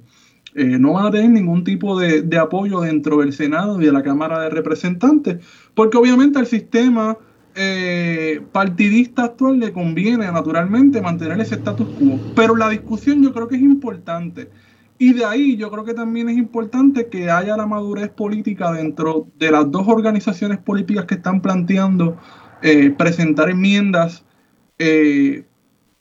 Eh, 0.56 0.80
no 0.80 0.93
van 0.93 1.06
a 1.06 1.12
tener 1.12 1.30
ningún 1.30 1.63
tipo 1.63 2.00
de, 2.00 2.38
apoyo 2.39 2.82
dentro 2.82 3.17
del 3.17 3.34
Senado 3.34 3.80
y 3.80 3.86
de 3.86 3.91
la 3.91 4.02
Cámara 4.02 4.39
de 4.39 4.50
Representantes, 4.50 5.45
porque 5.76 5.98
obviamente 5.98 6.39
al 6.39 6.48
sistema 6.48 7.17
eh, 7.54 8.41
partidista 8.52 9.26
actual 9.26 9.60
le 9.60 9.71
conviene 9.71 10.26
naturalmente 10.32 11.02
mantener 11.02 11.39
ese 11.39 11.56
status 11.56 11.88
quo. 12.00 12.19
Pero 12.36 12.56
la 12.56 12.69
discusión 12.69 13.21
yo 13.21 13.32
creo 13.32 13.48
que 13.48 13.58
es 13.58 13.62
importante. 13.62 14.50
Y 14.97 15.13
de 15.13 15.25
ahí 15.25 15.58
yo 15.58 15.69
creo 15.69 15.84
que 15.84 15.93
también 15.93 16.29
es 16.29 16.38
importante 16.38 17.08
que 17.08 17.29
haya 17.29 17.58
la 17.58 17.65
madurez 17.65 18.10
política 18.10 18.71
dentro 18.71 19.27
de 19.38 19.51
las 19.51 19.69
dos 19.69 19.88
organizaciones 19.88 20.58
políticas 20.60 21.05
que 21.05 21.15
están 21.15 21.41
planteando 21.41 22.17
eh, 22.62 22.91
presentar 22.91 23.49
enmiendas 23.49 24.23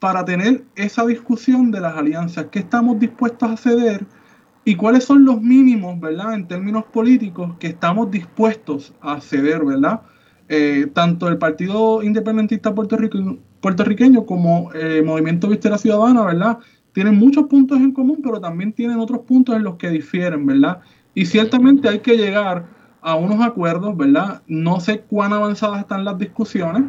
para 0.04 0.24
tener 0.24 0.64
esa 0.74 1.06
discusión 1.06 1.70
de 1.70 1.80
las 1.80 1.96
alianzas, 1.96 2.46
que 2.50 2.58
estamos 2.58 2.98
dispuestos 2.98 3.50
a 3.50 3.56
ceder 3.56 4.04
y 4.64 4.76
cuáles 4.76 5.04
son 5.04 5.24
los 5.24 5.40
mínimos, 5.40 6.00
¿verdad? 6.00 6.34
En 6.34 6.48
términos 6.48 6.84
políticos 6.84 7.54
que 7.58 7.68
estamos 7.68 8.10
dispuestos 8.10 8.94
a 9.00 9.20
ceder, 9.20 9.64
¿verdad? 9.64 10.02
Eh, 10.48 10.88
tanto 10.92 11.28
el 11.28 11.38
Partido 11.38 12.02
Independentista 12.02 12.74
puertorriqueño 12.74 14.26
como 14.26 14.72
el 14.72 14.96
eh, 14.98 15.02
Movimiento 15.02 15.48
Vistera 15.48 15.78
Ciudadana, 15.78 16.22
¿verdad? 16.22 16.58
Tienen 16.94 17.18
muchos 17.18 17.48
puntos 17.48 17.78
en 17.78 17.92
común, 17.92 18.20
pero 18.22 18.40
también 18.40 18.72
tienen 18.72 18.98
otros 18.98 19.20
puntos 19.20 19.54
en 19.54 19.64
los 19.64 19.76
que 19.76 19.90
difieren, 19.90 20.46
¿verdad? 20.46 20.80
Y 21.12 21.26
ciertamente 21.26 21.88
hay 21.88 21.98
que 21.98 22.16
llegar 22.16 22.64
a 23.02 23.16
unos 23.16 23.44
acuerdos, 23.44 23.94
¿verdad? 23.96 24.42
No 24.46 24.80
sé 24.80 25.00
cuán 25.00 25.34
avanzadas 25.34 25.80
están 25.80 26.04
las 26.04 26.18
discusiones, 26.18 26.84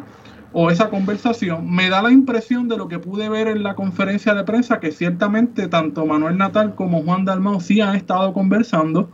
o 0.52 0.70
esa 0.70 0.88
conversación, 0.88 1.70
me 1.70 1.90
da 1.90 2.00
la 2.00 2.10
impresión 2.10 2.66
de 2.66 2.78
lo 2.78 2.88
que 2.88 2.98
pude 2.98 3.28
ver 3.28 3.46
en 3.48 3.62
la 3.62 3.74
conferencia 3.74 4.32
de 4.32 4.44
prensa, 4.44 4.80
que 4.80 4.90
ciertamente 4.90 5.68
tanto 5.68 6.06
Manuel 6.06 6.38
Natal 6.38 6.74
como 6.74 7.02
Juan 7.02 7.26
Dalmau 7.26 7.60
sí 7.60 7.82
han 7.82 7.94
estado 7.94 8.32
conversando, 8.32 9.10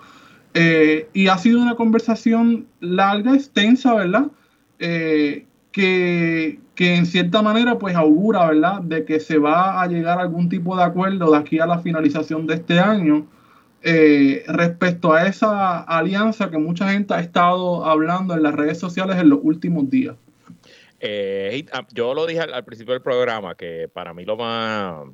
eh, 0.54 1.08
y 1.12 1.26
ha 1.26 1.38
sido 1.38 1.60
una 1.60 1.74
conversación 1.74 2.66
larga, 2.78 3.34
extensa, 3.34 3.92
¿verdad? 3.94 4.26
Eh, 4.78 5.46
que, 5.72 6.60
en 6.76 7.06
cierta 7.06 7.42
manera 7.42 7.78
pues 7.78 7.94
augura, 7.94 8.46
¿verdad?, 8.46 8.80
de 8.82 9.04
que 9.04 9.20
se 9.20 9.38
va 9.38 9.80
a 9.82 9.86
llegar 9.86 10.18
a 10.18 10.22
algún 10.22 10.48
tipo 10.48 10.76
de 10.76 10.82
acuerdo 10.82 11.30
de 11.30 11.38
aquí 11.38 11.58
a 11.58 11.66
la 11.66 11.78
finalización 11.78 12.46
de 12.46 12.54
este 12.54 12.78
año 12.78 13.26
eh, 13.82 14.44
respecto 14.46 15.12
a 15.12 15.26
esa 15.26 15.80
alianza 15.80 16.50
que 16.50 16.58
mucha 16.58 16.90
gente 16.90 17.14
ha 17.14 17.20
estado 17.20 17.84
hablando 17.84 18.34
en 18.34 18.42
las 18.42 18.54
redes 18.54 18.78
sociales 18.78 19.16
en 19.16 19.28
los 19.28 19.40
últimos 19.42 19.90
días. 19.90 20.16
Eh, 21.00 21.66
ah, 21.72 21.84
yo 21.92 22.14
lo 22.14 22.26
dije 22.26 22.40
al, 22.40 22.64
principio 22.64 22.94
del 22.94 23.02
programa 23.02 23.56
que 23.56 23.88
para 23.92 24.14
mí 24.14 24.24
lo 24.24 24.36
más 24.36 25.04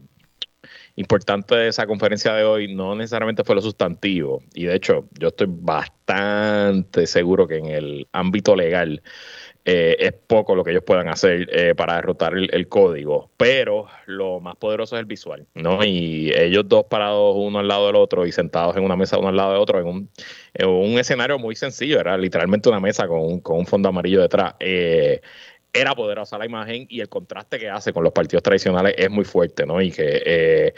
importante 0.96 1.54
de 1.54 1.68
esa 1.68 1.86
conferencia 1.86 2.34
de 2.34 2.44
hoy 2.44 2.74
no 2.74 2.94
necesariamente 2.94 3.42
fue 3.42 3.54
lo 3.54 3.62
sustantivo. 3.62 4.42
Y 4.52 4.64
de 4.64 4.76
hecho, 4.76 5.08
yo 5.18 5.28
estoy 5.28 5.46
bastante 5.48 7.06
seguro 7.06 7.48
que 7.48 7.56
en 7.56 7.66
el 7.66 8.06
ámbito 8.12 8.54
legal 8.54 9.02
eh, 9.70 9.96
es 10.00 10.14
poco 10.14 10.54
lo 10.54 10.64
que 10.64 10.70
ellos 10.70 10.82
puedan 10.82 11.08
hacer 11.08 11.46
eh, 11.52 11.74
para 11.74 11.96
derrotar 11.96 12.32
el, 12.34 12.68
código, 12.68 13.30
pero 13.36 13.84
lo 14.06 14.40
más 14.40 14.56
poderoso 14.56 14.96
es 14.96 15.00
el 15.00 15.04
visual, 15.04 15.46
¿no? 15.52 15.84
Y 15.84 16.32
ellos 16.34 16.66
dos 16.66 16.84
parados 16.84 17.34
uno 17.36 17.58
al 17.58 17.68
lado 17.68 17.88
del 17.88 17.96
otro 17.96 18.24
y 18.24 18.32
sentados 18.32 18.78
en 18.78 18.82
una 18.82 18.96
mesa 18.96 19.18
uno 19.18 19.28
al 19.28 19.36
lado 19.36 19.52
del 19.52 19.60
otro 19.60 19.78
en 19.78 19.86
un, 19.86 20.10
en 20.54 20.68
un 20.70 20.98
escenario 20.98 21.38
muy 21.38 21.54
sencillo, 21.54 22.00
era 22.00 22.16
literalmente 22.16 22.70
una 22.70 22.80
mesa 22.80 23.06
con 23.06 23.20
un, 23.20 23.40
con 23.40 23.58
un 23.58 23.66
fondo 23.66 23.90
amarillo 23.90 24.22
detrás. 24.22 24.54
Eh, 24.58 25.20
era 25.72 25.94
poderosa 25.94 26.38
la 26.38 26.46
imagen 26.46 26.86
y 26.88 27.00
el 27.00 27.08
contraste 27.08 27.58
que 27.58 27.68
hace 27.68 27.92
con 27.92 28.02
los 28.02 28.12
partidos 28.12 28.42
tradicionales 28.42 28.94
es 28.96 29.10
muy 29.10 29.24
fuerte, 29.24 29.66
¿no? 29.66 29.80
Y 29.80 29.90
que 29.90 30.22
eh, 30.24 30.74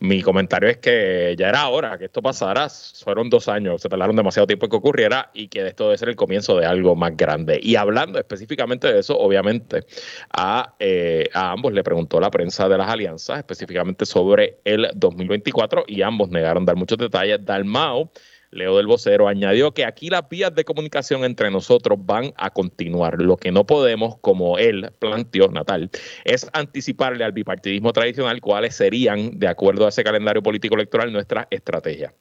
mi 0.00 0.22
comentario 0.22 0.68
es 0.68 0.78
que 0.78 1.34
ya 1.38 1.48
era 1.48 1.68
hora 1.68 1.98
que 1.98 2.06
esto 2.06 2.22
pasara, 2.22 2.68
fueron 3.04 3.30
dos 3.30 3.48
años, 3.48 3.82
se 3.82 3.88
tardaron 3.88 4.16
demasiado 4.16 4.46
tiempo 4.46 4.66
en 4.66 4.70
que 4.70 4.76
ocurriera 4.76 5.30
y 5.34 5.48
que 5.48 5.66
esto 5.66 5.84
debe 5.84 5.98
ser 5.98 6.08
el 6.08 6.16
comienzo 6.16 6.56
de 6.56 6.66
algo 6.66 6.96
más 6.96 7.16
grande. 7.16 7.60
Y 7.62 7.76
hablando 7.76 8.18
específicamente 8.18 8.92
de 8.92 9.00
eso, 9.00 9.18
obviamente 9.18 9.84
a, 10.32 10.74
eh, 10.78 11.28
a 11.34 11.52
ambos 11.52 11.72
le 11.72 11.82
preguntó 11.82 12.20
la 12.20 12.30
prensa 12.30 12.68
de 12.68 12.78
las 12.78 12.88
alianzas 12.88 13.38
específicamente 13.38 14.06
sobre 14.06 14.58
el 14.64 14.90
2024 14.94 15.84
y 15.86 16.02
ambos 16.02 16.30
negaron 16.30 16.64
dar 16.64 16.76
muchos 16.76 16.98
detalles. 16.98 17.44
Dalmau 17.44 18.10
Leo 18.52 18.76
del 18.76 18.86
Vocero, 18.86 19.28
añadió 19.28 19.72
que 19.72 19.84
aquí 19.84 20.10
las 20.10 20.28
vías 20.28 20.54
de 20.54 20.64
comunicación 20.64 21.24
entre 21.24 21.50
nosotros 21.50 21.98
van 22.00 22.32
a 22.36 22.50
continuar. 22.50 23.20
Lo 23.20 23.36
que 23.36 23.52
no 23.52 23.64
podemos, 23.64 24.18
como 24.18 24.58
él 24.58 24.90
planteó, 24.98 25.48
Natal, 25.48 25.90
es 26.24 26.48
anticiparle 26.52 27.24
al 27.24 27.32
bipartidismo 27.32 27.92
tradicional 27.92 28.40
cuáles 28.40 28.74
serían, 28.74 29.38
de 29.38 29.48
acuerdo 29.48 29.86
a 29.86 29.90
ese 29.90 30.02
calendario 30.02 30.42
político 30.42 30.74
electoral, 30.74 31.12
nuestra 31.12 31.46
estrategia 31.50 32.12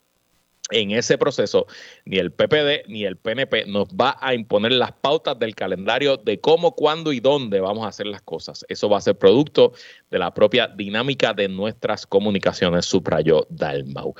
en 0.71 0.91
ese 0.91 1.17
proceso 1.17 1.67
ni 2.05 2.17
el 2.17 2.31
PPD 2.31 2.87
ni 2.87 3.05
el 3.05 3.17
PNP 3.17 3.65
nos 3.65 3.89
va 3.89 4.17
a 4.19 4.33
imponer 4.33 4.71
las 4.73 4.91
pautas 4.91 5.37
del 5.39 5.55
calendario 5.55 6.17
de 6.17 6.39
cómo, 6.39 6.75
cuándo 6.75 7.11
y 7.11 7.19
dónde 7.19 7.59
vamos 7.59 7.85
a 7.85 7.89
hacer 7.89 8.07
las 8.07 8.21
cosas. 8.21 8.65
Eso 8.69 8.89
va 8.89 8.97
a 8.97 9.01
ser 9.01 9.17
producto 9.17 9.73
de 10.09 10.19
la 10.19 10.33
propia 10.33 10.67
dinámica 10.67 11.33
de 11.33 11.47
nuestras 11.47 12.05
comunicaciones, 12.05 12.85
subrayó 12.85 13.47
Dalmau. 13.49 14.13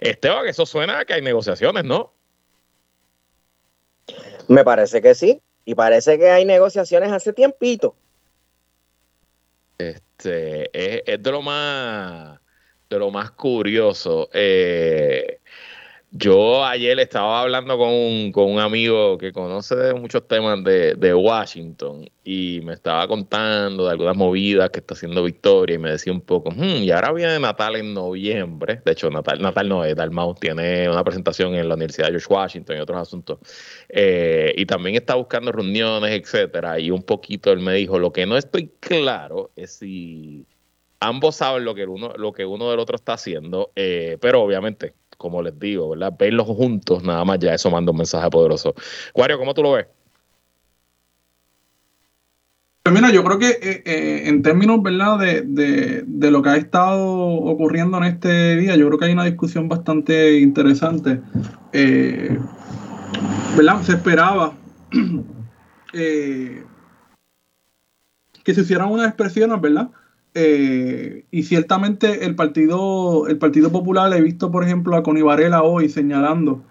Esteban, 0.00 0.46
eso 0.46 0.66
suena 0.66 1.00
a 1.00 1.04
que 1.04 1.14
hay 1.14 1.22
negociaciones, 1.22 1.84
¿no? 1.84 2.12
Me 4.48 4.64
parece 4.64 5.02
que 5.02 5.14
sí, 5.14 5.40
y 5.64 5.74
parece 5.74 6.18
que 6.18 6.30
hay 6.30 6.44
negociaciones 6.46 7.12
hace 7.12 7.34
tiempito. 7.34 7.94
Este, 9.76 10.70
es, 11.12 11.22
de 11.22 11.30
lo 11.30 11.42
más 11.42 12.40
de 12.88 12.98
lo 12.98 13.10
más 13.10 13.32
curioso. 13.32 14.30
Eh, 14.32 15.37
yo 16.10 16.64
ayer 16.64 16.98
estaba 17.00 17.42
hablando 17.42 17.76
con 17.76 17.90
un, 17.90 18.32
con 18.32 18.50
un 18.50 18.58
amigo 18.58 19.18
que 19.18 19.30
conoce 19.30 19.76
de 19.76 19.92
muchos 19.92 20.26
temas 20.26 20.64
de, 20.64 20.94
de, 20.94 21.12
Washington 21.12 22.08
y 22.24 22.60
me 22.64 22.72
estaba 22.72 23.06
contando 23.06 23.84
de 23.84 23.90
algunas 23.90 24.16
movidas 24.16 24.70
que 24.70 24.80
está 24.80 24.94
haciendo 24.94 25.22
Victoria 25.22 25.74
y 25.74 25.78
me 25.78 25.90
decía 25.90 26.12
un 26.12 26.22
poco, 26.22 26.50
hmm, 26.50 26.82
y 26.82 26.90
ahora 26.90 27.12
viene 27.12 27.38
Natal 27.38 27.76
en 27.76 27.92
noviembre. 27.92 28.80
De 28.84 28.92
hecho, 28.92 29.10
Natal, 29.10 29.40
Natal 29.42 29.68
no 29.68 29.84
es, 29.84 29.94
Dalmau 29.94 30.34
tiene 30.34 30.88
una 30.88 31.04
presentación 31.04 31.54
en 31.54 31.68
la 31.68 31.74
Universidad 31.74 32.06
de 32.06 32.12
George 32.12 32.32
Washington 32.32 32.76
y 32.78 32.80
otros 32.80 32.98
asuntos. 32.98 33.38
Eh, 33.90 34.54
y 34.56 34.64
también 34.64 34.96
está 34.96 35.14
buscando 35.14 35.52
reuniones, 35.52 36.12
etcétera. 36.12 36.78
Y 36.80 36.90
un 36.90 37.02
poquito 37.02 37.52
él 37.52 37.60
me 37.60 37.74
dijo, 37.74 37.98
lo 37.98 38.12
que 38.12 38.24
no 38.24 38.38
estoy 38.38 38.72
claro 38.80 39.50
es 39.56 39.72
si 39.72 40.46
ambos 41.00 41.36
saben 41.36 41.64
lo 41.64 41.74
que 41.74 41.84
uno, 41.86 42.14
lo 42.16 42.32
que 42.32 42.46
uno 42.46 42.70
del 42.70 42.80
otro 42.80 42.96
está 42.96 43.12
haciendo, 43.14 43.72
eh, 43.76 44.16
pero 44.20 44.42
obviamente 44.42 44.94
como 45.18 45.42
les 45.42 45.58
digo, 45.58 45.90
¿verdad? 45.90 46.14
Verlos 46.18 46.46
juntos, 46.46 47.02
nada 47.02 47.24
más 47.24 47.38
ya 47.40 47.52
eso 47.52 47.70
manda 47.70 47.90
un 47.90 47.98
mensaje 47.98 48.30
poderoso. 48.30 48.74
Cuario, 49.12 49.36
¿cómo 49.38 49.52
tú 49.52 49.62
lo 49.62 49.72
ves? 49.72 49.86
Pues 52.84 52.94
mira, 52.94 53.12
yo 53.12 53.22
creo 53.22 53.38
que 53.38 53.50
eh, 53.50 53.82
eh, 53.84 54.22
en 54.28 54.42
términos, 54.42 54.82
¿verdad? 54.82 55.18
De, 55.18 56.30
lo 56.30 56.42
que 56.42 56.48
ha 56.48 56.56
estado 56.56 57.04
ocurriendo 57.04 57.98
en 57.98 58.04
este 58.04 58.56
día, 58.56 58.76
yo 58.76 58.86
creo 58.86 58.98
que 58.98 59.04
hay 59.04 59.12
una 59.12 59.26
discusión 59.26 59.68
bastante 59.68 60.38
interesante. 60.38 61.20
Eh, 61.74 62.38
¿Verdad? 63.56 63.82
Se 63.82 63.92
esperaba 63.92 64.54
que 65.92 66.64
se 68.54 68.60
hicieran 68.62 68.90
unas 68.90 69.08
expresiones, 69.08 69.60
¿verdad? 69.60 69.90
Eh, 70.34 71.24
y 71.30 71.42
ciertamente 71.42 72.24
el 72.24 72.34
partido, 72.34 73.26
el 73.28 73.38
partido 73.38 73.72
Popular, 73.72 74.12
he 74.12 74.20
visto 74.20 74.50
por 74.50 74.64
ejemplo 74.64 74.96
a 74.96 75.02
Connie 75.02 75.22
hoy 75.22 75.88
señalando 75.88 76.62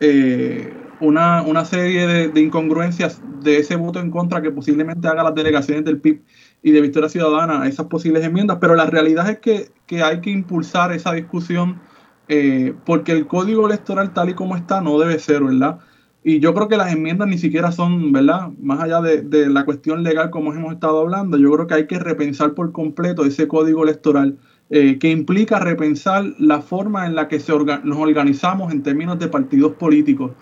eh, 0.00 0.72
una, 1.00 1.42
una, 1.42 1.64
serie 1.64 2.06
de, 2.06 2.40
incongruencias 2.40 3.20
de 3.42 3.58
ese 3.58 3.76
voto 3.76 4.00
en 4.00 4.10
contra 4.10 4.42
que 4.42 4.50
posiblemente 4.50 5.08
haga 5.08 5.22
las 5.22 5.34
delegaciones 5.34 5.84
del 5.84 6.00
PIB 6.00 6.22
y 6.62 6.72
de 6.72 6.80
Victoria 6.80 7.08
Ciudadana 7.08 7.62
a 7.62 7.68
esas 7.68 7.86
posibles 7.86 8.24
enmiendas, 8.24 8.58
pero 8.60 8.74
la 8.74 8.86
realidad 8.86 9.30
es 9.30 9.38
que, 9.38 9.70
que 9.86 10.02
hay 10.02 10.20
que 10.20 10.30
impulsar 10.30 10.92
esa 10.92 11.12
discusión 11.12 11.80
eh, 12.28 12.74
porque 12.86 13.12
el 13.12 13.26
código 13.26 13.66
electoral 13.66 14.12
tal 14.12 14.30
y 14.30 14.34
como 14.34 14.56
está 14.56 14.80
no 14.80 14.98
debe 14.98 15.18
ser, 15.18 15.42
¿verdad? 15.42 15.78
Y 16.26 16.40
yo 16.40 16.54
creo 16.54 16.68
que 16.68 16.78
las 16.78 16.90
enmiendas 16.90 17.28
ni 17.28 17.36
siquiera 17.36 17.70
son, 17.70 18.10
¿verdad? 18.10 18.48
Más 18.58 18.80
allá 18.80 19.02
de, 19.02 19.48
la 19.50 19.66
cuestión 19.66 20.02
legal 20.02 20.30
como 20.30 20.54
hemos 20.54 20.72
estado 20.72 21.00
hablando, 21.00 21.36
yo 21.36 21.52
creo 21.52 21.66
que 21.66 21.74
hay 21.74 21.86
que 21.86 21.98
repensar 21.98 22.54
por 22.54 22.72
completo 22.72 23.26
ese 23.26 23.46
código 23.46 23.84
electoral 23.84 24.38
eh, 24.70 24.98
que 24.98 25.10
implica 25.10 25.60
repensar 25.60 26.24
la 26.38 26.62
forma 26.62 27.04
en 27.04 27.14
la 27.14 27.28
que 27.28 27.40
se 27.40 27.52
nos 27.52 27.98
organizamos 27.98 28.72
en 28.72 28.82
términos 28.82 29.18
de 29.18 29.28
partidos 29.28 29.74
políticos. 29.74 30.32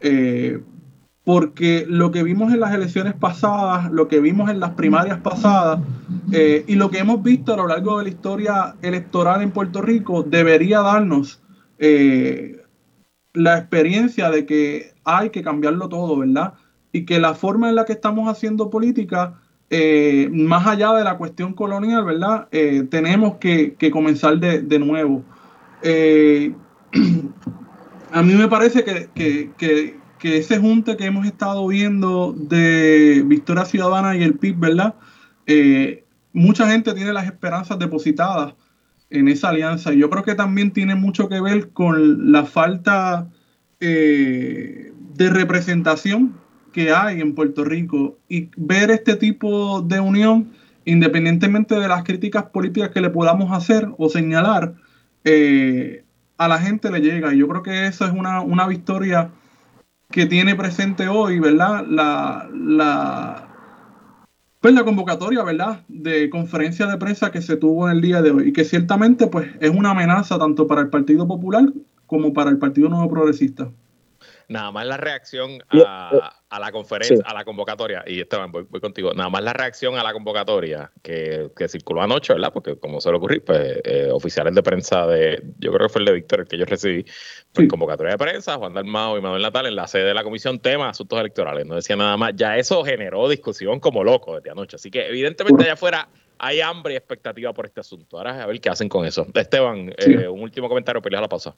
Eh, 0.00 0.60
porque 1.22 1.86
lo 1.88 2.10
que 2.10 2.24
vimos 2.24 2.52
en 2.52 2.58
las 2.58 2.74
elecciones 2.74 3.14
pasadas, 3.14 3.92
lo 3.92 4.08
que 4.08 4.18
vimos 4.18 4.50
en 4.50 4.58
las 4.58 4.70
primarias 4.70 5.20
pasadas 5.20 5.78
eh, 6.32 6.64
y 6.66 6.74
lo 6.74 6.90
que 6.90 6.98
hemos 6.98 7.22
visto 7.22 7.54
a 7.54 7.58
lo 7.58 7.68
largo 7.68 7.98
de 7.98 8.04
la 8.04 8.10
historia 8.10 8.74
electoral 8.82 9.42
en 9.42 9.52
Puerto 9.52 9.82
Rico 9.82 10.24
debería 10.24 10.80
darnos 10.80 11.40
la 13.38 13.56
experiencia 13.56 14.30
de 14.30 14.44
que 14.46 14.92
hay 15.04 15.30
que 15.30 15.42
cambiarlo 15.42 15.88
todo, 15.88 16.16
¿verdad? 16.16 16.54
Y 16.92 17.04
que 17.04 17.20
la 17.20 17.34
forma 17.34 17.68
en 17.68 17.76
la 17.76 17.84
que 17.84 17.92
estamos 17.92 18.28
haciendo 18.28 18.68
política, 18.68 19.34
eh, 19.70 20.28
más 20.32 20.66
allá 20.66 20.92
de 20.94 21.04
la 21.04 21.16
cuestión 21.16 21.54
colonial, 21.54 22.04
¿verdad? 22.04 22.48
Eh, 22.50 22.84
tenemos 22.90 23.36
que, 23.36 23.76
comenzar 23.92 24.38
de, 24.38 24.78
nuevo. 24.80 25.22
Eh, 25.82 26.52
a 28.12 28.22
mí 28.22 28.34
me 28.34 28.48
parece 28.48 28.84
que, 28.84 29.94
ese 30.20 30.58
junte 30.58 30.96
que 30.96 31.06
hemos 31.06 31.24
estado 31.24 31.64
viendo 31.68 32.34
de 32.36 33.22
Victoria 33.24 33.64
Ciudadana 33.66 34.16
y 34.16 34.22
el 34.24 34.34
PIB, 34.34 34.58
¿verdad? 34.58 34.94
mucha 36.34 36.70
gente 36.70 36.92
tiene 36.92 37.12
las 37.12 37.24
esperanzas 37.24 37.78
depositadas 37.78 38.54
en 39.10 39.28
esa 39.28 39.50
alianza. 39.50 39.92
Yo 39.92 40.10
creo 40.10 40.22
que 40.22 40.34
también 40.34 40.72
tiene 40.72 40.94
mucho 40.94 41.28
que 41.28 41.40
ver 41.40 41.70
con 41.70 42.32
la 42.32 42.44
falta 42.44 43.28
eh, 43.80 44.92
de 45.14 45.30
representación 45.30 46.34
que 46.72 46.92
hay 46.92 47.20
en 47.20 47.34
Puerto 47.34 47.64
Rico 47.64 48.18
y 48.28 48.50
ver 48.56 48.90
este 48.90 49.16
tipo 49.16 49.80
de 49.80 50.00
unión, 50.00 50.52
independientemente 50.84 51.74
de 51.74 51.88
las 51.88 52.04
críticas 52.04 52.44
políticas 52.44 52.90
que 52.90 53.00
le 53.00 53.10
podamos 53.10 53.52
hacer 53.52 53.88
o 53.98 54.08
señalar, 54.08 54.74
eh, 55.24 56.04
a 56.36 56.48
la 56.48 56.58
gente 56.58 56.90
le 56.90 57.00
llega. 57.00 57.34
Y 57.34 57.38
yo 57.38 57.48
creo 57.48 57.62
que 57.62 57.86
esa 57.86 58.06
es 58.06 58.12
una, 58.12 58.40
una 58.42 58.66
victoria 58.66 59.30
que 60.10 60.26
tiene 60.26 60.54
presente 60.54 61.08
hoy, 61.08 61.38
¿verdad? 61.38 61.84
La, 61.86 62.48
la, 62.52 63.47
pues 64.60 64.74
la 64.74 64.84
convocatoria, 64.84 65.42
¿verdad? 65.44 65.82
De 65.88 66.28
conferencia 66.30 66.86
de 66.86 66.96
prensa 66.98 67.30
que 67.30 67.42
se 67.42 67.56
tuvo 67.56 67.88
en 67.88 67.96
el 67.96 68.02
día 68.02 68.22
de 68.22 68.30
hoy 68.30 68.48
y 68.48 68.52
que 68.52 68.64
ciertamente 68.64 69.26
pues 69.26 69.50
es 69.60 69.70
una 69.70 69.90
amenaza 69.90 70.38
tanto 70.38 70.66
para 70.66 70.80
el 70.80 70.88
Partido 70.88 71.26
Popular 71.26 71.64
como 72.06 72.32
para 72.32 72.50
el 72.50 72.58
Partido 72.58 72.88
Nuevo 72.88 73.08
Progresista. 73.08 73.70
Nada 74.48 74.72
más 74.72 74.86
la 74.86 74.96
reacción 74.96 75.62
a, 75.70 76.37
la 76.58 76.72
conferencia, 76.72 77.18
a 77.24 77.34
la 77.34 77.44
convocatoria, 77.44 78.02
y 78.06 78.20
Esteban, 78.20 78.50
voy, 78.50 78.64
contigo, 78.80 79.12
nada 79.12 79.28
más 79.28 79.42
la 79.42 79.52
reacción 79.52 79.96
a 79.96 80.02
la 80.02 80.12
convocatoria 80.12 80.90
que, 81.02 81.50
circuló 81.68 82.02
anoche, 82.02 82.32
¿verdad? 82.32 82.52
Porque 82.52 82.78
como 82.78 83.00
se 83.00 83.10
lo 83.10 83.18
ocurrió, 83.18 83.44
pues 83.44 83.80
eh, 83.84 84.08
oficiales 84.10 84.54
de 84.54 84.62
prensa 84.62 85.06
de, 85.06 85.42
yo 85.58 85.72
creo 85.72 85.88
que 85.88 85.92
fue 85.92 86.00
el 86.00 86.06
de 86.06 86.12
Víctor 86.12 86.40
el 86.40 86.48
que 86.48 86.56
yo 86.56 86.64
recibí, 86.64 87.04
pues, 87.52 87.68
convocatoria 87.68 88.12
de 88.12 88.18
prensa, 88.18 88.56
Juan 88.56 88.72
Dalmao 88.72 89.18
y 89.18 89.20
Manuel 89.20 89.42
Natal 89.42 89.66
en 89.66 89.76
la 89.76 89.86
sede 89.86 90.04
de 90.04 90.14
la 90.14 90.24
Comisión 90.24 90.58
Tema 90.58 90.88
Asuntos 90.88 91.20
Electorales, 91.20 91.66
no 91.66 91.74
decía 91.74 91.96
nada 91.96 92.16
más, 92.16 92.32
ya 92.34 92.56
eso 92.56 92.82
generó 92.82 93.28
discusión 93.28 93.80
como 93.80 94.02
loco 94.02 94.36
desde 94.36 94.50
anoche, 94.50 94.76
así 94.76 94.90
que 94.90 95.06
evidentemente 95.06 95.64
allá 95.64 95.74
afuera 95.74 96.08
hay 96.38 96.60
hambre 96.60 96.94
y 96.94 96.96
expectativa 96.96 97.52
por 97.52 97.66
este 97.66 97.80
asunto. 97.80 98.16
Ahora 98.16 98.42
a 98.42 98.46
ver 98.46 98.60
qué 98.60 98.70
hacen 98.70 98.88
con 98.88 99.04
eso. 99.04 99.26
Esteban, 99.34 99.92
eh, 99.98 100.28
un 100.28 100.40
último 100.40 100.68
comentario, 100.68 101.02
pelea 101.02 101.20
la 101.20 101.28
pausa. 101.28 101.56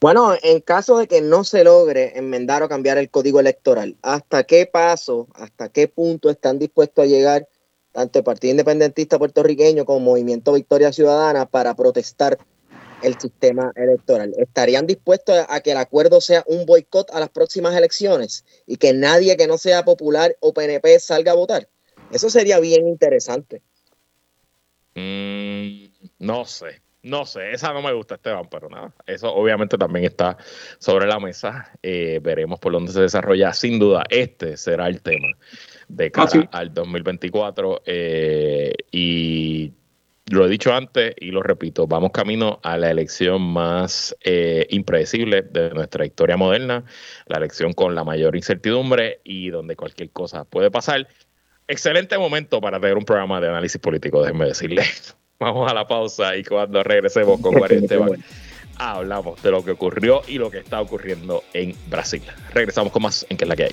Bueno, 0.00 0.34
en 0.42 0.60
caso 0.60 0.96
de 0.96 1.06
que 1.06 1.20
no 1.20 1.44
se 1.44 1.62
logre 1.62 2.18
enmendar 2.18 2.62
o 2.62 2.70
cambiar 2.70 2.96
el 2.96 3.10
código 3.10 3.38
electoral, 3.38 3.98
¿hasta 4.00 4.44
qué 4.44 4.64
paso, 4.64 5.28
hasta 5.34 5.68
qué 5.68 5.88
punto 5.88 6.30
están 6.30 6.58
dispuestos 6.58 7.04
a 7.04 7.06
llegar 7.06 7.46
tanto 7.92 8.20
el 8.20 8.24
Partido 8.24 8.52
Independentista 8.52 9.18
puertorriqueño 9.18 9.84
como 9.84 10.00
Movimiento 10.00 10.54
Victoria 10.54 10.90
Ciudadana 10.90 11.44
para 11.44 11.74
protestar 11.76 12.38
el 13.02 13.20
sistema 13.20 13.72
electoral? 13.76 14.32
¿Estarían 14.38 14.86
dispuestos 14.86 15.36
a 15.46 15.60
que 15.60 15.72
el 15.72 15.76
acuerdo 15.76 16.22
sea 16.22 16.44
un 16.46 16.64
boicot 16.64 17.10
a 17.10 17.20
las 17.20 17.28
próximas 17.28 17.76
elecciones 17.76 18.46
y 18.66 18.78
que 18.78 18.94
nadie 18.94 19.36
que 19.36 19.46
no 19.46 19.58
sea 19.58 19.84
popular 19.84 20.34
o 20.40 20.54
PNP 20.54 20.98
salga 20.98 21.32
a 21.32 21.36
votar? 21.36 21.68
Eso 22.10 22.30
sería 22.30 22.58
bien 22.58 22.88
interesante. 22.88 23.60
Mm, 24.94 25.88
no 26.20 26.46
sé. 26.46 26.80
No 27.02 27.24
sé, 27.24 27.52
esa 27.52 27.72
no 27.72 27.80
me 27.80 27.92
gusta, 27.94 28.16
Esteban, 28.16 28.46
pero 28.50 28.68
nada, 28.68 28.92
eso 29.06 29.32
obviamente 29.32 29.78
también 29.78 30.04
está 30.04 30.36
sobre 30.78 31.06
la 31.06 31.18
mesa. 31.18 31.70
Eh, 31.82 32.20
veremos 32.22 32.60
por 32.60 32.72
dónde 32.72 32.92
se 32.92 33.00
desarrolla. 33.00 33.54
Sin 33.54 33.78
duda, 33.78 34.04
este 34.10 34.58
será 34.58 34.86
el 34.86 35.00
tema 35.00 35.28
de 35.88 36.06
ah, 36.06 36.10
cara 36.10 36.48
al 36.52 36.74
2024. 36.74 37.82
Eh, 37.86 38.74
y 38.90 39.72
lo 40.30 40.44
he 40.44 40.48
dicho 40.48 40.74
antes 40.74 41.14
y 41.18 41.30
lo 41.30 41.42
repito, 41.42 41.86
vamos 41.86 42.12
camino 42.12 42.60
a 42.62 42.76
la 42.76 42.90
elección 42.90 43.42
más 43.42 44.14
eh, 44.22 44.66
impredecible 44.70 45.42
de 45.42 45.70
nuestra 45.70 46.04
historia 46.04 46.36
moderna, 46.36 46.84
la 47.26 47.38
elección 47.38 47.72
con 47.72 47.94
la 47.94 48.04
mayor 48.04 48.36
incertidumbre 48.36 49.20
y 49.24 49.50
donde 49.50 49.74
cualquier 49.74 50.10
cosa 50.10 50.44
puede 50.44 50.70
pasar. 50.70 51.08
Excelente 51.66 52.18
momento 52.18 52.60
para 52.60 52.78
tener 52.78 52.96
un 52.96 53.04
programa 53.04 53.40
de 53.40 53.48
análisis 53.48 53.80
político, 53.80 54.22
déjenme 54.22 54.46
decirle. 54.46 54.82
Vamos 55.40 55.70
a 55.70 55.74
la 55.74 55.88
pausa 55.88 56.36
y 56.36 56.44
cuando 56.44 56.82
regresemos 56.82 57.40
con 57.40 57.58
Mario 57.58 57.78
Esteban, 57.78 58.22
hablamos 58.76 59.42
de 59.42 59.50
lo 59.50 59.64
que 59.64 59.70
ocurrió 59.70 60.20
y 60.28 60.34
lo 60.34 60.50
que 60.50 60.58
está 60.58 60.82
ocurriendo 60.82 61.44
en 61.54 61.74
Brasil. 61.88 62.22
Regresamos 62.52 62.92
con 62.92 63.04
más 63.04 63.24
en 63.30 63.38
qué 63.38 63.44
es 63.44 63.48
la 63.48 63.56
que 63.56 63.64
hay. 63.64 63.70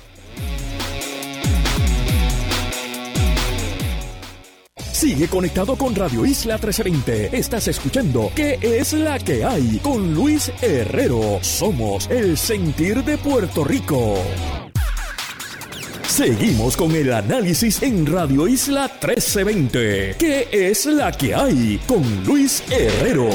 Sigue 4.76 5.28
conectado 5.28 5.76
con 5.76 5.94
Radio 5.94 6.24
Isla 6.24 6.54
1320. 6.54 7.36
Estás 7.36 7.68
escuchando 7.68 8.32
¿Qué 8.34 8.58
es 8.62 8.94
la 8.94 9.18
que 9.18 9.44
hay? 9.44 9.78
Con 9.82 10.14
Luis 10.14 10.50
Herrero. 10.62 11.38
Somos 11.42 12.08
el 12.08 12.38
sentir 12.38 13.04
de 13.04 13.18
Puerto 13.18 13.62
Rico. 13.62 14.14
Seguimos 16.18 16.76
con 16.76 16.90
el 16.96 17.12
análisis 17.12 17.80
en 17.80 18.04
Radio 18.04 18.48
Isla 18.48 18.90
1320. 19.00 20.16
¿Qué 20.18 20.48
es 20.50 20.84
la 20.84 21.12
que 21.12 21.32
hay? 21.32 21.80
Con 21.86 22.02
Luis 22.24 22.60
Herrero. 22.72 23.28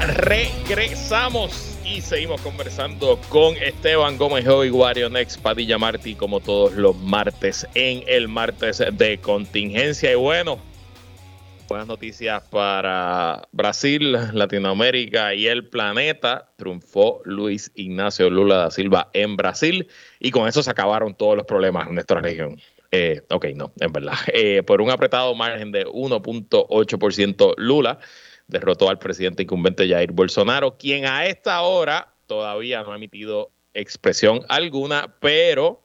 Regresamos 0.00 1.78
y 1.84 2.00
seguimos 2.00 2.40
conversando 2.40 3.20
con 3.28 3.56
Esteban 3.56 4.18
Gómez 4.18 4.46
y 4.46 4.70
Wario 4.70 5.10
Next 5.10 5.40
Padilla 5.40 5.78
Martí, 5.78 6.16
como 6.16 6.40
todos 6.40 6.72
los 6.72 6.96
martes 6.96 7.68
en 7.74 8.02
el 8.08 8.26
martes 8.26 8.82
de 8.94 9.18
contingencia. 9.18 10.10
Y 10.10 10.16
bueno, 10.16 10.58
Buenas 11.68 11.86
noticias 11.86 12.42
para 12.44 13.46
Brasil, 13.52 14.16
Latinoamérica 14.32 15.34
y 15.34 15.48
el 15.48 15.68
planeta. 15.68 16.50
Triunfó 16.56 17.20
Luis 17.26 17.70
Ignacio 17.74 18.30
Lula 18.30 18.56
da 18.56 18.70
Silva 18.70 19.10
en 19.12 19.36
Brasil 19.36 19.86
y 20.18 20.30
con 20.30 20.48
eso 20.48 20.62
se 20.62 20.70
acabaron 20.70 21.14
todos 21.14 21.36
los 21.36 21.44
problemas 21.44 21.86
en 21.86 21.96
nuestra 21.96 22.22
región. 22.22 22.58
Eh, 22.90 23.20
ok, 23.28 23.48
no, 23.54 23.70
en 23.80 23.92
verdad. 23.92 24.14
Eh, 24.32 24.62
por 24.62 24.80
un 24.80 24.90
apretado 24.90 25.34
margen 25.34 25.70
de 25.70 25.84
1.8%, 25.84 27.54
Lula 27.58 27.98
derrotó 28.46 28.88
al 28.88 28.98
presidente 28.98 29.42
incumbente 29.42 29.86
Jair 29.86 30.12
Bolsonaro, 30.12 30.78
quien 30.78 31.04
a 31.04 31.26
esta 31.26 31.60
hora 31.60 32.14
todavía 32.26 32.82
no 32.82 32.92
ha 32.92 32.96
emitido 32.96 33.50
expresión 33.74 34.40
alguna, 34.48 35.16
pero 35.20 35.82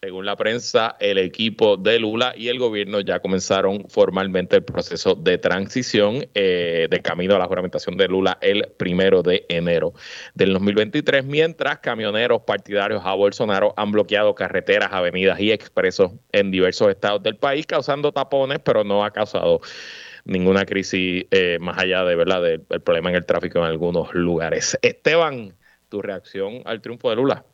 según 0.00 0.26
la 0.26 0.36
prensa, 0.36 0.96
el 1.00 1.18
equipo 1.18 1.76
de 1.76 1.98
Lula 1.98 2.32
y 2.36 2.48
el 2.48 2.58
gobierno 2.60 3.00
ya 3.00 3.18
comenzaron 3.18 3.84
formalmente 3.88 4.54
el 4.56 4.62
proceso 4.62 5.16
de 5.16 5.38
transición 5.38 6.24
eh, 6.34 6.86
de 6.88 7.02
camino 7.02 7.34
a 7.34 7.38
la 7.40 7.46
juramentación 7.46 7.96
de 7.96 8.06
Lula 8.06 8.38
el 8.40 8.68
primero 8.76 9.24
de 9.24 9.44
enero 9.48 9.94
del 10.34 10.52
2023, 10.52 11.24
mientras 11.24 11.80
camioneros 11.80 12.42
partidarios 12.42 13.02
a 13.04 13.14
Bolsonaro 13.14 13.74
han 13.76 13.90
bloqueado 13.90 14.36
carreteras, 14.36 14.92
avenidas 14.92 15.40
y 15.40 15.50
expresos 15.50 16.12
en 16.30 16.52
diversos 16.52 16.90
estados 16.90 17.20
del 17.24 17.36
país, 17.36 17.66
causando 17.66 18.12
tapones, 18.12 18.60
pero 18.60 18.84
no 18.84 19.04
ha 19.04 19.10
causado 19.10 19.60
ninguna 20.24 20.64
crisis 20.64 21.26
eh, 21.32 21.58
más 21.60 21.76
allá 21.76 22.04
de 22.04 22.14
verdad 22.14 22.40
del 22.42 22.60
problema 22.82 23.10
en 23.10 23.16
el 23.16 23.26
tráfico 23.26 23.58
en 23.58 23.64
algunos 23.64 24.14
lugares. 24.14 24.78
Esteban, 24.80 25.56
tu 25.88 26.02
reacción 26.02 26.62
al 26.66 26.80
triunfo 26.80 27.10
de 27.10 27.16
Lula. 27.16 27.44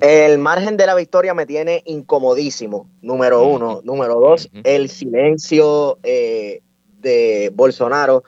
El 0.00 0.38
margen 0.38 0.76
de 0.76 0.86
la 0.86 0.94
victoria 0.94 1.34
me 1.34 1.46
tiene 1.46 1.82
incomodísimo, 1.86 2.90
número 3.00 3.46
uno. 3.46 3.80
Número 3.84 4.18
dos, 4.18 4.50
el 4.64 4.88
silencio 4.88 5.98
eh, 6.02 6.62
de 6.98 7.52
Bolsonaro 7.54 8.24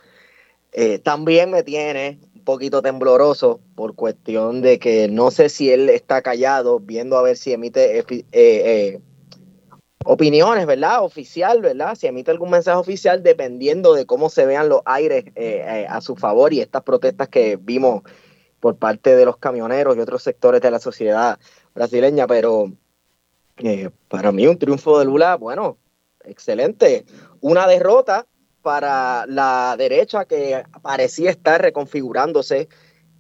eh, 0.73 1.01
también 1.01 1.51
me 1.51 1.65
tiene 1.65 2.21
un 2.37 2.45
poquito 2.45 2.83
tembloroso 2.83 3.61
por 3.75 3.97
cuestión 3.97 4.63
de 4.63 4.79
que 4.79 5.09
no 5.09 5.33
sé 5.33 5.49
si 5.49 5.71
él 5.71 5.89
está 5.89 6.23
callado 6.23 6.79
viendo 6.79 7.19
a 7.19 7.23
ver 7.23 7.37
si 7.37 7.53
emite 7.53 8.05
eh, 8.31 9.01
opiniones, 10.05 10.67
¿verdad? 10.67 11.03
Oficial, 11.03 11.63
¿verdad? 11.63 11.97
Si 11.97 12.07
emite 12.07 12.31
algún 12.31 12.51
mensaje 12.51 12.79
oficial 12.79 13.25
dependiendo 13.25 13.95
de 13.95 14.07
cómo 14.07 14.31
se 14.31 14.47
vean 14.47 14.69
los 14.69 14.83
aires 14.85 15.25
a 15.89 16.01
su 16.01 16.15
favor 16.15 16.53
y 16.53 16.61
estas 16.61 16.85
protestas 16.85 17.29
que 17.29 17.59
vimos 17.61 18.03
por 18.67 18.79
parte 18.79 19.15
de 19.15 19.25
los 19.25 19.37
camioneros 19.37 19.97
y 19.97 20.01
otros 20.01 20.25
sectores 20.25 20.61
de 20.61 20.73
la 20.73 20.81
sociedad 20.81 21.39
brasileña, 21.73 22.27
pero 22.27 22.73
eh, 23.59 23.91
para 24.09 24.33
mí 24.33 24.45
un 24.49 24.59
triunfo 24.59 24.99
de 24.99 25.05
Lula, 25.05 25.37
bueno, 25.37 25.79
excelente. 26.25 27.05
Una 27.41 27.69
derrota 27.69 28.27
para 28.63 29.25
la 29.29 29.77
derecha 29.79 30.25
que 30.25 30.65
parecía 30.83 31.31
estar 31.31 31.63
reconfigurándose 31.63 32.69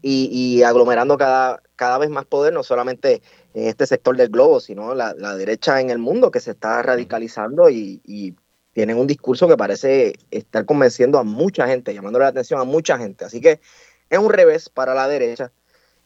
y, 0.03 0.65
aglomerando 0.65 1.17
cada, 1.17 1.63
cada 1.77 1.99
vez 1.99 2.11
más 2.11 2.25
poder, 2.25 2.53
no 2.53 2.65
solamente 2.65 3.23
en 3.55 3.69
este 3.69 3.87
sector 3.87 4.17
del 4.17 4.31
globo, 4.31 4.59
sino 4.59 4.97
la, 4.97 5.15
derecha 5.37 5.81
en 5.81 5.91
el 5.91 5.99
mundo 5.99 6.33
que 6.33 6.41
se 6.41 6.51
está 6.51 6.83
radicalizando 6.83 7.71
y, 7.71 8.01
y 8.05 8.35
tienen 8.73 8.99
un 8.99 9.07
discurso 9.07 9.47
que 9.47 9.57
parece 9.57 10.15
estar 10.33 10.67
convenciendo 10.67 11.21
a 11.21 11.23
mucha 11.23 11.69
gente, 11.69 11.95
llamándole 11.95 12.25
la 12.25 12.31
atención 12.31 12.59
a 12.59 12.65
mucha 12.65 12.99
gente. 12.99 13.25
Así 13.25 13.41
que 13.41 13.61
es 14.11 14.19
un 14.19 14.31
revés 14.31 14.69
para 14.69 14.95
la 14.95 15.09
derecha 15.09 15.51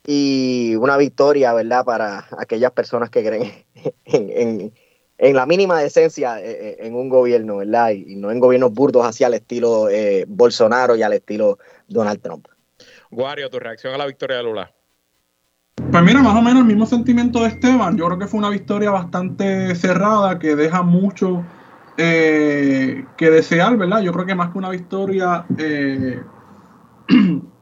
y 0.06 0.74
una 0.76 0.96
victoria, 0.96 1.52
¿verdad? 1.52 1.84
Para 1.84 2.26
aquellas 2.38 2.72
personas 2.72 3.10
que 3.10 3.24
creen 3.24 3.52
en, 5.18 5.36
la 5.36 5.44
mínima 5.46 5.78
decencia 5.78 6.40
eh, 6.40 6.50
eh, 6.50 6.76
en 6.80 6.94
un 6.94 7.08
gobierno, 7.08 7.58
¿verdad? 7.58 7.90
Y, 7.90 8.16
no 8.16 8.30
en 8.30 8.40
gobiernos 8.40 8.72
burdos 8.72 9.06
hacia 9.06 9.26
el 9.26 9.34
estilo 9.34 9.90
eh, 9.90 10.24
Bolsonaro 10.26 10.96
y 10.96 11.02
al 11.02 11.12
estilo 11.12 11.58
Donald 11.88 12.20
Trump. 12.22 12.48
Guario, 13.10 13.50
tu 13.50 13.58
reacción 13.58 13.92
a 13.94 13.98
la 13.98 14.06
victoria 14.06 14.38
de 14.38 14.42
Lula. 14.44 14.72
Pues 15.90 16.02
mira, 16.02 16.22
más 16.22 16.36
o 16.36 16.42
menos 16.42 16.60
el 16.60 16.66
mismo 16.66 16.86
sentimiento 16.86 17.40
de 17.40 17.48
Esteban. 17.48 17.96
Yo 17.96 18.06
creo 18.06 18.18
que 18.18 18.26
fue 18.26 18.38
una 18.38 18.50
victoria 18.50 18.90
bastante 18.90 19.74
cerrada 19.74 20.38
que 20.38 20.54
deja 20.54 20.82
mucho 20.82 21.44
que 21.96 23.04
desear, 23.18 23.76
¿verdad? 23.76 24.00
Yo 24.00 24.10
creo 24.12 24.24
que 24.24 24.34
más 24.34 24.52
que 24.52 24.58
una 24.58 24.70
victoria 24.70 25.44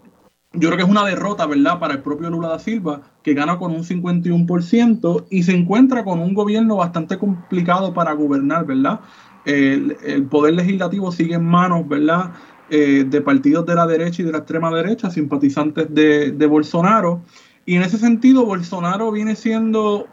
yo 0.53 0.69
creo 0.69 0.77
que 0.79 0.83
es 0.83 0.89
una 0.89 1.05
derrota, 1.05 1.47
¿verdad?, 1.47 1.79
para 1.79 1.95
el 1.95 2.01
propio 2.01 2.31
Lula 2.31 2.49
da 2.49 2.59
Silva, 2.59 3.03
que 3.23 3.35
gana 3.35 3.59
con 3.59 3.73
un 3.73 3.85
51% 3.85 5.27
y 5.31 5.43
se 5.43 5.53
encuentra 5.55 6.05
con 6.05 6.21
un 6.21 6.33
gobierno 6.33 6.77
bastante 6.77 7.19
complicado 7.19 7.93
para 7.93 8.13
gobernar, 8.13 8.65
¿verdad? 8.65 9.01
El, 9.45 10.27
poder 10.31 10.55
legislativo 10.55 11.13
sigue 11.13 11.35
en 11.35 11.45
manos, 11.45 11.87
¿verdad?, 11.87 12.33
eh, 12.71 13.05
de 13.07 13.21
partidos 13.21 13.67
de 13.67 13.75
la 13.75 13.87
derecha 13.87 14.23
y 14.23 14.25
de 14.25 14.33
la 14.33 14.39
extrema 14.39 14.71
derecha, 14.75 15.11
simpatizantes 15.11 15.93
de, 15.95 16.47
Bolsonaro. 16.47 17.23
Y 17.67 17.77
en 17.77 17.83
ese 17.83 17.99
sentido, 17.99 18.47
Bolsonaro 18.47 19.13
viene 19.13 19.37
siendo 19.37 20.07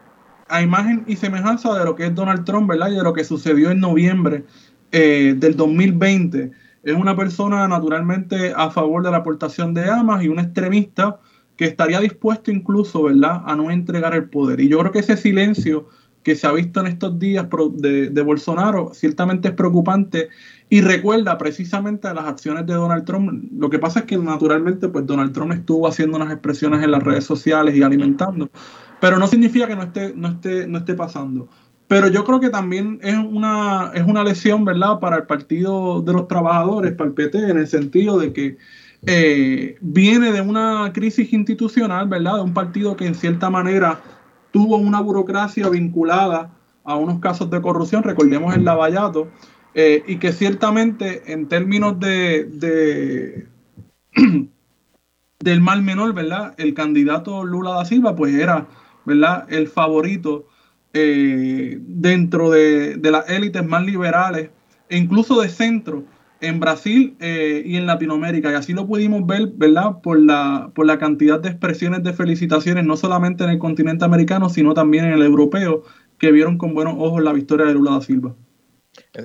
a 0.48 0.60
imagen 0.60 1.02
y 1.06 1.16
semejanza 1.16 1.76
de 1.78 1.84
lo 1.84 1.96
que 1.96 2.06
es 2.06 2.14
Donald 2.14 2.44
Trump, 2.44 2.68
¿verdad? 2.68 2.90
Y 2.90 2.96
de 2.96 3.02
lo 3.02 3.14
que 3.14 3.24
sucedió 3.24 3.70
en 3.70 3.80
noviembre 3.80 4.44
eh, 4.92 5.34
del 5.36 5.56
2020 5.56 6.52
es 6.86 6.94
una 6.94 7.16
persona 7.16 7.66
naturalmente 7.66 8.52
a 8.56 8.70
favor 8.70 9.02
de 9.02 9.10
la 9.10 9.18
aportación 9.18 9.74
de 9.74 9.84
armas 9.84 10.22
y 10.22 10.28
un 10.28 10.38
extremista 10.38 11.18
que 11.56 11.64
estaría 11.64 11.98
dispuesto 12.00 12.52
incluso, 12.52 13.02
¿verdad?, 13.02 13.42
a 13.44 13.56
no 13.56 13.72
entregar 13.72 14.14
el 14.14 14.28
poder. 14.30 14.60
Y 14.60 14.68
yo 14.68 14.78
creo 14.78 14.92
que 14.92 15.00
ese 15.00 15.16
silencio 15.16 15.88
que 16.22 16.36
se 16.36 16.46
ha 16.46 16.52
visto 16.52 16.80
en 16.80 16.86
estos 16.86 17.18
días 17.18 17.48
de, 17.74 18.22
Bolsonaro 18.22 18.92
ciertamente 18.94 19.48
es 19.48 19.54
preocupante 19.54 20.28
y 20.68 20.80
recuerda 20.80 21.36
precisamente 21.38 22.06
a 22.06 22.14
las 22.14 22.26
acciones 22.26 22.66
de 22.66 22.74
Donald 22.74 23.04
Trump. 23.04 23.48
Lo 23.58 23.68
que 23.68 23.80
pasa 23.80 24.00
es 24.00 24.06
que 24.06 24.16
naturalmente 24.18 24.88
pues 24.88 25.06
Donald 25.06 25.32
Trump 25.32 25.52
estuvo 25.52 25.88
haciendo 25.88 26.16
unas 26.16 26.32
expresiones 26.32 26.84
en 26.84 26.92
las 26.92 27.02
redes 27.02 27.24
sociales 27.24 27.74
y 27.74 27.82
alimentando, 27.82 28.48
pero 29.00 29.18
no 29.18 29.26
significa 29.26 29.66
que 29.66 29.76
no 29.76 29.84
esté, 29.84 30.14
no 30.14 30.28
esté, 30.28 30.68
no 30.68 30.78
esté 30.78 30.94
pasando. 30.94 31.48
Pero 31.88 32.08
yo 32.08 32.24
creo 32.24 32.40
que 32.40 32.50
también 32.50 32.98
es 33.02 33.16
una, 33.16 33.92
es 33.94 34.02
una 34.02 34.24
lesión, 34.24 34.64
¿verdad?, 34.64 34.98
para 34.98 35.16
el 35.16 35.22
Partido 35.24 36.02
de 36.02 36.12
los 36.12 36.26
Trabajadores, 36.26 36.92
para 36.92 37.08
el 37.08 37.14
PT, 37.14 37.50
en 37.50 37.58
el 37.58 37.68
sentido 37.68 38.18
de 38.18 38.32
que 38.32 38.56
eh, 39.06 39.76
viene 39.80 40.32
de 40.32 40.40
una 40.40 40.90
crisis 40.92 41.32
institucional, 41.32 42.08
¿verdad?, 42.08 42.36
de 42.36 42.42
un 42.42 42.54
partido 42.54 42.96
que 42.96 43.06
en 43.06 43.14
cierta 43.14 43.50
manera 43.50 44.00
tuvo 44.50 44.76
una 44.76 45.00
burocracia 45.00 45.68
vinculada 45.68 46.50
a 46.82 46.96
unos 46.96 47.20
casos 47.20 47.50
de 47.50 47.60
corrupción, 47.60 48.02
recordemos 48.02 48.54
el 48.56 48.64
Lavallato, 48.64 49.28
eh, 49.74 50.02
y 50.06 50.16
que 50.16 50.32
ciertamente 50.32 51.32
en 51.32 51.48
términos 51.48 52.00
de, 52.00 52.44
de 52.44 53.46
del 55.38 55.60
mal 55.60 55.82
menor, 55.82 56.14
¿verdad?, 56.14 56.54
el 56.56 56.74
candidato 56.74 57.44
Lula 57.44 57.72
da 57.72 57.84
Silva, 57.84 58.16
pues 58.16 58.34
era, 58.34 58.66
¿verdad?, 59.04 59.46
el 59.52 59.68
favorito 59.68 60.48
eh, 60.98 61.78
dentro 61.82 62.48
de, 62.50 62.98
las 63.02 63.28
élites 63.28 63.62
más 63.62 63.84
liberales 63.84 64.48
e 64.88 64.96
incluso 64.96 65.38
de 65.42 65.50
centro 65.50 66.04
en 66.40 66.58
Brasil 66.58 67.16
eh, 67.20 67.62
y 67.66 67.76
en 67.76 67.84
Latinoamérica. 67.84 68.50
Y 68.50 68.54
así 68.54 68.72
lo 68.72 68.86
pudimos 68.86 69.26
ver, 69.26 69.48
¿verdad? 69.56 70.00
Por 70.02 70.18
la, 70.18 70.70
por 70.74 70.86
la 70.86 70.98
cantidad 70.98 71.38
de 71.38 71.50
expresiones 71.50 72.02
de 72.02 72.14
felicitaciones, 72.14 72.86
no 72.86 72.96
solamente 72.96 73.44
en 73.44 73.50
el 73.50 73.58
continente 73.58 74.06
americano, 74.06 74.48
sino 74.48 74.72
también 74.72 75.04
en 75.04 75.12
el 75.12 75.22
europeo, 75.22 75.82
que 76.18 76.32
vieron 76.32 76.56
con 76.56 76.72
buenos 76.72 76.94
ojos 76.96 77.22
la 77.22 77.34
victoria 77.34 77.66
de 77.66 77.74
Lula 77.74 77.90
da 77.90 78.00
Silva. 78.00 78.34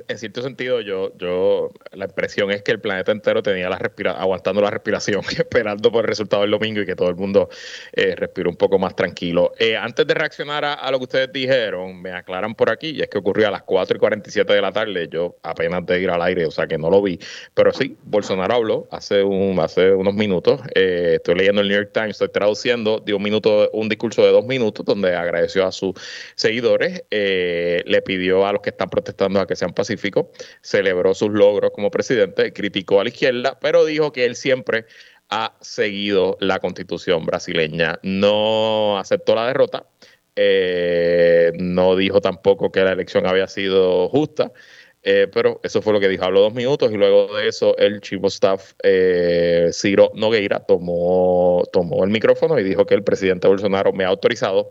En, 0.07 0.17
cierto 0.17 0.41
sentido, 0.41 0.79
yo, 0.79 1.11
yo, 1.17 1.69
la 1.91 2.05
impresión 2.05 2.49
es 2.51 2.61
que 2.61 2.71
el 2.71 2.79
planeta 2.79 3.11
entero 3.11 3.43
tenía 3.43 3.69
la 3.69 3.77
respira 3.77 4.13
aguantando 4.13 4.61
la 4.61 4.69
respiración, 4.69 5.21
esperando 5.37 5.91
por 5.91 6.05
el 6.05 6.07
resultado 6.07 6.43
del 6.43 6.51
domingo 6.51 6.81
y 6.81 6.85
que 6.85 6.95
todo 6.95 7.09
el 7.09 7.17
mundo 7.17 7.49
eh, 7.91 8.15
respire 8.15 8.47
un 8.47 8.55
poco 8.55 8.79
más 8.79 8.95
tranquilo. 8.95 9.51
Eh, 9.59 9.75
antes 9.75 10.07
de 10.07 10.13
reaccionar 10.13 10.63
a, 10.63 10.89
lo 10.91 10.97
que 10.99 11.03
ustedes 11.03 11.33
dijeron, 11.33 12.01
me 12.01 12.11
aclaran 12.11 12.55
por 12.55 12.69
aquí, 12.69 12.91
y 12.91 13.01
es 13.01 13.09
que 13.09 13.17
ocurrió 13.17 13.49
a 13.49 13.51
las 13.51 13.63
4 13.63 13.97
y 13.97 13.99
47 13.99 14.53
de 14.53 14.61
la 14.61 14.71
tarde, 14.71 15.09
yo 15.11 15.35
apenas 15.43 15.85
de 15.85 16.01
ir 16.01 16.09
al 16.09 16.21
aire, 16.21 16.45
o 16.45 16.51
sea 16.51 16.67
que 16.67 16.77
no 16.77 16.89
lo 16.89 17.01
vi, 17.01 17.19
pero 17.53 17.73
sí, 17.73 17.97
Bolsonaro 18.03 18.53
habló 18.55 18.87
hace, 18.91 19.23
un, 19.23 19.59
hace 19.59 19.91
unos 19.91 20.13
minutos, 20.13 20.61
eh, 20.73 21.15
estoy 21.15 21.35
leyendo 21.35 21.61
el 21.61 21.67
New 21.67 21.77
York 21.77 21.91
Times, 21.93 22.11
estoy 22.11 22.29
traduciendo, 22.29 23.01
dio 23.05 23.17
un, 23.17 23.23
minuto, 23.23 23.69
un 23.73 23.89
discurso 23.89 24.23
de 24.23 24.31
dos 24.31 24.45
minutos 24.45 24.85
donde 24.85 25.15
agradeció 25.15 25.65
a 25.65 25.71
sus 25.73 25.95
seguidores, 26.35 27.03
le 27.09 28.01
pidió 28.05 28.45
a 28.45 28.53
los 28.53 28.61
que 28.61 28.69
están 28.69 28.89
protestando 28.89 29.41
a 29.41 29.47
que 29.47 29.55
sean 29.55 29.73
pacífico, 29.82 30.32
celebró 30.61 31.13
sus 31.13 31.32
logros 31.32 31.71
como 31.71 31.89
presidente, 31.89 32.53
criticó 32.53 32.99
a 32.99 33.03
la 33.03 33.09
izquierda, 33.09 33.57
pero 33.59 33.86
dijo 33.86 34.11
que 34.11 34.25
él 34.25 34.36
siempre 34.36 34.86
ha 35.29 35.55
seguido 35.61 36.38
la 36.39 36.59
constitución 36.59 37.25
brasileña. 37.25 37.99
No 38.03 38.99
aceptó 38.99 39.34
la 39.34 39.47
derrota, 39.47 39.88
eh, 40.36 41.51
no 41.57 41.95
dijo 41.95 42.21
tampoco 42.21 42.71
que 42.71 42.82
la 42.84 42.91
elección 42.91 43.25
había 43.25 43.47
sido 43.47 44.07
justa. 44.09 44.51
Eh, 45.03 45.27
pero 45.34 45.59
eso 45.63 45.82
fue 45.82 45.93
lo 45.93 45.99
que 45.99 46.07
dijo, 46.07 46.23
habló 46.23 46.41
dos 46.41 46.53
minutos 46.53 46.91
y 46.91 46.95
luego 46.95 47.36
de 47.36 47.47
eso 47.47 47.75
el 47.77 48.01
chief 48.01 48.23
of 48.23 48.32
staff 48.32 48.73
eh, 48.84 49.71
Ciro 49.73 50.11
Nogueira 50.13 50.59
tomó 50.59 51.63
el 52.03 52.09
micrófono 52.11 52.59
y 52.59 52.63
dijo 52.63 52.86
que 52.86 52.93
el 52.93 53.03
presidente 53.03 53.47
Bolsonaro 53.47 53.93
me 53.93 54.03
ha 54.03 54.09
autorizado 54.09 54.69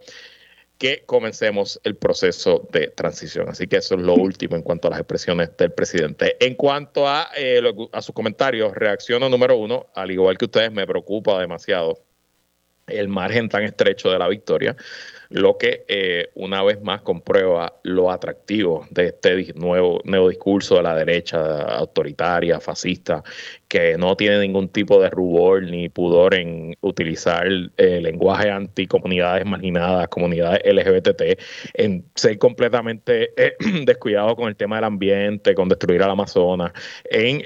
que 0.81 1.03
comencemos 1.05 1.79
el 1.85 1.95
proceso 1.95 2.67
de 2.73 2.89
transición. 2.89 3.51
Así 3.51 3.67
que 3.67 3.77
eso 3.77 3.97
es 3.97 4.01
lo 4.01 4.15
último 4.15 4.57
en 4.57 4.63
cuanto 4.63 4.89
a 4.89 4.93
las 4.93 5.01
expresiones 5.01 5.55
del 5.59 5.73
presidente. 5.73 6.39
En 6.41 6.55
cuanto 6.55 7.07
a, 7.07 7.29
eh, 7.37 7.61
a 7.93 8.01
sus 8.01 8.15
comentarios, 8.15 8.75
reacciono 8.75 9.29
número 9.29 9.59
uno, 9.59 9.89
al 9.95 10.11
igual 10.11 10.39
que 10.39 10.47
ustedes, 10.47 10.73
me 10.73 10.87
preocupa 10.87 11.39
demasiado 11.39 11.99
el 12.87 13.09
margen 13.09 13.51
tan 13.51 13.63
estrecho 13.63 14.11
de 14.11 14.19
la 14.19 14.27
victoria 14.27 14.75
lo 15.31 15.57
que 15.57 15.85
eh, 15.87 16.29
una 16.35 16.63
vez 16.63 16.83
más 16.83 17.03
comprueba 17.03 17.79
lo 17.85 18.11
atractivo 18.11 18.87
de 18.91 19.07
este 19.07 19.53
nuevo, 19.55 20.01
nuevo 20.05 20.29
discurso 20.29 20.77
de 20.77 20.83
la 20.83 20.95
derecha 20.95 21.63
autoritaria, 21.63 22.59
fascista, 22.59 23.23
que 23.71 23.97
no 23.97 24.17
tiene 24.17 24.41
ningún 24.41 24.69
tipo 24.69 25.01
de 25.01 25.09
rubor 25.11 25.63
ni 25.63 25.89
pudor 25.89 26.35
en 26.35 26.77
utilizar 26.81 27.47
el 27.47 27.71
eh, 27.77 28.01
lenguaje 28.01 28.51
anti 28.51 28.89
comunidades 28.89 29.47
marginadas, 29.47 30.09
comunidades 30.09 30.61
LGBT, 30.65 31.23
en 31.75 32.05
ser 32.17 32.37
completamente 32.39 33.31
eh, 33.37 33.55
descuidado 33.87 34.35
con 34.35 34.49
el 34.49 34.57
tema 34.57 34.75
del 34.77 34.87
ambiente, 34.87 35.55
con 35.55 35.69
destruir 35.69 36.03
al 36.03 36.11
Amazonas, 36.11 36.73
en 37.05 37.43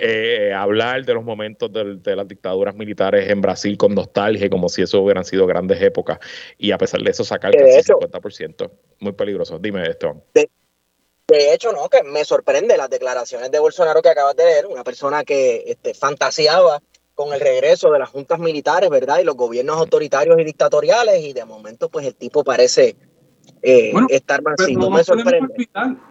hablar 0.55 1.05
de 1.05 1.13
los 1.13 1.25
momentos 1.25 1.71
de, 1.71 1.97
de, 1.97 2.17
las 2.17 2.27
dictaduras 2.27 2.75
militares 2.75 3.29
en 3.29 3.43
Brasil 3.43 3.77
con 3.77 3.95
nostalgia, 3.95 4.49
como 4.49 4.71
si 4.71 4.81
eso 4.81 5.03
hubieran 5.03 5.27
sido 5.27 5.47
grandes 5.47 5.83
épocas, 5.83 6.19
y 6.57 6.71
a 6.71 6.79
pesar 6.79 7.03
de 7.03 7.11
eso 7.11 7.23
sacar 7.23 7.55
hecho, 7.55 7.99
50%. 8.01 8.71
Muy 9.01 9.13
peligroso. 9.13 9.59
Dime 9.59 9.83
esto. 9.87 10.25
De, 10.33 10.49
hecho, 11.29 11.73
no, 11.73 11.89
que 11.89 12.03
me 12.03 12.25
sorprende 12.25 12.77
las 12.77 12.91
declaraciones 12.91 13.51
de 13.51 13.59
Bolsonaro 13.59 14.03
que 14.03 14.11
acabas 14.11 14.37
de 14.37 14.45
leer, 14.45 14.67
una 14.67 14.85
persona 14.85 15.25
que 15.25 15.65
este, 15.67 15.95
fantaseaba 15.95 16.83
con 17.15 17.33
el 17.33 17.41
regreso 17.41 17.91
de 17.91 17.99
las 17.99 18.11
juntas 18.11 18.39
militares, 18.39 18.91
¿verdad? 18.91 19.21
Y 19.21 19.25
los 19.25 19.37
gobiernos 19.37 19.79
autoritarios 19.79 20.39
y 20.39 20.45
dictatoriales, 20.45 21.23
y 21.23 21.33
de 21.33 21.45
momento, 21.45 21.89
pues 21.89 22.07
el 22.07 22.15
tipo 22.15 22.45
parece 22.45 22.97
eh, 23.63 23.93
estar 24.11 24.43
más. 24.43 24.57
No, 24.71 24.91
me 24.91 25.05
sorprende. 25.05 25.69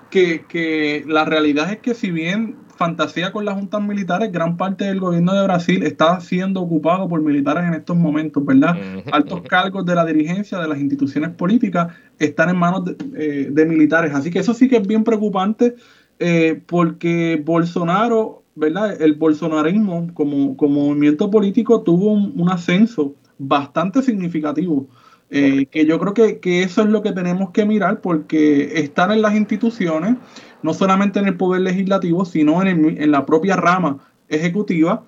Que, 0.09 0.45
que 0.47 1.03
la 1.05 1.25
realidad 1.25 1.71
es 1.71 1.79
que 1.79 1.93
si 1.93 2.09
bien 2.09 2.62
fantasía 2.75 3.31
con 3.31 3.45
las 3.45 3.55
juntas 3.55 3.81
militares, 3.81 4.31
gran 4.31 4.57
parte 4.57 4.85
del 4.85 4.99
gobierno 4.99 5.33
de 5.33 5.43
Brasil 5.43 5.83
está 5.83 6.19
siendo 6.19 6.61
ocupado 6.61 7.07
por 7.07 7.21
militares 7.21 7.63
en 7.65 7.73
estos 7.73 7.95
momentos, 7.95 8.43
¿verdad? 8.45 8.75
Altos 9.11 9.41
cargos 9.47 9.85
de 9.85 9.95
la 9.95 10.05
dirigencia 10.05 10.57
de 10.59 10.67
las 10.67 10.79
instituciones 10.79 11.29
políticas 11.31 11.93
están 12.19 12.49
en 12.49 12.57
manos 12.57 12.85
de, 12.85 12.95
eh, 13.15 13.65
militares. 13.65 14.13
Así 14.13 14.31
que 14.31 14.39
eso 14.39 14.53
sí 14.53 14.67
que 14.67 14.77
es 14.77 14.87
bien 14.87 15.03
preocupante 15.03 15.75
eh, 16.19 16.61
porque 16.65 17.41
Bolsonaro, 17.43 18.43
¿verdad? 18.55 19.01
El 19.01 19.13
bolsonarismo 19.13 20.09
como, 20.13 20.57
como 20.57 20.87
movimiento 20.87 21.29
político 21.29 21.81
tuvo 21.81 22.11
un, 22.11 22.49
ascenso 22.49 23.15
bastante 23.37 24.01
significativo. 24.01 24.87
Eh, 25.35 25.65
que 25.71 25.87
yo 25.87 25.99
creo 25.99 26.13
que, 26.13 26.39
que, 26.39 26.61
eso 26.61 26.83
es 26.83 26.89
lo 26.89 27.01
que 27.01 27.11
tenemos 27.11 27.49
que 27.49 27.65
mirar 27.65 28.01
porque 28.01 28.79
están 28.79 29.11
en 29.11 29.23
las 29.23 29.33
instituciones 29.33 30.17
no 30.63 30.73
solamente 30.73 31.19
en 31.19 31.27
el 31.27 31.37
poder 31.37 31.61
legislativo, 31.61 32.25
sino 32.25 32.63
en, 32.63 33.11
la 33.11 33.25
propia 33.25 33.55
rama 33.55 33.99
ejecutiva, 34.29 35.03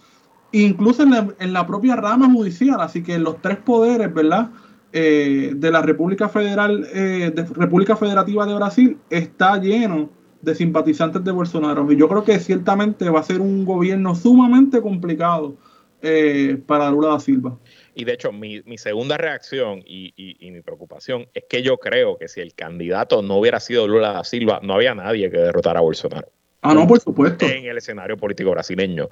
incluso 0.51 1.03
en 1.03 1.53
la, 1.53 1.65
propia 1.65 1.95
rama 1.95 2.29
judicial. 2.31 2.79
Así 2.81 3.01
que 3.01 3.17
los 3.17 3.41
tres 3.41 3.57
poderes, 3.57 4.13
¿verdad? 4.13 4.51
Eh, 4.93 5.53
de 5.55 5.71
la 5.71 5.81
República 5.81 6.29
Federal, 6.29 6.87
eh, 6.93 7.31
de 7.33 7.43
República 7.43 7.95
Federativa 7.95 8.45
de 8.45 8.53
Brasil 8.53 8.97
está 9.09 9.57
lleno 9.57 10.09
de 10.41 10.55
simpatizantes 10.55 11.23
de 11.23 11.31
Bolsonaro. 11.31 11.91
Y 11.91 11.97
yo 11.97 12.07
creo 12.07 12.23
que 12.23 12.39
ciertamente 12.39 13.09
va 13.09 13.19
a 13.21 13.23
ser 13.23 13.41
un 13.41 13.65
gobierno 13.65 14.15
sumamente 14.15 14.81
complicado 14.81 15.55
eh, 16.01 16.61
para 16.67 16.91
Lula 16.91 17.09
da 17.09 17.19
Silva. 17.19 17.57
Y 17.95 18.03
de 18.03 18.13
hecho, 18.13 18.31
mi, 18.33 18.61
segunda 18.77 19.17
reacción 19.17 19.81
y, 19.85 20.13
mi 20.51 20.61
preocupación 20.61 21.27
es 21.33 21.45
que 21.49 21.63
yo 21.63 21.77
creo 21.77 22.17
que 22.17 22.27
si 22.27 22.41
el 22.41 22.53
candidato 22.53 23.21
no 23.21 23.37
hubiera 23.37 23.59
sido 23.59 23.87
Lula 23.87 24.11
da 24.11 24.23
Silva, 24.23 24.59
no 24.61 24.73
había 24.75 24.93
nadie 24.93 25.31
que 25.31 25.37
derrotara 25.37 25.79
a 25.79 25.81
Bolsonaro. 25.81 26.27
Ah, 26.61 26.73
no, 26.73 26.85
por 26.87 26.99
supuesto. 26.99 27.45
En 27.45 27.65
el 27.65 27.77
escenario 27.77 28.17
político 28.17 28.51
brasileño. 28.51 29.07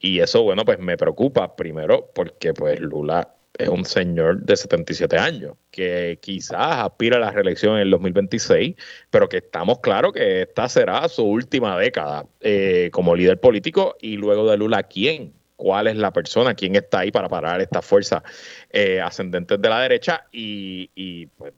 Y 0.00 0.18
eso, 0.18 0.42
bueno, 0.42 0.64
pues 0.64 0.78
me 0.80 0.96
preocupa 0.96 1.54
primero 1.54 2.10
porque 2.14 2.52
pues 2.52 2.80
Lula 2.80 3.34
es 3.56 3.68
un 3.68 3.84
señor 3.84 4.40
de 4.42 4.56
77 4.56 5.16
años 5.16 5.54
que 5.70 6.18
quizás 6.20 6.78
aspira 6.78 7.16
a 7.18 7.20
la 7.20 7.30
reelección 7.30 7.76
en 7.76 7.82
el 7.82 7.90
2026, 7.90 8.74
pero 9.10 9.28
que 9.28 9.38
estamos 9.38 9.80
claros 9.80 10.12
que 10.12 10.42
esta 10.42 10.68
será 10.68 11.08
su 11.08 11.24
última 11.24 11.78
década 11.78 12.26
eh, 12.40 12.88
como 12.92 13.14
líder 13.14 13.38
político 13.38 13.96
y 14.00 14.16
luego 14.16 14.50
de 14.50 14.56
Lula, 14.56 14.82
¿quién 14.84 15.37
cuál 15.58 15.88
es 15.88 15.96
la 15.96 16.12
persona, 16.12 16.54
quién 16.54 16.76
está 16.76 17.00
ahí 17.00 17.10
para 17.10 17.28
parar 17.28 17.60
esta 17.60 17.82
fuerza 17.82 18.22
eh, 18.70 19.00
ascendentes 19.00 19.60
de 19.60 19.68
la 19.68 19.80
derecha. 19.80 20.24
Y, 20.32 21.26
pues, 21.36 21.52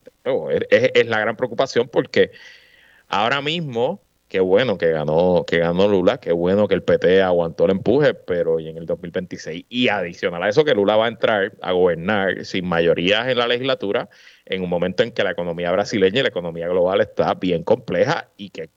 es, 0.71 1.07
la 1.07 1.21
gran 1.21 1.37
preocupación 1.37 1.87
porque 1.89 2.33
ahora 3.09 3.43
mismo, 3.43 4.01
qué 4.29 4.41
bueno 4.41 4.79
que 4.79 4.91
ganó, 4.91 5.45
que 5.47 5.59
ganó 5.59 5.87
Lula, 5.87 6.19
qué 6.19 6.33
bueno 6.33 6.67
que 6.67 6.75
el 6.75 6.83
PT 6.83 7.21
aguantó 7.21 7.67
el 7.67 7.73
empuje, 7.73 8.15
pero 8.15 8.59
y 8.59 8.69
en 8.69 8.79
el 8.79 8.87
2026 8.87 9.67
y 9.69 9.89
adicional 9.89 10.43
a 10.43 10.49
eso 10.49 10.65
que 10.65 10.75
Lula 10.75 10.97
va 10.97 11.05
a 11.05 11.09
entrar 11.09 11.53
a 11.61 11.73
gobernar 11.73 12.47
sin 12.47 12.67
mayorías 12.67 13.29
en 13.29 13.37
la 13.37 13.47
legislatura 13.47 14.09
en 14.47 14.63
un 14.63 14.71
momento 14.71 15.03
en 15.03 15.13
que 15.13 15.23
la 15.25 15.33
economía 15.33 15.71
brasileña 15.73 16.21
y 16.21 16.23
la 16.23 16.29
economía 16.31 16.69
global 16.69 17.03
está 17.03 17.35
bien 17.35 17.65
compleja 17.65 18.31
y 18.39 18.49
que 18.49 18.71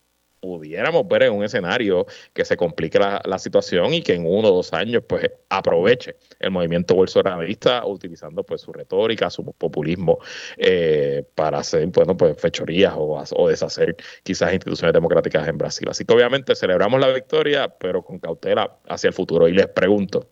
pudiéramos 0.44 1.08
ver 1.08 1.24
en 1.24 1.34
un 1.34 1.46
escenario 1.46 2.06
que 2.34 2.44
se 2.44 2.58
complique 2.58 3.00
la, 3.00 3.40
situación 3.40 3.94
y 3.94 4.02
que 4.02 4.14
en 4.14 4.26
uno 4.26 4.50
o 4.50 4.56
dos 4.56 4.74
años 4.74 5.04
pues 5.08 5.32
aproveche 5.48 6.18
el 6.38 6.52
movimiento 6.52 6.96
bolsonarista 6.96 7.86
utilizando 7.86 8.44
pues 8.44 8.60
su 8.60 8.74
retórica, 8.74 9.30
su 9.30 9.46
populismo 9.54 10.20
eh, 10.58 11.24
para 11.34 11.60
hacer 11.60 11.90
pues 11.92 12.38
fechorías 12.38 12.94
o, 12.98 13.24
o, 13.38 13.48
deshacer 13.48 13.96
quizás 14.22 14.52
instituciones 14.52 14.94
democráticas 14.94 15.48
en 15.48 15.58
Brasil. 15.58 15.88
Así 15.90 16.04
que 16.04 16.14
obviamente 16.14 16.56
celebramos 16.56 17.00
la 17.00 17.08
victoria, 17.08 17.70
pero 17.70 18.04
con 18.04 18.20
cautela 18.20 18.80
hacia 18.90 19.08
el 19.08 19.14
futuro. 19.14 19.48
Y 19.48 19.54
les 19.54 19.68
pregunto, 19.68 20.28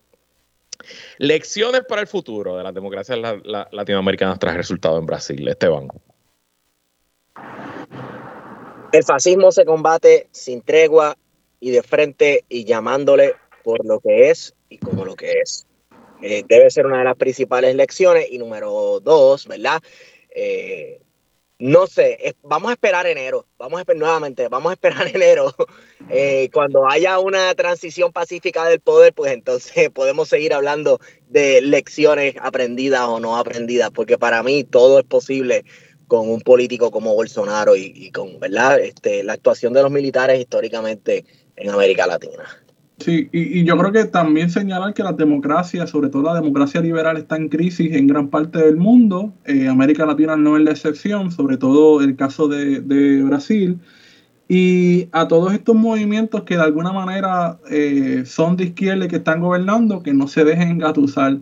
lecciones 1.19 1.85
para 1.87 2.01
el 2.01 2.07
futuro 2.07 2.57
de 2.57 2.63
las 2.63 2.73
democracias 2.73 3.17
latinoamericanas 3.71 4.39
tras 4.39 4.51
el 4.51 4.57
resultado 4.57 4.97
en 4.99 5.05
Brasil, 5.05 5.47
Esteban. 5.47 5.87
El 8.91 9.03
fascismo 9.05 9.51
se 9.51 9.63
combate 9.63 10.27
sin 10.31 10.61
tregua 10.61 11.17
y 11.61 11.71
de 11.71 11.81
frente 11.81 12.43
y 12.49 12.65
llamándole 12.65 13.35
por 13.63 13.85
lo 13.85 13.99
que 14.01 14.29
es 14.29 14.53
y 14.67 14.79
como 14.79 15.05
lo 15.05 15.15
que 15.15 15.39
es. 15.39 15.65
Eh, 16.21 16.43
debe 16.47 16.69
ser 16.69 16.85
una 16.85 16.99
de 16.99 17.05
las 17.05 17.15
principales 17.15 17.73
lecciones. 17.75 18.27
Y 18.29 18.37
número 18.37 18.99
dos, 18.99 19.47
¿verdad? 19.47 19.81
Eh, 20.35 21.01
no 21.57 21.85
sé, 21.85 22.35
vamos 22.41 22.71
a 22.71 22.73
esperar 22.73 23.05
enero, 23.05 23.45
vamos 23.59 23.77
a 23.77 23.81
esperar 23.81 23.99
nuevamente, 23.99 24.47
vamos 24.47 24.71
a 24.71 24.73
esperar 24.73 25.07
enero. 25.15 25.53
Eh, 26.09 26.49
cuando 26.51 26.89
haya 26.89 27.19
una 27.19 27.53
transición 27.53 28.11
pacífica 28.11 28.65
del 28.65 28.79
poder, 28.79 29.13
pues 29.13 29.31
entonces 29.31 29.89
podemos 29.93 30.27
seguir 30.27 30.53
hablando 30.53 30.99
de 31.29 31.61
lecciones 31.61 32.35
aprendidas 32.41 33.07
o 33.07 33.19
no 33.19 33.37
aprendidas, 33.37 33.91
porque 33.91 34.17
para 34.17 34.41
mí 34.43 34.63
todo 34.63 34.99
es 34.99 35.05
posible 35.05 35.63
con 36.11 36.29
un 36.29 36.41
político 36.41 36.91
como 36.91 37.15
Bolsonaro 37.15 37.73
y, 37.77 38.11
con 38.11 38.37
¿verdad? 38.37 38.81
Este, 38.81 39.23
la 39.23 39.31
actuación 39.31 39.71
de 39.71 39.81
los 39.81 39.89
militares 39.89 40.41
históricamente 40.41 41.23
en 41.55 41.69
América 41.69 42.05
Latina. 42.05 42.43
Sí, 42.97 43.29
y, 43.31 43.63
yo 43.63 43.77
creo 43.77 43.93
que 43.93 44.03
también 44.03 44.49
señalar 44.49 44.93
que 44.93 45.03
la 45.03 45.13
democracia, 45.13 45.87
sobre 45.87 46.09
todo 46.09 46.23
la 46.23 46.33
democracia 46.33 46.81
liberal, 46.81 47.15
está 47.15 47.37
en 47.37 47.47
crisis 47.47 47.93
en 47.93 48.07
gran 48.07 48.27
parte 48.27 48.59
del 48.59 48.75
mundo. 48.75 49.31
Eh, 49.45 49.69
América 49.69 50.05
Latina 50.05 50.35
no 50.35 50.57
es 50.57 50.63
la 50.63 50.71
excepción, 50.71 51.31
sobre 51.31 51.55
todo 51.55 52.01
el 52.01 52.17
caso 52.17 52.49
de, 52.49 53.23
Brasil. 53.23 53.79
Y 54.49 55.07
a 55.13 55.29
todos 55.29 55.53
estos 55.53 55.77
movimientos 55.77 56.43
que 56.43 56.57
de 56.57 56.63
alguna 56.63 56.91
manera 56.91 57.57
eh, 57.69 58.23
son 58.25 58.57
de 58.57 58.65
izquierda 58.65 59.05
y 59.05 59.07
que 59.07 59.15
están 59.15 59.39
gobernando, 59.39 60.03
que 60.03 60.13
no 60.13 60.27
se 60.27 60.43
dejen 60.43 60.71
engatusar 60.71 61.37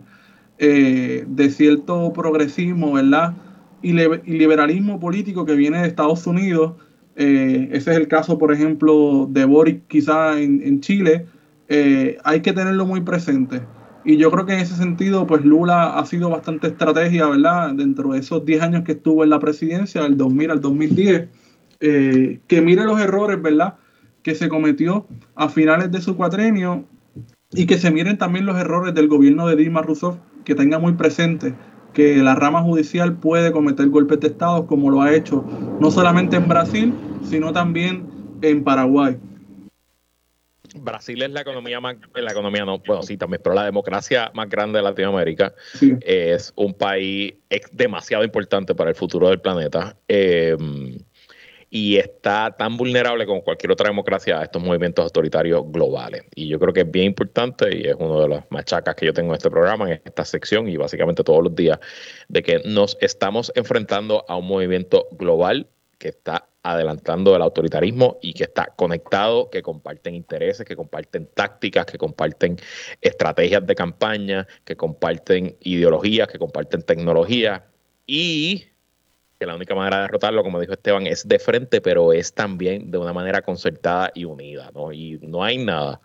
eh, 0.58 1.24
de 1.26 1.50
cierto 1.50 2.12
progresismo, 2.12 2.92
¿verdad? 2.92 3.34
Y, 3.82 3.92
liberalismo 3.92 5.00
político 5.00 5.44
que 5.44 5.54
viene 5.54 5.80
de 5.80 5.88
Estados 5.88 6.26
Unidos. 6.26 6.74
Eh, 7.16 7.68
ese 7.72 7.92
es 7.92 7.96
el 7.96 8.08
caso, 8.08 8.38
por 8.38 8.52
ejemplo, 8.52 9.26
de 9.30 9.44
Boric 9.44 9.86
quizá 9.88 10.40
en, 10.40 10.80
Chile. 10.80 11.26
Eh, 11.68 12.18
hay 12.24 12.40
que 12.40 12.52
tenerlo 12.52 12.86
muy 12.86 13.00
presente. 13.00 13.62
Y 14.04 14.16
yo 14.16 14.30
creo 14.30 14.46
que 14.46 14.54
en 14.54 14.60
ese 14.60 14.76
sentido, 14.76 15.26
pues 15.26 15.44
Lula 15.44 15.98
ha 15.98 16.06
sido 16.06 16.30
bastante 16.30 16.68
estrategia, 16.68 17.26
¿verdad? 17.26 17.74
Dentro 17.74 18.12
de 18.12 18.20
esos 18.20 18.44
10 18.44 18.62
años 18.62 18.84
que 18.84 18.92
estuvo 18.92 19.24
en 19.24 19.30
la 19.30 19.38
presidencia, 19.38 20.02
del 20.02 20.16
2000 20.16 20.50
al 20.50 20.60
2010, 20.60 21.28
eh, 21.80 22.40
que 22.46 22.62
mire 22.62 22.84
los 22.84 23.00
errores, 23.00 23.40
¿verdad? 23.42 23.74
Que 24.22 24.34
se 24.34 24.48
cometió 24.48 25.06
a 25.34 25.48
finales 25.48 25.90
de 25.90 26.00
su 26.00 26.16
cuatrenio 26.16 26.84
y 27.52 27.66
que 27.66 27.78
se 27.78 27.90
miren 27.90 28.16
también 28.16 28.46
los 28.46 28.58
errores 28.58 28.94
del 28.94 29.08
gobierno 29.08 29.46
de 29.46 29.56
Dilma 29.56 29.82
Rousseff, 29.82 30.16
que 30.44 30.54
tenga 30.54 30.78
muy 30.78 30.94
presente 30.94 31.54
que 31.92 32.16
la 32.16 32.34
rama 32.34 32.62
judicial 32.62 33.14
puede 33.14 33.52
cometer 33.52 33.88
golpes 33.88 34.20
de 34.20 34.28
Estado 34.28 34.66
como 34.66 34.90
lo 34.90 35.02
ha 35.02 35.14
hecho 35.14 35.44
no 35.80 35.90
solamente 35.90 36.36
en 36.36 36.48
Brasil, 36.48 36.94
sino 37.24 37.52
también 37.52 38.06
en 38.42 38.62
Paraguay. 38.64 39.16
Brasil 40.76 41.20
es 41.22 41.30
la 41.30 41.40
economía 41.40 41.80
más, 41.80 41.96
la 42.14 42.30
economía 42.30 42.64
no, 42.64 42.78
bueno, 42.86 43.02
sí 43.02 43.16
también, 43.16 43.40
pero 43.42 43.54
la 43.54 43.64
democracia 43.64 44.30
más 44.34 44.48
grande 44.48 44.78
de 44.78 44.84
Latinoamérica. 44.84 45.52
Es 46.00 46.52
un 46.54 46.74
país 46.74 47.34
demasiado 47.72 48.22
importante 48.24 48.74
para 48.74 48.90
el 48.90 48.96
futuro 48.96 49.28
del 49.28 49.40
planeta. 49.40 49.96
Eh, 50.06 50.56
y 51.70 51.96
está 51.96 52.54
tan 52.58 52.76
vulnerable 52.76 53.24
como 53.24 53.42
cualquier 53.44 53.70
otra 53.70 53.88
democracia 53.88 54.40
a 54.40 54.42
estos 54.42 54.60
movimientos 54.60 55.04
autoritarios 55.04 55.62
globales. 55.70 56.24
Y 56.34 56.48
yo 56.48 56.58
creo 56.58 56.74
que 56.74 56.80
es 56.80 56.90
bien 56.90 57.06
importante 57.06 57.74
y 57.74 57.86
es 57.86 57.94
uno 57.96 58.20
de 58.20 58.28
los 58.28 58.42
machacas 58.50 58.96
que 58.96 59.06
yo 59.06 59.14
tengo 59.14 59.30
en 59.30 59.36
este 59.36 59.50
programa, 59.50 59.90
en 59.90 60.02
esta 60.04 60.24
sección 60.24 60.68
y 60.68 60.76
básicamente 60.76 61.22
todos 61.22 61.44
los 61.44 61.54
días, 61.54 61.78
de 62.28 62.42
que 62.42 62.60
nos 62.64 62.98
estamos 63.00 63.52
enfrentando 63.54 64.24
a 64.28 64.36
un 64.36 64.48
movimiento 64.48 65.06
global 65.12 65.68
que 65.98 66.08
está 66.08 66.48
adelantando 66.62 67.36
el 67.36 67.42
autoritarismo 67.42 68.18
y 68.20 68.34
que 68.34 68.44
está 68.44 68.66
conectado, 68.76 69.48
que 69.48 69.62
comparten 69.62 70.14
intereses, 70.14 70.66
que 70.66 70.76
comparten 70.76 71.28
tácticas, 71.34 71.86
que 71.86 71.98
comparten 71.98 72.56
estrategias 73.00 73.64
de 73.66 73.74
campaña, 73.74 74.46
que 74.64 74.76
comparten 74.76 75.56
ideologías, 75.60 76.26
que 76.26 76.38
comparten 76.38 76.82
tecnología 76.82 77.64
y 78.06 78.69
que 79.40 79.46
la 79.46 79.54
única 79.54 79.74
manera 79.74 79.96
de 79.96 80.02
derrotarlo, 80.02 80.42
como 80.42 80.60
dijo 80.60 80.74
Esteban, 80.74 81.06
es 81.06 81.26
de 81.26 81.38
frente, 81.38 81.80
pero 81.80 82.12
es 82.12 82.34
también 82.34 82.90
de 82.90 82.98
una 82.98 83.14
manera 83.14 83.40
concertada 83.40 84.12
y 84.14 84.26
unida, 84.26 84.70
¿no? 84.74 84.92
Y 84.92 85.18
no 85.22 85.42
hay 85.42 85.56
nada 85.56 86.02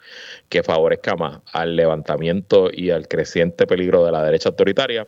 que 0.48 0.64
favorezca 0.64 1.18
más 1.18 1.42
al 1.52 1.76
levantamiento 1.76 2.70
y 2.72 2.92
al 2.92 3.10
creciente 3.10 3.68
peligro 3.68 4.06
de 4.06 4.14
la 4.14 4.24
derecha 4.24 4.48
autoritaria 4.48 5.06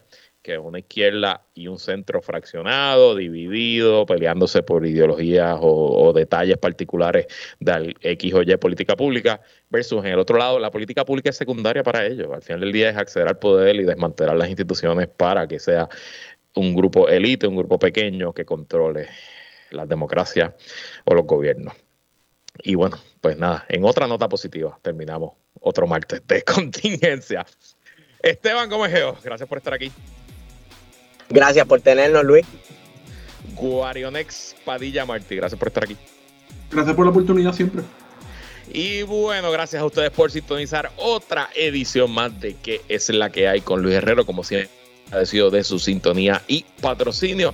que 0.47 0.57
una 0.57 0.79
izquierda 0.79 1.45
y 1.53 1.67
un 1.67 1.77
centro 1.77 2.21
fraccionado, 2.21 3.15
dividido, 3.15 4.05
peleándose 4.05 4.63
por 4.63 4.85
ideologías 4.85 5.57
o, 5.59 6.13
detalles 6.13 6.57
particulares 6.57 7.27
de 7.59 7.93
X 7.99 8.33
o 8.33 8.41
Y 8.43 8.55
política 8.55 8.95
pública, 8.95 9.41
versus 9.69 10.05
en 10.05 10.13
el 10.13 10.19
otro 10.19 10.37
lado, 10.37 10.57
la 10.57 10.71
política 10.71 11.03
pública 11.03 11.31
es 11.31 11.35
secundaria 11.35 11.83
para 11.83 12.05
ellos. 12.05 12.29
Al 12.33 12.41
final 12.41 12.61
del 12.61 12.71
día 12.71 12.89
es 12.89 12.95
acceder 12.95 13.27
al 13.27 13.39
poder 13.39 13.75
y 13.75 13.83
desmantelar 13.83 14.37
las 14.37 14.47
instituciones 14.47 15.09
para 15.09 15.47
que 15.47 15.59
sea 15.59 15.89
un 16.57 16.75
grupo 16.75 17.07
élite, 17.07 17.47
un 17.47 17.55
grupo 17.55 17.79
pequeño 17.79 18.33
que 18.33 18.45
controle 18.45 19.07
la 19.69 19.85
democracia 19.85 20.55
o 21.05 21.13
los 21.13 21.25
gobiernos. 21.25 21.73
Y 22.63 22.75
bueno, 22.75 22.97
pues 23.21 23.37
nada, 23.37 23.65
en 23.69 23.85
otra 23.85 24.07
nota 24.07 24.27
positiva 24.27 24.77
terminamos 24.81 25.33
otro 25.61 25.87
martes 25.87 26.21
de 26.25 26.41
contingencia. 26.53 27.45
Esteban 28.21 28.69
Gómez 28.69 28.91
Geo, 28.91 29.15
gracias 29.23 29.47
por 29.47 29.59
estar 29.59 29.73
aquí. 29.73 29.91
Gracias 31.29 31.65
por 31.67 31.81
tenernos, 31.81 32.23
Luis. 32.23 32.45
Guarionex 33.55 34.55
Padilla 34.65 35.05
Martí, 35.05 35.35
gracias 35.35 35.59
por 35.59 35.67
estar 35.67 35.83
aquí. 35.83 35.95
Gracias 36.71 36.95
por 36.95 37.05
la 37.05 37.11
oportunidad 37.11 37.53
siempre. 37.53 37.83
Y 38.73 39.03
bueno, 39.03 39.51
gracias 39.51 39.81
a 39.81 39.85
ustedes 39.85 40.09
por 40.09 40.31
sintonizar 40.31 40.91
otra 40.97 41.49
edición 41.55 42.11
más 42.11 42.37
de 42.41 42.55
que 42.55 42.81
es 42.89 43.09
la 43.09 43.29
que 43.29 43.47
hay 43.47 43.61
con 43.61 43.81
Luis 43.81 43.95
Herrero, 43.95 44.25
como 44.25 44.43
siempre 44.43 44.76
agradecido 45.07 45.49
de 45.49 45.63
su 45.63 45.79
sintonía 45.79 46.41
y 46.47 46.65
patrocinio. 46.81 47.53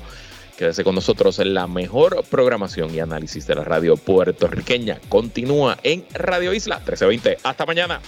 Quédese 0.58 0.84
con 0.84 0.96
nosotros 0.96 1.40
en 1.40 1.54
la 1.54 1.68
mejor 1.68 2.24
programación 2.30 2.94
y 2.94 3.00
análisis 3.00 3.48
de 3.48 3.56
la 3.56 3.64
radio 3.64 3.98
puertorriqueña. 3.98 5.00
Continúa 5.10 5.78
en 5.84 6.06
Radio 6.14 6.54
Isla 6.54 6.78
1320. 6.78 7.40
Hasta 7.44 7.66
mañana. 7.66 8.00